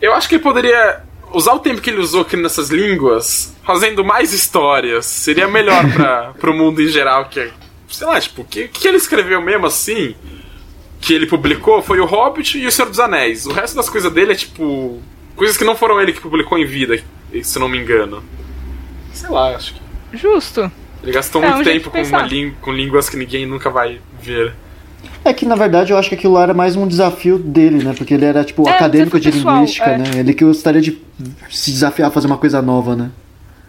[0.00, 1.02] eu acho que ele poderia
[1.32, 5.06] usar o tempo que ele usou aqui nessas línguas fazendo mais histórias.
[5.06, 7.50] Seria melhor para pro mundo em geral, que é,
[7.88, 10.14] sei lá, tipo, o que, que ele escreveu mesmo assim,
[11.00, 13.46] que ele publicou, foi o Hobbit e o Senhor dos Anéis.
[13.46, 15.02] O resto das coisas dele é tipo
[15.34, 17.02] coisas que não foram ele que publicou em vida,
[17.42, 18.24] se não me engano.
[19.12, 19.86] Sei lá, acho que
[20.16, 20.70] Justo.
[21.06, 22.28] Ele gastou É, muito um tempo com, uma
[22.60, 24.52] com línguas que ninguém nunca vai ver.
[25.24, 27.94] É que, na verdade, eu acho que aquilo lá era mais um desafio dele, né?
[27.96, 29.98] Porque ele era, tipo, É, acadêmico de pessoal, linguística, é.
[29.98, 30.04] né?
[30.16, 31.00] Ele que gostaria de
[31.48, 33.10] se desafiar a fazer uma coisa nova, né?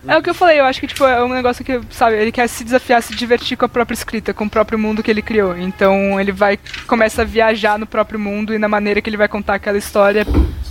[0.08, 2.32] É o que eu falei, eu acho que tipo, é um negócio que, sabe, ele
[2.32, 5.22] quer se desafiar, se divertir com a própria escrita, com o próprio mundo que ele
[5.22, 5.58] criou.
[5.58, 6.58] Então ele vai
[6.88, 10.26] começa a viajar no próprio mundo e na maneira que ele vai contar aquela história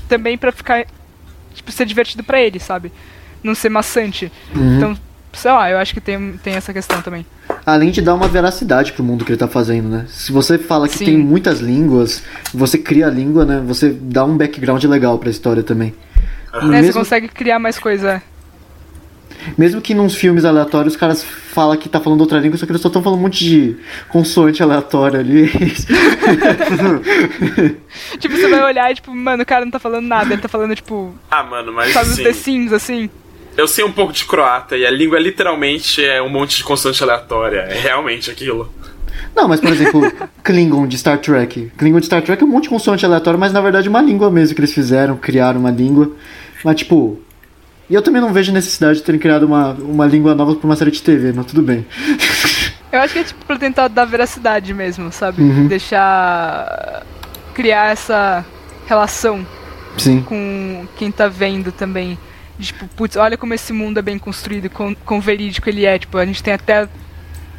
[0.08, 0.86] também pra ficar
[1.52, 2.90] tipo ser divertido pra ele, sabe?
[3.42, 4.32] Não ser maçante.
[4.54, 4.96] Então,
[5.36, 7.24] sei lá, eu acho que tem, tem essa questão também.
[7.64, 10.04] Além de dar uma veracidade pro mundo que ele tá fazendo, né?
[10.08, 11.04] Se você fala que Sim.
[11.04, 12.22] tem muitas línguas,
[12.54, 13.62] você cria a língua, né?
[13.66, 15.94] Você dá um background legal pra história também.
[16.52, 18.22] Né, Você Mesmo, consegue criar mais coisa.
[19.58, 22.72] mesmo que nos filmes aleatórios os caras falam que tá falando outra língua, só que
[22.72, 23.76] eles só estão falando um monte de
[24.08, 25.50] consoante aleatória ali.
[28.18, 30.48] Tipo, você vai olhar e tipo, mano, o cara não tá falando nada, ele tá
[30.48, 33.10] falando tipo, Ah, mano, mas sabe os assim, The Sims assim.
[33.56, 37.02] Eu sei um pouco de croata e a língua literalmente é um monte de consoante
[37.02, 37.60] aleatória.
[37.60, 38.72] É realmente aquilo.
[39.34, 40.12] Não, mas por exemplo,
[40.44, 41.72] Klingon de Star Trek.
[41.76, 44.02] Klingon de Star Trek é um monte de consoante aleatório, mas na verdade é uma
[44.02, 46.12] língua mesmo que eles fizeram, criaram uma língua.
[46.64, 47.20] Mas tipo.
[47.88, 50.74] E eu também não vejo necessidade de terem criado uma, uma língua nova pra uma
[50.74, 51.86] série de TV, mas tudo bem.
[52.90, 55.42] Eu acho que é tipo pra tentar dar veracidade mesmo, sabe?
[55.42, 55.66] Uhum.
[55.66, 57.04] Deixar.
[57.52, 58.44] criar essa
[58.86, 59.46] relação
[59.98, 60.22] Sim.
[60.22, 62.18] com quem tá vendo também.
[62.58, 65.98] De, Tipo, putz, olha como esse mundo é bem construído, com, com verídico ele é.
[65.98, 66.88] Tipo, a gente tem até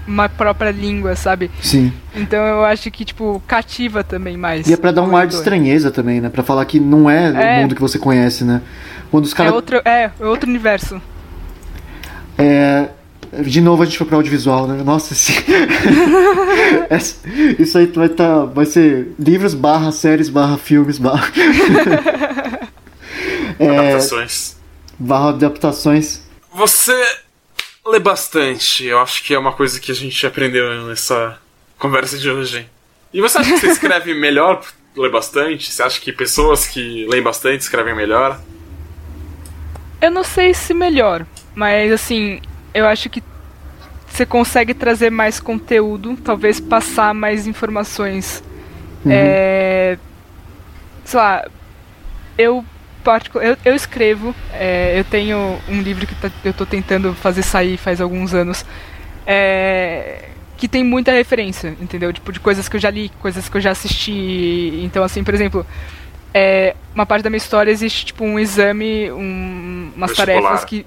[0.08, 1.52] uma própria língua, sabe?
[1.62, 1.92] Sim.
[2.16, 4.68] Então eu acho que, tipo, cativa também mais.
[4.68, 6.30] E é pra dar um ar de estranheza também, né?
[6.30, 7.58] Pra falar que não é, É.
[7.58, 8.62] o mundo que você conhece, né?
[9.12, 9.54] Quando os É caras.
[9.54, 11.02] outro, é, é outro universo.
[12.38, 12.88] É,
[13.44, 14.82] De novo a gente foi pro audiovisual, né?
[14.84, 15.34] Nossa, esse...
[16.90, 17.18] Essa-
[17.60, 21.28] isso aí vai, tá, vai ser livros barra séries barra filmes barra,
[23.60, 24.57] é, Adaptações.
[24.98, 26.22] Barra adaptações.
[26.54, 26.94] Você
[27.86, 28.86] lê bastante.
[28.86, 31.38] Eu acho que é uma coisa que a gente aprendeu nessa
[31.78, 32.70] conversa de hoje.
[33.14, 34.62] E você acha que você escreve melhor
[34.94, 35.72] por ler bastante?
[35.72, 38.40] Você acha que pessoas que leem bastante escrevem melhor?
[40.02, 41.26] Eu não sei se melhor,
[41.56, 42.40] mas assim,
[42.74, 43.24] eu acho que
[44.08, 48.44] você consegue trazer mais conteúdo, talvez passar mais informações.
[49.10, 49.98] É,
[51.06, 51.48] sei lá,
[52.38, 52.64] eu,
[53.08, 57.42] particu- eu, eu escrevo, é, eu tenho um livro que tá- eu tô tentando fazer
[57.42, 58.66] sair faz alguns anos,
[59.26, 60.26] é,
[60.58, 62.12] que tem muita referência, entendeu?
[62.12, 64.82] Tipo, de coisas que eu já li, coisas que eu já assisti.
[64.84, 65.66] Então, assim, por exemplo,
[66.34, 70.86] é, uma parte da minha história existe, tipo, um exame, um, umas tarefas que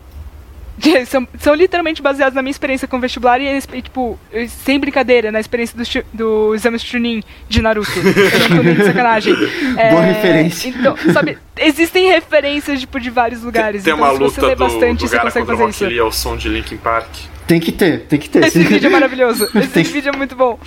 [1.07, 5.31] são, são literalmente baseadas na minha experiência com o vestibular e, e, tipo, sem brincadeira,
[5.31, 7.91] na experiência do, do exame Chunin de Naruto.
[7.97, 9.35] Eu não tô nem de sacanagem.
[9.77, 10.69] É, Boa referência.
[10.69, 13.85] Então, sabe, existem referências, tipo, de vários lugares.
[13.85, 15.69] Tem então, uma se você luta lê do, bastante, do você cara consegue contra o
[15.69, 15.95] fazer Rock.
[15.95, 17.09] Lee ao som de Linkin Park.
[17.47, 18.45] Tem que ter, tem que ter.
[18.45, 19.49] Esse vídeo é maravilhoso.
[19.57, 20.59] Esse Tem- vídeo é muito bom.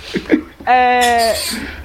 [0.66, 1.34] É.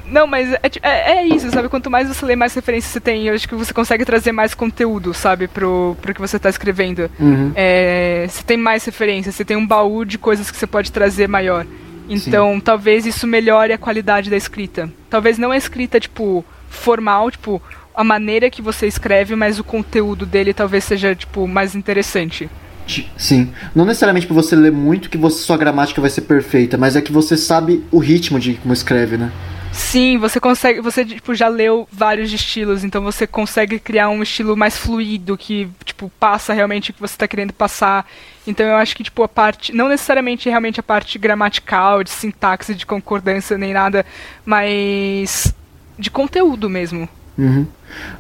[0.06, 1.70] Não, mas é, é, é isso, sabe?
[1.70, 3.28] Quanto mais você lê, mais referências você tem.
[3.28, 5.48] Eu acho que você consegue trazer mais conteúdo, sabe?
[5.48, 7.10] Pro, pro que você tá escrevendo.
[7.20, 7.52] Uhum.
[7.56, 11.28] É, você tem mais referências, você tem um baú de coisas que você pode trazer
[11.28, 11.66] maior.
[12.10, 14.90] Então, talvez isso melhore a qualidade da escrita.
[15.10, 17.62] Talvez não a escrita, tipo, formal, tipo,
[17.94, 22.50] a maneira que você escreve, mas o conteúdo dele talvez seja, tipo, mais interessante.
[22.90, 23.54] Ti- Sim.
[23.76, 27.02] Não necessariamente por você ler muito que você, sua gramática vai ser perfeita, mas é
[27.02, 29.32] que você sabe o ritmo de como escreve, né?
[29.72, 30.82] Sim, você consegue.
[30.82, 35.70] Você tipo, já leu vários estilos, então você consegue criar um estilo mais fluido que,
[35.86, 38.08] tipo, passa realmente o que você está querendo passar.
[38.48, 39.72] Então eu acho que, tipo, a parte.
[39.72, 44.04] Não necessariamente realmente a parte gramatical, de sintaxe, de concordância, nem nada,
[44.44, 45.54] mas.
[46.00, 47.08] de conteúdo mesmo.
[47.40, 47.66] Uhum.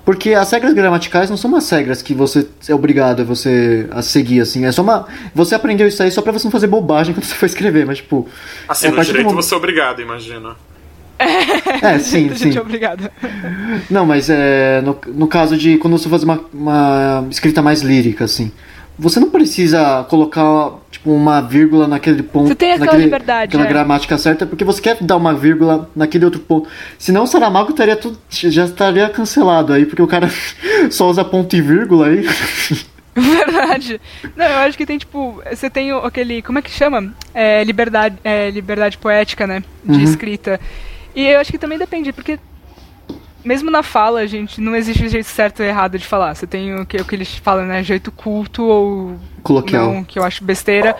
[0.06, 4.02] Porque as regras gramaticais não são umas regras que você é obrigado a você a
[4.02, 4.66] seguir, assim.
[4.66, 5.08] É só uma.
[5.36, 7.98] Você aprendeu isso aí só pra você não fazer bobagem quando você for escrever, mas
[7.98, 8.28] tipo.
[8.68, 10.56] Assim, é no direito momento- você é obrigado, imagina.
[11.20, 12.46] É, sim, sim.
[12.46, 13.12] Gente, obrigada.
[13.90, 14.82] Não, mas é.
[14.82, 18.52] No, no caso de quando você faz uma, uma escrita mais lírica, assim.
[18.98, 22.48] Você não precisa colocar, tipo, uma vírgula naquele ponto.
[22.48, 23.70] Você tem aquela naquele, liberdade, Aquela é.
[23.70, 26.70] gramática certa, porque você quer dar uma vírgula naquele outro ponto.
[26.98, 30.30] Senão o Saramago estaria tudo, já estaria cancelado aí, porque o cara
[30.92, 32.26] só usa ponto e vírgula aí.
[33.16, 34.00] Verdade.
[34.36, 36.42] Não, eu acho que tem, tipo, você tem aquele.
[36.42, 37.14] Como é que chama?
[37.34, 39.64] É, liberdade, é, liberdade poética, né?
[39.84, 40.04] De Uhum.
[40.04, 40.60] escrita.
[41.16, 42.40] E eu acho que também depende, porque
[43.44, 46.36] mesmo na fala, gente, não existe jeito certo ou errado de falar.
[46.36, 47.84] Você tem o que, o que eles falam, né?
[47.84, 49.94] Jeito culto ou Coloquial.
[49.94, 50.95] não, que eu acho besteira.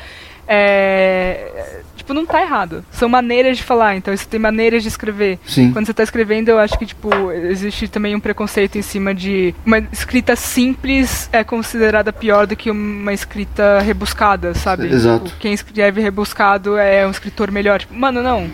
[0.52, 2.84] É, tipo, não tá errado.
[2.92, 5.38] São maneiras de falar, então você tem maneiras de escrever.
[5.46, 5.72] Sim.
[5.72, 9.54] Quando você tá escrevendo, eu acho que, tipo, existe também um preconceito em cima de.
[9.64, 14.88] Uma escrita simples é considerada pior do que uma escrita rebuscada, sabe?
[14.88, 15.26] Exato.
[15.26, 17.80] Tipo, quem escreve rebuscado é um escritor melhor.
[17.80, 18.50] Tipo, mano, não.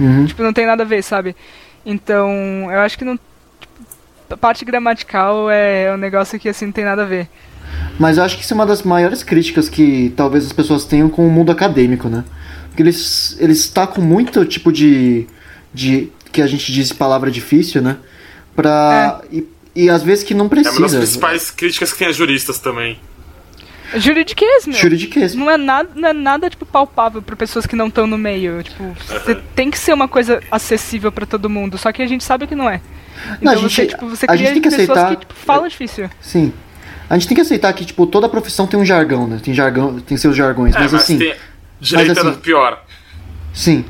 [0.00, 0.26] Uhum.
[0.26, 1.36] Tipo, não tem nada a ver, sabe?
[1.84, 2.28] Então,
[2.70, 3.18] eu acho que não.
[3.60, 3.74] tipo,
[4.30, 7.28] a parte gramatical é um negócio que, assim, não tem nada a ver.
[7.98, 11.08] Mas eu acho que isso é uma das maiores críticas que talvez as pessoas tenham
[11.08, 12.24] com o mundo acadêmico, né?
[12.68, 15.26] Porque eles, eles tacam muito tipo de.
[15.72, 16.10] de.
[16.32, 17.96] que a gente diz palavra difícil, né?
[18.56, 19.20] Pra.
[19.30, 19.46] E,
[19.76, 20.98] e às vezes que não É uma das precisa.
[20.98, 22.98] principais críticas que tem a juristas também.
[23.96, 24.76] Juridiquês, meu.
[24.76, 25.34] Juridiquês.
[25.34, 28.62] Não é nada, não é nada tipo palpável para pessoas que não estão no meio.
[28.62, 32.24] Tipo, você tem que ser uma coisa acessível para todo mundo, só que a gente
[32.24, 32.80] sabe que não é.
[33.40, 35.68] Então a gente- você, tipo, você cria gente tem que pessoas aceitar- que tipo, falam
[35.68, 36.10] difícil.
[36.20, 36.52] Sim.
[37.08, 39.38] A gente tem que aceitar que, tipo, toda profissão tem um jargão, né?
[39.42, 40.74] Tem jargão, tem seus jargões.
[40.74, 41.18] É, mas, mas assim.
[41.18, 41.34] tem...
[41.80, 42.82] Direito mas, assim- pior.
[43.52, 43.84] Sim.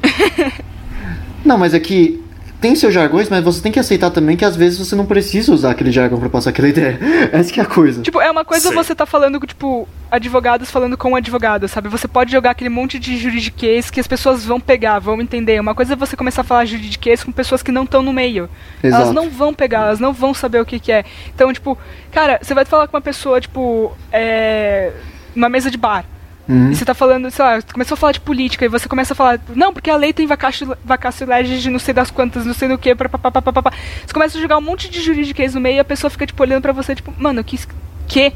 [1.44, 2.22] não, mas é que
[2.64, 5.52] tem seus jargões, mas você tem que aceitar também que às vezes você não precisa
[5.52, 6.98] usar aquele jargão pra passar aquela ideia.
[7.30, 8.00] Essa que é a coisa.
[8.00, 8.74] Tipo, é uma coisa Sim.
[8.74, 11.90] você tá falando com, tipo, advogados falando com advogados, sabe?
[11.90, 15.60] Você pode jogar aquele monte de juridiquês que as pessoas vão pegar, vão entender.
[15.60, 18.48] Uma coisa é você começar a falar juridiquês com pessoas que não estão no meio.
[18.82, 19.02] Exato.
[19.02, 21.04] Elas não vão pegar, elas não vão saber o que, que é.
[21.34, 21.76] Então, tipo,
[22.10, 24.90] cara, você vai falar com uma pessoa, tipo, é.
[25.36, 26.06] numa mesa de bar.
[26.48, 26.70] Uhum.
[26.70, 29.16] E você tá falando, sei lá, começou a falar de política e você começa a
[29.16, 30.76] falar, não, porque a lei tem vacácio,
[31.26, 33.72] legis de não sei das quantas, não sei do que, papapá.
[34.06, 36.42] Você começa a jogar um monte de juridiquês no meio e a pessoa fica, tipo,
[36.42, 37.58] olhando pra você, tipo, mano, que.
[38.06, 38.32] que?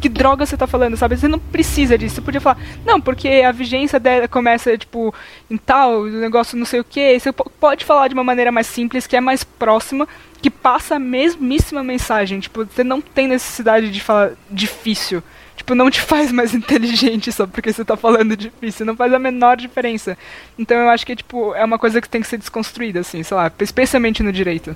[0.00, 1.16] Que droga você tá falando, sabe?
[1.16, 2.14] Você não precisa disso.
[2.16, 5.14] Você podia falar, não, porque a vigência dela começa, tipo,
[5.50, 7.18] em tal, o negócio não sei o que.
[7.18, 10.08] Você po- pode falar de uma maneira mais simples, que é mais próxima,
[10.40, 12.40] que passa a mesmíssima mensagem.
[12.40, 15.22] Tipo, você não tem necessidade de falar difícil.
[15.60, 18.86] Tipo, não te faz mais inteligente só porque você tá falando difícil.
[18.86, 20.16] Não faz a menor diferença.
[20.58, 23.36] Então eu acho que, tipo, é uma coisa que tem que ser desconstruída, assim, sei
[23.36, 24.74] lá, especialmente no direito.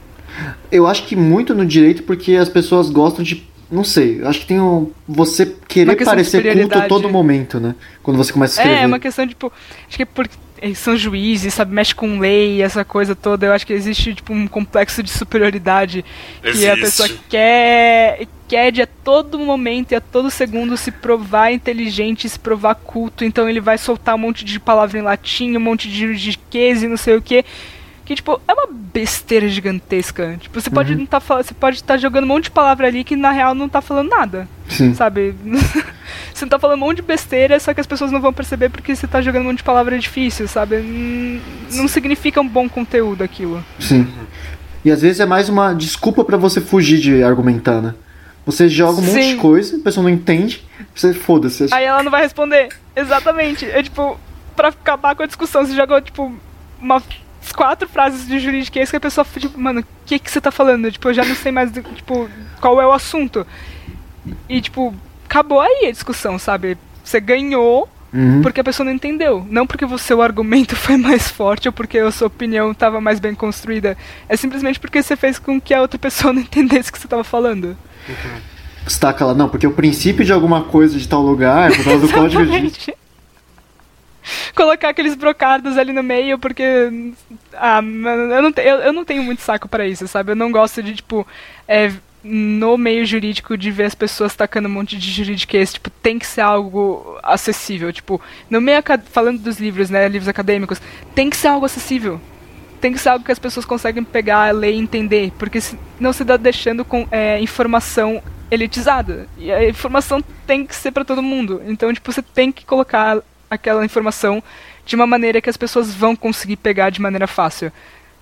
[0.71, 3.49] Eu acho que muito no direito porque as pessoas gostam de.
[3.73, 4.93] Não sei, eu acho que tem um.
[5.09, 7.75] Você querer de parecer culto a todo momento, né?
[8.03, 8.81] Quando você começa a escrever.
[8.81, 9.51] É, é uma questão, tipo,
[9.89, 13.47] acho que é porque eles são juízes, sabe, mexe com lei, essa coisa toda.
[13.47, 16.05] Eu acho que existe, tipo, um complexo de superioridade
[16.43, 16.81] que a Existe.
[16.81, 22.39] pessoa quer, quer de a todo momento e a todo segundo se provar inteligente, se
[22.39, 23.25] provar culto.
[23.25, 26.89] Então ele vai soltar um monte de palavra em latim, um monte de juridiquês e
[26.89, 27.45] não sei o que.
[28.05, 30.37] Que, tipo, é uma besteira gigantesca.
[30.39, 33.17] Tipo, você pode não tá você pode estar jogando um monte de palavra ali que
[33.17, 34.95] na real não tá falando nada Sim.
[34.95, 35.35] sabe?
[36.33, 38.95] você tá falando um monte de besteira, só que as pessoas não vão perceber porque
[38.95, 40.83] você tá jogando um monte de palavra difícil, sabe?
[41.73, 43.65] Não significa um bom conteúdo aquilo.
[43.81, 44.07] Sim.
[44.85, 47.95] E às vezes é mais uma desculpa pra você fugir de argumentar, né?
[48.47, 49.35] Você joga um monte Sim.
[49.37, 50.63] de coisa, a pessoa não entende,
[50.95, 51.67] você foda-se.
[51.73, 52.69] Aí ela não vai responder.
[52.95, 53.65] Exatamente.
[53.65, 54.19] É tipo,
[54.55, 56.33] pra acabar com a discussão, você jogou, tipo,
[56.81, 57.03] umas
[57.57, 60.91] quatro frases de juridiquês que a pessoa, tipo, mano, o que que você tá falando?
[60.93, 62.29] Tipo, eu já não sei mais, do- tipo,
[62.61, 63.47] qual é o assunto.
[64.49, 66.77] E, tipo, acabou aí a discussão, sabe?
[67.03, 68.43] Você ganhou, Uhum.
[68.43, 69.45] porque a pessoa não entendeu.
[69.51, 73.19] Não porque o seu argumento foi mais forte ou porque a sua opinião estava mais
[73.19, 73.97] bem construída.
[74.29, 77.07] É simplesmente porque você fez com que a outra pessoa não entendesse o que você
[77.07, 77.77] estava falando.
[78.85, 82.13] Destaca lá, não, porque o princípio de alguma coisa de tal lugar, por causa do
[82.15, 82.95] código de.
[84.55, 87.13] Colocar aqueles brocardos ali no meio, porque.
[87.53, 90.33] Ah, eu não, te- eu, eu não tenho muito saco pra isso, sabe?
[90.33, 91.27] Eu não gosto de, tipo.
[91.69, 91.93] é,
[92.25, 95.75] no meio jurídico, de ver as pessoas tacando um monte de juridiquês.
[95.75, 97.93] Tipo, tem que ser algo acessível.
[97.93, 98.83] Tipo, no meio.
[99.11, 100.09] Falando dos livros, né?
[100.09, 100.81] Livros acadêmicos,
[101.15, 102.19] tem que ser algo acessível.
[102.81, 105.33] Tem que ser algo que as pessoas conseguem pegar, ler e entender.
[105.39, 109.29] Porque senão você tá deixando com, é, informação elitizada.
[109.37, 111.63] E a informação tem que ser pra todo mundo.
[111.67, 113.21] Então, tipo, você tem que colocar
[113.51, 114.43] aquela informação
[114.87, 117.71] de uma maneira que as pessoas vão conseguir pegar de maneira fácil.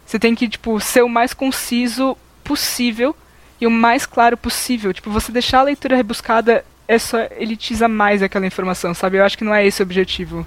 [0.05, 3.14] Você tem que, tipo, ser o mais conciso possível
[3.62, 4.92] e o mais claro possível.
[4.92, 9.18] Tipo, você deixar a leitura rebuscada é só elitiza mais aquela informação, sabe?
[9.18, 10.44] Eu acho que não é esse o objetivo.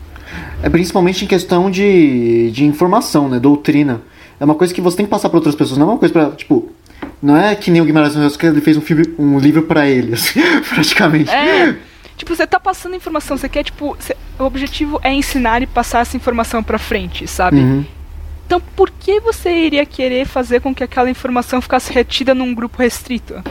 [0.62, 3.40] É principalmente em questão de, de informação, né?
[3.40, 4.02] Doutrina.
[4.38, 6.12] É uma coisa que você tem que passar para outras pessoas, não é uma coisa
[6.14, 6.70] pra, tipo.
[7.22, 9.88] Não é que nem o Guimarães Rosa que ele fez um, filme, um livro para
[9.88, 10.42] ele, assim,
[10.74, 11.32] praticamente.
[11.32, 11.74] É.
[12.18, 13.96] Tipo, você tá passando informação, você quer, tipo.
[13.98, 17.58] você- o objetivo é ensinar e passar essa informação pra frente, sabe?
[17.60, 17.86] Uhum.
[18.46, 22.78] Então por que você iria querer fazer com que aquela informação ficasse retida num grupo
[22.78, 23.44] restrito?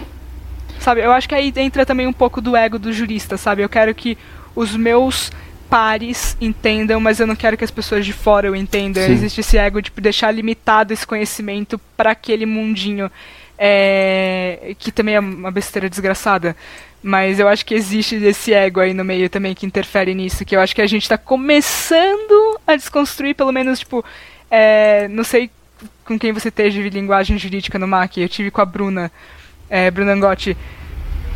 [0.78, 3.62] Sabe, eu acho que aí entra também um pouco do ego do jurista, sabe?
[3.62, 4.18] Eu quero que
[4.54, 5.32] os meus
[5.70, 9.02] pares entendam, mas eu não quero que as pessoas de fora o entendam.
[9.02, 9.12] Sim.
[9.12, 13.10] Existe esse ego de deixar limitado esse conhecimento para aquele mundinho.
[13.58, 16.56] é, que também é uma besteira desgraçada.
[17.02, 20.56] Mas eu acho que existe esse ego aí no meio também que interfere nisso, que
[20.56, 24.02] eu acho que a gente tá começando a desconstruir, pelo menos, tipo,
[24.56, 25.50] é, não sei
[26.04, 29.10] com quem você teve de linguagem jurídica no MAC, eu tive com a Bruna,
[29.68, 30.56] é, Bruna Angotti.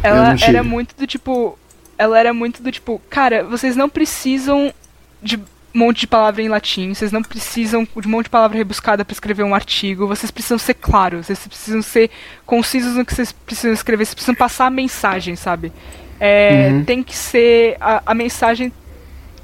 [0.05, 1.58] Ela era muito do tipo.
[1.98, 4.72] Ela era muito do tipo, cara, vocês não precisam
[5.20, 5.42] de um
[5.74, 9.12] monte de palavra em latim, vocês não precisam de um monte de palavra rebuscada para
[9.12, 12.10] escrever um artigo, vocês precisam ser claros, vocês precisam ser
[12.47, 15.72] concisos no que vocês precisam escrever, vocês precisam passar a mensagem, sabe?
[16.20, 16.84] É, Uhum.
[16.84, 17.76] Tem que ser.
[17.80, 18.72] A, a mensagem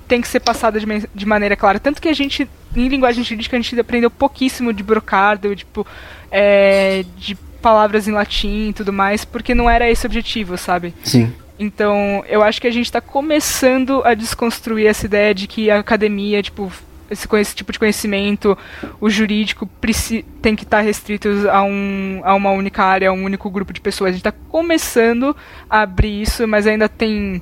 [0.07, 1.81] tem que ser passada de, de maneira clara.
[1.81, 5.87] Tanto que a gente, em linguagem jurídica, a gente aprendeu pouquíssimo de brocardo, tipo,
[6.31, 10.95] é, de palavras em latim e tudo mais, porque não era esse o objetivo, sabe?
[11.03, 11.33] Sim.
[11.59, 15.79] Então, eu acho que a gente está começando a desconstruir essa ideia de que a
[15.79, 16.71] academia, tipo,
[17.11, 18.59] esse, esse tipo de conhecimento,
[19.01, 19.69] o jurídico
[20.43, 23.81] tem que estar restrito a, um, a uma única área, a um único grupo de
[23.81, 24.09] pessoas.
[24.09, 25.35] A gente está começando
[25.71, 27.41] a abrir isso, mas ainda tem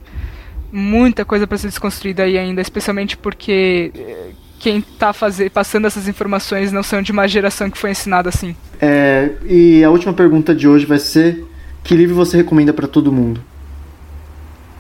[0.71, 4.31] muita coisa para ser desconstruída aí ainda, especialmente porque eh,
[4.63, 5.13] quem está
[5.53, 8.55] passando essas informações não são de uma geração que foi ensinada assim.
[8.81, 11.45] É, e a última pergunta de hoje vai ser:
[11.83, 13.43] que livro você recomenda para todo mundo?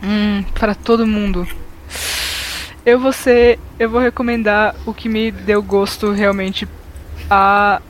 [0.02, 1.46] Hum, para todo mundo.
[2.86, 6.66] Eu vou ser, eu vou recomendar o que me deu gosto realmente
[7.28, 7.82] a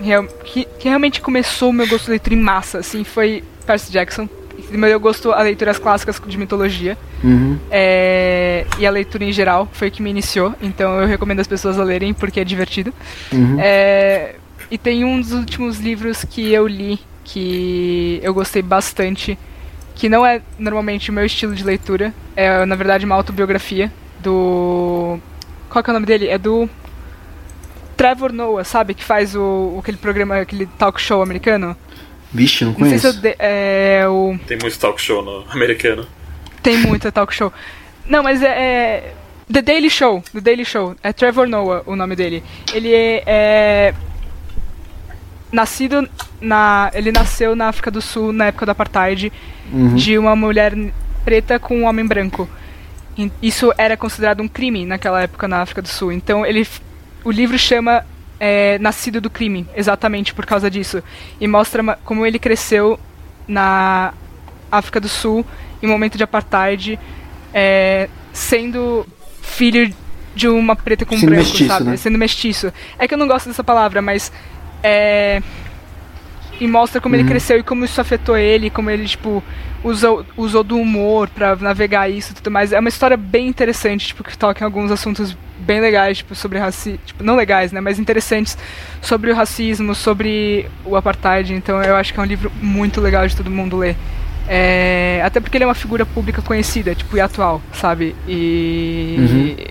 [0.00, 3.92] real- que, que realmente começou o meu gosto de leitura em massa, assim, foi Percy
[3.92, 4.28] Jackson.
[4.70, 6.96] Me deu gosto a leituras clássicas de mitologia.
[7.22, 7.58] Uhum.
[7.70, 11.46] É, e a leitura em geral foi o que me iniciou, então eu recomendo as
[11.46, 12.92] pessoas a lerem porque é divertido.
[13.32, 13.56] Uhum.
[13.58, 14.34] É,
[14.70, 19.38] e tem um dos últimos livros que eu li que eu gostei bastante,
[19.94, 25.18] que não é normalmente o meu estilo de leitura, é na verdade uma autobiografia do.
[25.68, 26.28] Qual que é o nome dele?
[26.28, 26.68] É do.
[27.96, 28.94] Trevor Noah, sabe?
[28.94, 31.76] Que faz o, aquele programa, aquele talk show americano.
[32.32, 33.18] Vixe, não Não sei se conheço.
[33.18, 34.38] eu de, é o.
[34.46, 36.06] Tem muito talk show no americano.
[36.62, 37.52] Tem muito talk show.
[38.06, 39.14] Não, mas é, é.
[39.50, 40.22] The Daily Show.
[40.34, 40.94] The Daily Show.
[41.02, 42.42] É Trevor Noah o nome dele.
[42.74, 43.22] Ele é.
[43.26, 43.94] é
[45.50, 46.08] nascido
[46.40, 46.90] na.
[46.94, 49.32] Ele nasceu na África do Sul na época do Apartheid
[49.70, 49.94] Uhum.
[49.96, 50.72] de uma mulher
[51.26, 52.48] preta com um homem branco.
[53.42, 56.12] Isso era considerado um crime naquela época na África do Sul.
[56.12, 56.66] Então ele.
[57.24, 58.04] O livro chama
[58.40, 61.02] é, Nascido do Crime, exatamente por causa disso.
[61.40, 62.98] E mostra como ele cresceu
[63.46, 64.12] na
[64.70, 65.44] África do Sul
[65.82, 66.98] em um momento de apartheid,
[67.54, 69.06] é, sendo
[69.42, 69.92] filho
[70.34, 71.84] de uma preta com um Sendo branco, mestiço, sabe?
[71.90, 71.96] né?
[71.96, 72.72] Sendo mestiço.
[72.98, 74.30] É que eu não gosto dessa palavra, mas
[74.82, 75.42] é,
[76.60, 77.28] e mostra como ele Uhum.
[77.28, 79.42] cresceu e como isso afetou ele, como ele, tipo,
[79.84, 82.72] usou, usou do humor pra navegar isso e tudo mais.
[82.72, 86.58] É uma história bem interessante, tipo, que toca em alguns assuntos bem legais, tipo, sobre
[86.58, 88.56] racismo, tipo, não legais, né, mas interessantes
[89.02, 91.52] sobre o racismo, sobre o apartheid.
[91.52, 93.96] Então eu acho que é um livro muito legal de todo mundo ler.
[94.50, 98.14] É, até porque ele é uma figura pública conhecida, tipo, e atual, sabe?
[98.26, 99.66] E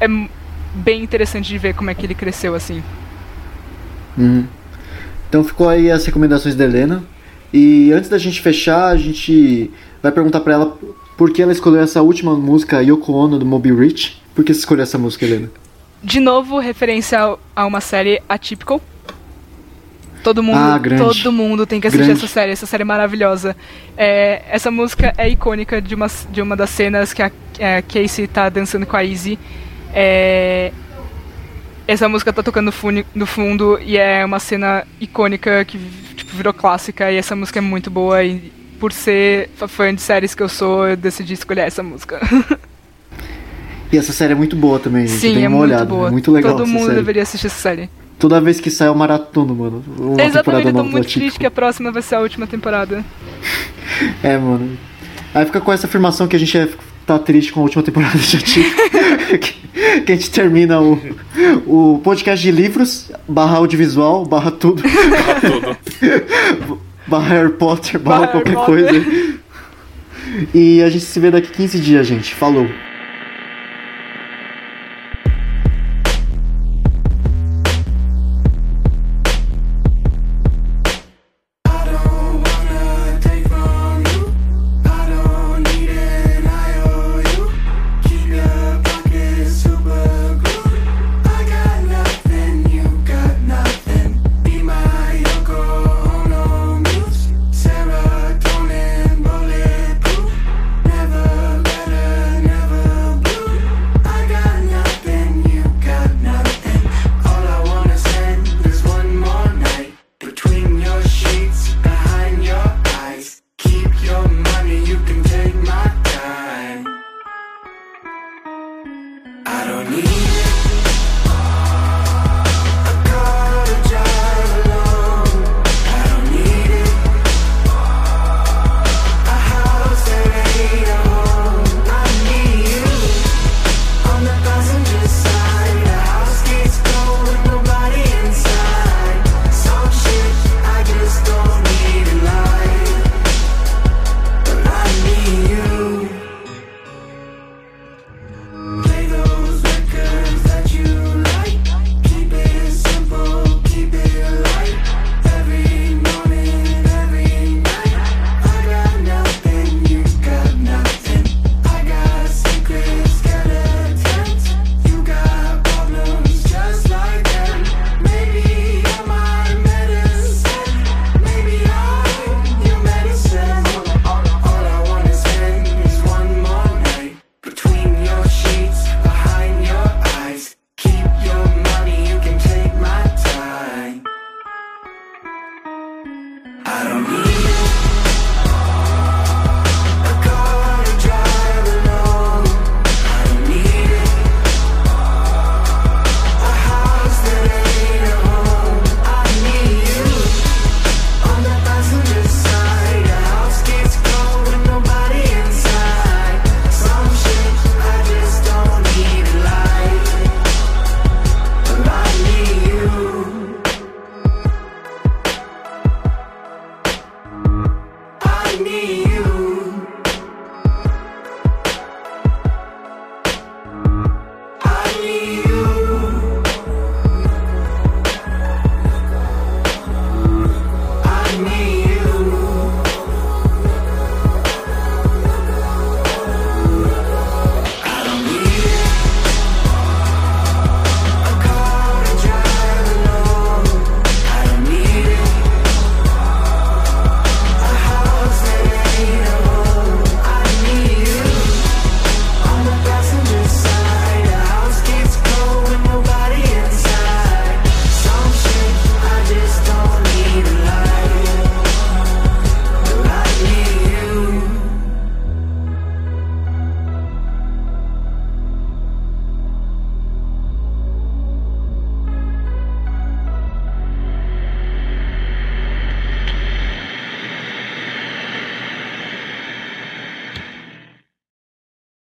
[0.00, 0.30] é m-
[0.74, 2.82] bem interessante de ver como é que ele cresceu assim.
[4.16, 4.46] Uhum.
[5.28, 7.02] Então ficou aí as recomendações da Helena.
[7.52, 9.70] E antes da gente fechar, a gente
[10.02, 10.78] vai perguntar pra ela
[11.16, 14.20] por que ela escolheu essa última música, Yoko Ono, do Moby Rich.
[14.34, 15.50] Por que você escolheu essa música, Helena?
[16.02, 18.80] De novo, referência a uma série Atypical.
[20.22, 22.24] Todo mundo, Ah, todo mundo tem que assistir Grande.
[22.24, 23.56] essa série, essa série é maravilhosa.
[23.96, 28.26] É, essa música é icônica de uma, de uma das cenas que a, a Casey
[28.26, 29.38] tá dançando com a Izzy.
[29.94, 30.72] É,
[31.86, 32.72] essa música tá tocando
[33.14, 35.78] no fundo e é uma cena icônica que
[36.30, 40.34] tipo, virou clássica e essa música é muito boa e por ser fã de séries
[40.34, 42.20] que eu sou, eu decidi escolher essa música.
[43.92, 45.18] E essa série é muito boa também, gente.
[45.18, 45.84] Sim, Dê é uma muito olhada.
[45.84, 46.06] boa.
[46.06, 46.94] É muito legal Todo mundo série.
[46.94, 47.90] deveria assistir essa série.
[48.20, 49.84] Toda vez que sai é um maratona, mano.
[49.98, 53.04] Uma Exatamente, eu tô muito triste que a próxima vai ser a última temporada.
[54.22, 54.78] É, mano.
[55.34, 56.68] Aí fica com essa afirmação que a gente é,
[57.10, 58.38] tá triste com a última temporada de
[59.38, 61.00] que, que a gente termina o,
[61.66, 64.82] o podcast de livros, barra audiovisual, barra tudo.
[65.40, 66.80] Tudo.
[67.06, 69.02] barra Harry Potter, barra Barra Harry qualquer Potter.
[69.02, 69.40] coisa.
[70.54, 72.32] E a gente se vê daqui 15 dias, gente.
[72.34, 72.68] Falou.